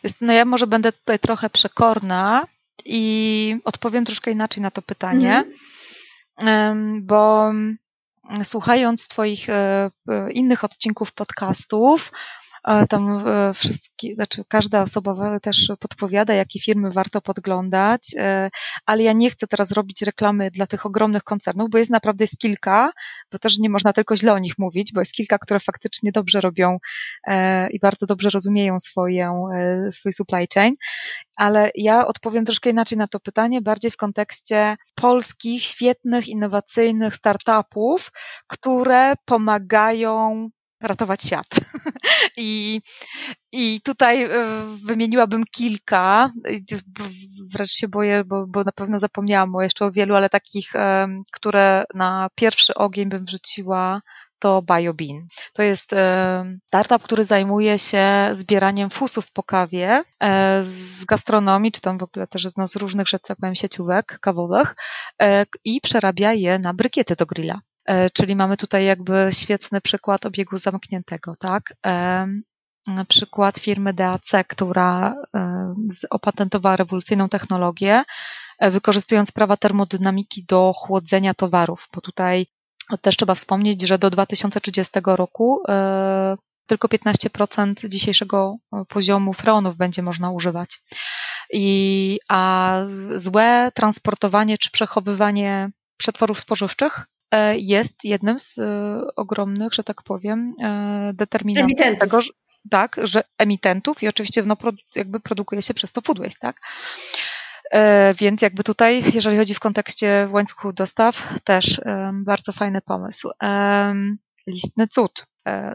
Jest, 0.03 0.22
no 0.22 0.34
ja 0.34 0.45
może 0.45 0.68
będę 0.68 0.91
tutaj 0.91 1.20
trochę 1.20 1.49
przekorna, 1.49 2.45
i 2.86 3.58
odpowiem 3.64 4.06
troszkę 4.06 4.32
inaczej 4.32 4.64
na 4.64 4.72
to 4.72 4.82
pytanie, 4.82 5.44
mhm. 6.38 7.06
bo 7.06 7.52
słuchając 8.44 9.08
Twoich 9.08 9.50
e, 9.50 9.90
e, 10.10 10.32
innych 10.32 10.64
odcinków 10.64 11.12
podcastów, 11.12 12.12
tam 12.89 13.28
e, 13.28 13.53
wszystkie, 13.53 14.16
znaczy 14.16 14.43
każda 14.47 14.82
osoba 14.82 15.39
też 15.39 15.72
podpowiada, 15.80 16.34
jakie 16.34 16.59
firmy 16.59 16.91
warto 16.91 17.22
podglądać, 17.22 18.01
e, 18.18 18.49
ale 18.86 19.03
ja 19.03 19.13
nie 19.13 19.30
chcę 19.30 19.47
teraz 19.47 19.72
robić 19.72 20.01
reklamy 20.01 20.51
dla 20.51 20.68
tych 20.68 20.86
ogromnych 20.86 21.24
koncernów, 21.24 21.70
bo 21.70 21.78
jest 21.78 21.91
naprawdę 21.91 22.24
jest 22.24 22.38
kilka, 22.38 22.91
bo 23.32 23.39
też 23.39 23.59
nie 23.59 23.70
można 23.70 23.93
tylko 23.93 24.18
źle 24.18 24.34
o 24.34 24.39
nich 24.39 24.53
mówić, 24.57 24.93
bo 24.93 25.01
jest 25.01 25.13
kilka, 25.13 25.38
które 25.38 25.59
faktycznie 25.59 26.11
dobrze 26.11 26.41
robią 26.41 26.78
e, 27.28 27.70
i 27.70 27.80
bardzo 27.80 28.05
dobrze 28.05 28.30
rozumieją 28.30 28.80
swoją, 28.80 29.45
swój 29.91 30.13
supply 30.13 30.45
chain, 30.53 30.76
ale 31.36 31.72
ja 31.76 32.07
odpowiem 32.07 32.45
troszkę 32.45 32.70
inaczej 32.70 32.97
na 32.97 33.07
to 33.07 33.20
pytanie, 33.20 33.61
bardziej 33.61 33.91
w 33.91 33.97
kontekście 33.97 34.76
polskich, 34.95 35.63
świetnych, 35.63 36.28
innowacyjnych 36.28 37.16
startupów, 37.16 38.11
które 38.47 39.13
pomagają 39.26 40.49
ratować 40.82 41.24
świat. 41.24 41.48
I, 42.38 42.82
I 43.52 43.82
tutaj 43.82 44.24
e, 44.24 44.30
wymieniłabym 44.86 45.44
kilka, 45.52 46.32
wręcz 47.54 47.72
się 47.72 47.88
boję, 47.88 48.24
bo, 48.24 48.48
bo 48.48 48.64
na 48.64 48.72
pewno 48.72 49.00
zapomniałam 49.00 49.56
o 49.56 49.62
jeszcze 49.62 49.86
o 49.86 49.92
wielu, 49.92 50.16
ale 50.16 50.30
takich, 50.30 50.72
które 51.32 51.84
na 51.94 52.30
pierwszy 52.36 52.74
ogień 52.74 53.10
bym 53.10 53.26
wrzuciła, 53.26 54.02
to 54.40 54.62
BioBean. 54.62 55.28
To 55.54 55.64
jest 55.64 55.96
startup, 56.68 57.04
który 57.04 57.24
zajmuje 57.24 57.80
się 57.80 58.30
zbieraniem 58.32 58.90
fusów 58.90 59.32
po 59.32 59.44
kawie 59.44 60.04
e, 60.20 60.64
z 60.64 61.06
gastronomii, 61.06 61.72
czy 61.72 61.82
tam 61.82 61.98
w 61.98 62.04
ogóle 62.04 62.28
też 62.28 62.48
no, 62.58 62.68
z 62.68 62.76
różnych, 62.76 63.08
że 63.08 63.20
tak 63.20 63.38
powiem, 63.38 63.56
sieciówek 63.56 64.20
kawowych 64.20 64.76
e, 65.22 65.46
i 65.64 65.82
przerabia 65.82 66.34
je 66.34 66.60
na 66.60 66.74
brykiety 66.74 67.16
do 67.16 67.26
grilla. 67.26 67.60
E, 67.86 68.10
czyli 68.10 68.36
mamy 68.36 68.58
tutaj 68.58 68.86
jakby 68.86 69.30
świetny 69.32 69.82
przykład 69.82 70.26
obiegu 70.26 70.58
zamkniętego, 70.58 71.36
tak? 71.40 71.74
E, 71.86 72.28
na 72.88 73.06
przykład 73.06 73.60
firmy 73.60 73.94
DAC, 73.94 74.32
która 74.48 75.16
e, 75.36 75.74
opatentowała 76.10 76.76
rewolucyjną 76.76 77.30
technologię, 77.30 78.04
wykorzystując 78.62 79.32
prawa 79.32 79.58
termodynamiki 79.58 80.46
do 80.46 80.74
chłodzenia 80.76 81.34
towarów, 81.34 81.88
bo 81.94 82.02
tutaj 82.02 82.46
też 83.02 83.18
trzeba 83.18 83.36
wspomnieć, 83.36 83.82
że 83.82 83.98
do 83.98 84.10
2030 84.10 84.94
roku 85.06 85.64
tylko 86.66 86.88
15% 86.88 87.90
dzisiejszego 87.90 88.58
poziomu 88.90 89.34
freonów 89.34 89.78
będzie 89.78 90.02
można 90.02 90.32
używać. 90.32 90.80
I, 91.54 92.20
a 92.30 92.74
złe 93.16 93.72
transportowanie 93.74 94.58
czy 94.58 94.72
przechowywanie 94.72 95.70
przetworów 95.98 96.40
spożywczych 96.40 97.06
jest 97.58 98.04
jednym 98.04 98.40
z 98.40 98.58
e, 98.58 99.02
ogromnych, 99.16 99.74
że 99.74 99.84
tak 99.84 100.04
powiem, 100.04 100.54
e, 100.64 101.12
determinantów 101.14 101.72
Emitentów. 101.72 102.00
tego, 102.00 102.22
że, 102.22 102.30
tak, 102.70 102.96
że 103.04 103.24
emitentów 103.38 104.04
i 104.04 104.08
oczywiście 104.08 104.44
no, 104.44 104.58
jakby 104.96 105.20
produkuje 105.20 105.62
się 105.62 105.74
przez 105.74 105.92
to 105.92 106.02
food 106.02 106.20
waste, 106.20 106.40
tak? 106.40 106.62
Więc 108.18 108.42
jakby 108.42 108.64
tutaj, 108.64 109.04
jeżeli 109.14 109.38
chodzi 109.38 109.54
w 109.54 109.60
kontekście 109.60 110.28
łańcuchu 110.32 110.74
dostaw, 110.74 111.40
też 111.44 111.82
bardzo 112.14 112.52
fajny 112.52 112.82
pomysł. 112.82 113.30
Listny 114.48 114.88
cud. 114.88 115.26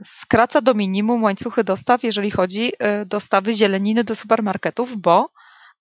Skraca 0.03 0.61
do 0.61 0.75
minimum 0.75 1.23
łańcuchy 1.23 1.65
dostaw, 1.65 2.03
jeżeli 2.03 2.31
chodzi 2.31 2.73
dostawy 3.07 3.55
zieleniny 3.55 4.05
do 4.05 4.17
supermarketów, 4.17 4.97
bo 4.97 5.29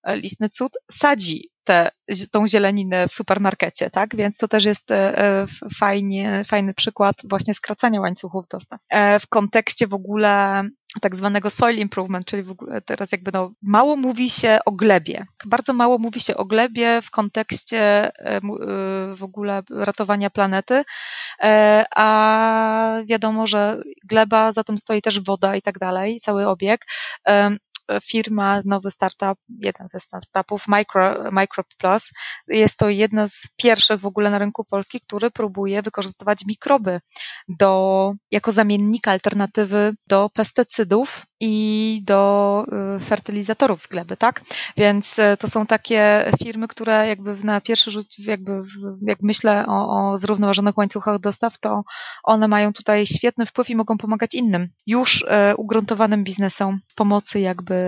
listny 0.07 0.49
cud 0.49 0.73
sadzi 0.91 1.49
te, 1.69 1.91
tą 2.31 2.47
zieleninę 2.47 3.07
w 3.07 3.13
supermarkecie, 3.13 3.89
tak? 3.89 4.15
Więc 4.15 4.37
to 4.37 4.47
też 4.47 4.65
jest 4.65 4.91
e, 4.91 5.17
e, 5.17 5.45
fajnie, 5.75 6.41
fajny 6.47 6.73
przykład 6.73 7.15
właśnie 7.23 7.53
skracania 7.53 8.01
łańcuchów 8.01 8.47
dostaw. 8.47 8.79
E, 8.89 9.19
w 9.19 9.27
kontekście 9.27 9.87
w 9.87 9.93
ogóle 9.93 10.63
tak 11.01 11.15
zwanego 11.15 11.49
soil 11.49 11.77
improvement, 11.77 12.25
czyli 12.25 12.43
w 12.43 12.51
ogóle 12.51 12.81
teraz 12.81 13.11
jakby 13.11 13.31
no, 13.33 13.51
mało 13.61 13.95
mówi 13.95 14.29
się 14.29 14.59
o 14.65 14.71
glebie. 14.71 15.25
Bardzo 15.45 15.73
mało 15.73 15.97
mówi 15.97 16.19
się 16.19 16.37
o 16.37 16.45
glebie 16.45 17.01
w 17.01 17.11
kontekście 17.11 18.11
w 19.15 19.23
ogóle 19.23 19.61
ratowania 19.69 20.29
planety, 20.29 20.83
a 21.95 23.01
wiadomo, 23.05 23.47
że 23.47 23.81
gleba, 24.03 24.53
za 24.53 24.63
tym 24.63 24.77
stoi 24.77 25.01
też 25.01 25.19
woda 25.19 25.55
i 25.55 25.61
tak 25.61 25.79
dalej, 25.79 26.19
cały 26.19 26.47
obieg 26.47 26.85
firma, 28.03 28.61
nowy 28.65 28.91
startup, 28.91 29.39
jeden 29.49 29.87
ze 29.87 29.99
startupów, 29.99 30.67
Micro, 30.67 31.31
Micro 31.31 31.63
Plus. 31.77 32.11
Jest 32.47 32.77
to 32.77 32.89
jedna 32.89 33.27
z 33.27 33.47
pierwszych 33.55 33.99
w 33.99 34.05
ogóle 34.05 34.29
na 34.29 34.37
rynku 34.37 34.65
polskim, 34.65 34.99
który 35.03 35.31
próbuje 35.31 35.81
wykorzystywać 35.81 36.45
mikroby 36.45 36.99
do, 37.47 38.13
jako 38.31 38.51
zamiennika 38.51 39.11
alternatywy 39.11 39.93
do 40.07 40.29
pestycydów 40.33 41.25
i 41.39 42.01
do 42.03 42.65
y, 42.97 42.99
fertylizatorów 42.99 43.87
gleby, 43.87 44.17
tak? 44.17 44.41
Więc 44.77 45.19
y, 45.19 45.37
to 45.39 45.47
są 45.47 45.65
takie 45.65 46.31
firmy, 46.43 46.67
które 46.67 47.07
jakby 47.07 47.35
na 47.43 47.61
pierwszy 47.61 47.91
rzut, 47.91 48.07
jakby 48.19 48.61
jak 49.01 49.17
myślę 49.21 49.65
o, 49.67 50.11
o 50.11 50.17
zrównoważonych 50.17 50.77
łańcuchach 50.77 51.19
dostaw, 51.19 51.59
to 51.59 51.83
one 52.23 52.47
mają 52.47 52.73
tutaj 52.73 53.05
świetny 53.05 53.45
wpływ 53.45 53.69
i 53.69 53.75
mogą 53.75 53.97
pomagać 53.97 54.33
innym, 54.33 54.67
już 54.85 55.25
ugruntowanym 55.57 56.23
biznesom 56.23 56.79
pomocy 56.95 57.39
jakby, 57.39 57.78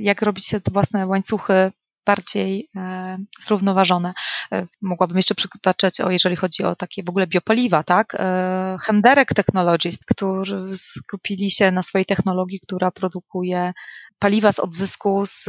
jak 0.00 0.22
robić 0.22 0.48
te 0.48 0.70
własne 0.72 1.06
łańcuchy 1.06 1.70
bardziej 2.06 2.68
e, 2.76 3.18
zrównoważone. 3.40 4.14
E, 4.52 4.66
mogłabym 4.82 5.16
jeszcze 5.16 5.34
przytaczać, 5.34 6.00
o, 6.00 6.10
jeżeli 6.10 6.36
chodzi 6.36 6.64
o 6.64 6.76
takie 6.76 7.02
w 7.02 7.08
ogóle 7.08 7.26
biopaliwa, 7.26 7.82
tak? 7.82 8.14
E, 8.14 8.76
Henderek 8.80 9.34
Technologies, 9.34 9.98
którzy 10.06 10.64
skupili 10.76 11.50
się 11.50 11.70
na 11.70 11.82
swojej 11.82 12.06
technologii, 12.06 12.60
która 12.60 12.90
produkuje 12.90 13.72
paliwa 14.18 14.52
z 14.52 14.58
odzysku 14.58 15.26
z 15.26 15.48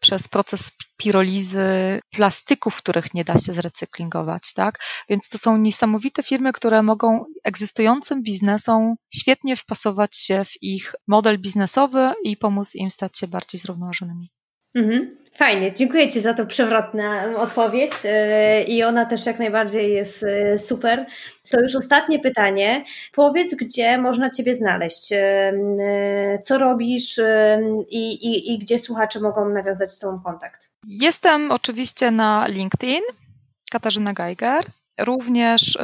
przez 0.00 0.28
proces 0.28 0.72
pirolizy 0.96 2.00
plastyków, 2.10 2.76
których 2.76 3.14
nie 3.14 3.24
da 3.24 3.38
się 3.38 3.52
zrecyklingować, 3.52 4.54
tak? 4.54 4.78
Więc 5.08 5.28
to 5.28 5.38
są 5.38 5.56
niesamowite 5.56 6.22
firmy, 6.22 6.52
które 6.52 6.82
mogą 6.82 7.24
egzystującym 7.44 8.22
biznesom 8.22 8.94
świetnie 9.14 9.56
wpasować 9.56 10.16
się 10.16 10.44
w 10.44 10.62
ich 10.62 10.94
model 11.08 11.38
biznesowy 11.38 12.12
i 12.24 12.36
pomóc 12.36 12.74
im 12.74 12.90
stać 12.90 13.18
się 13.18 13.26
bardziej 13.28 13.60
zrównoważonymi. 13.60 14.30
Mhm. 14.74 15.16
Fajnie, 15.34 15.74
dziękuję 15.74 16.12
Ci 16.12 16.20
za 16.20 16.34
tą 16.34 16.46
przewrotną 16.46 17.36
odpowiedź 17.36 17.92
yy, 18.04 18.62
i 18.62 18.82
ona 18.82 19.06
też 19.06 19.26
jak 19.26 19.38
najbardziej 19.38 19.92
jest 19.92 20.22
yy, 20.22 20.58
super. 20.58 21.06
To 21.52 21.60
już 21.60 21.74
ostatnie 21.74 22.18
pytanie. 22.18 22.84
Powiedz, 23.12 23.54
gdzie 23.54 23.98
można 23.98 24.30
Ciebie 24.30 24.54
znaleźć? 24.54 25.10
Yy, 25.10 25.18
co 26.44 26.58
robisz 26.58 27.20
i, 27.88 28.12
i, 28.12 28.52
i 28.52 28.58
gdzie 28.58 28.78
słuchacze 28.78 29.20
mogą 29.20 29.48
nawiązać 29.48 29.92
z 29.92 29.98
Tobą 29.98 30.20
kontakt? 30.20 30.68
Jestem 30.86 31.50
oczywiście 31.50 32.10
na 32.10 32.46
LinkedIn, 32.46 33.02
Katarzyna 33.70 34.12
Geiger. 34.12 34.64
Również 35.00 35.76
y, 35.76 35.80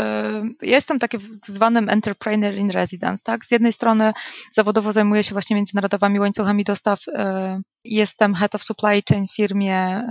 jestem 0.62 0.98
takim 0.98 1.20
zwanym 1.46 1.88
entrepreneur 1.88 2.54
in 2.54 2.70
residence, 2.70 3.22
tak? 3.24 3.44
Z 3.44 3.50
jednej 3.50 3.72
strony 3.72 4.12
zawodowo 4.52 4.92
zajmuję 4.92 5.24
się 5.24 5.32
właśnie 5.32 5.56
międzynarodowymi 5.56 6.20
łańcuchami 6.20 6.64
dostaw. 6.64 7.08
Y, 7.08 7.12
jestem 7.84 8.34
head 8.34 8.54
of 8.54 8.62
supply 8.62 9.02
chain 9.08 9.26
w 9.26 9.34
firmie 9.34 10.04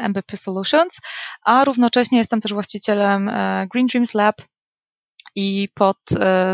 MBP 0.00 0.36
Solutions, 0.36 1.00
a 1.44 1.64
równocześnie 1.64 2.18
jestem 2.18 2.40
też 2.40 2.52
właścicielem 2.52 3.30
Green 3.72 3.86
Dreams 3.86 4.14
Lab 4.14 4.42
i 5.34 5.68
pod 5.74 5.98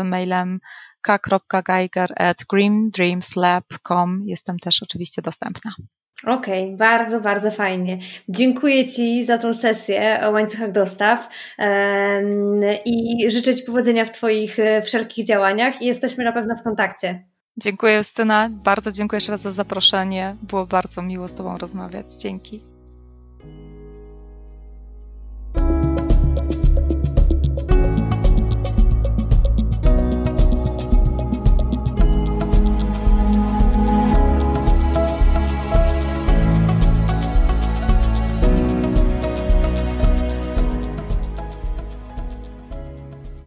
mailem 0.03 0.59
k.geiger 1.01 2.09
at 2.15 2.37
greendreamslab.com 2.49 4.23
jestem 4.25 4.59
też 4.59 4.83
oczywiście 4.83 5.21
dostępna. 5.21 5.71
Okej, 6.27 6.63
okay, 6.63 6.77
bardzo, 6.77 7.21
bardzo 7.21 7.51
fajnie. 7.51 7.99
Dziękuję 8.29 8.87
Ci 8.87 9.25
za 9.25 9.37
tą 9.37 9.53
sesję 9.53 10.21
o 10.23 10.31
łańcuchach 10.31 10.71
dostaw 10.71 11.29
i 12.85 13.25
życzę 13.31 13.55
Ci 13.55 13.63
powodzenia 13.63 14.05
w 14.05 14.11
Twoich 14.11 14.59
e, 14.59 14.81
wszelkich 14.81 15.25
działaniach 15.25 15.81
i 15.81 15.85
jesteśmy 15.85 16.23
na 16.23 16.31
pewno 16.31 16.55
w 16.55 16.63
kontakcie. 16.63 17.23
Dziękuję 17.57 17.97
Justyna, 17.97 18.49
bardzo 18.51 18.91
dziękuję 18.91 19.17
jeszcze 19.17 19.31
raz 19.31 19.41
za 19.41 19.51
zaproszenie. 19.51 20.35
Było 20.41 20.65
bardzo 20.65 21.01
miło 21.01 21.27
z 21.27 21.33
Tobą 21.33 21.57
rozmawiać. 21.57 22.13
Dzięki. 22.13 22.70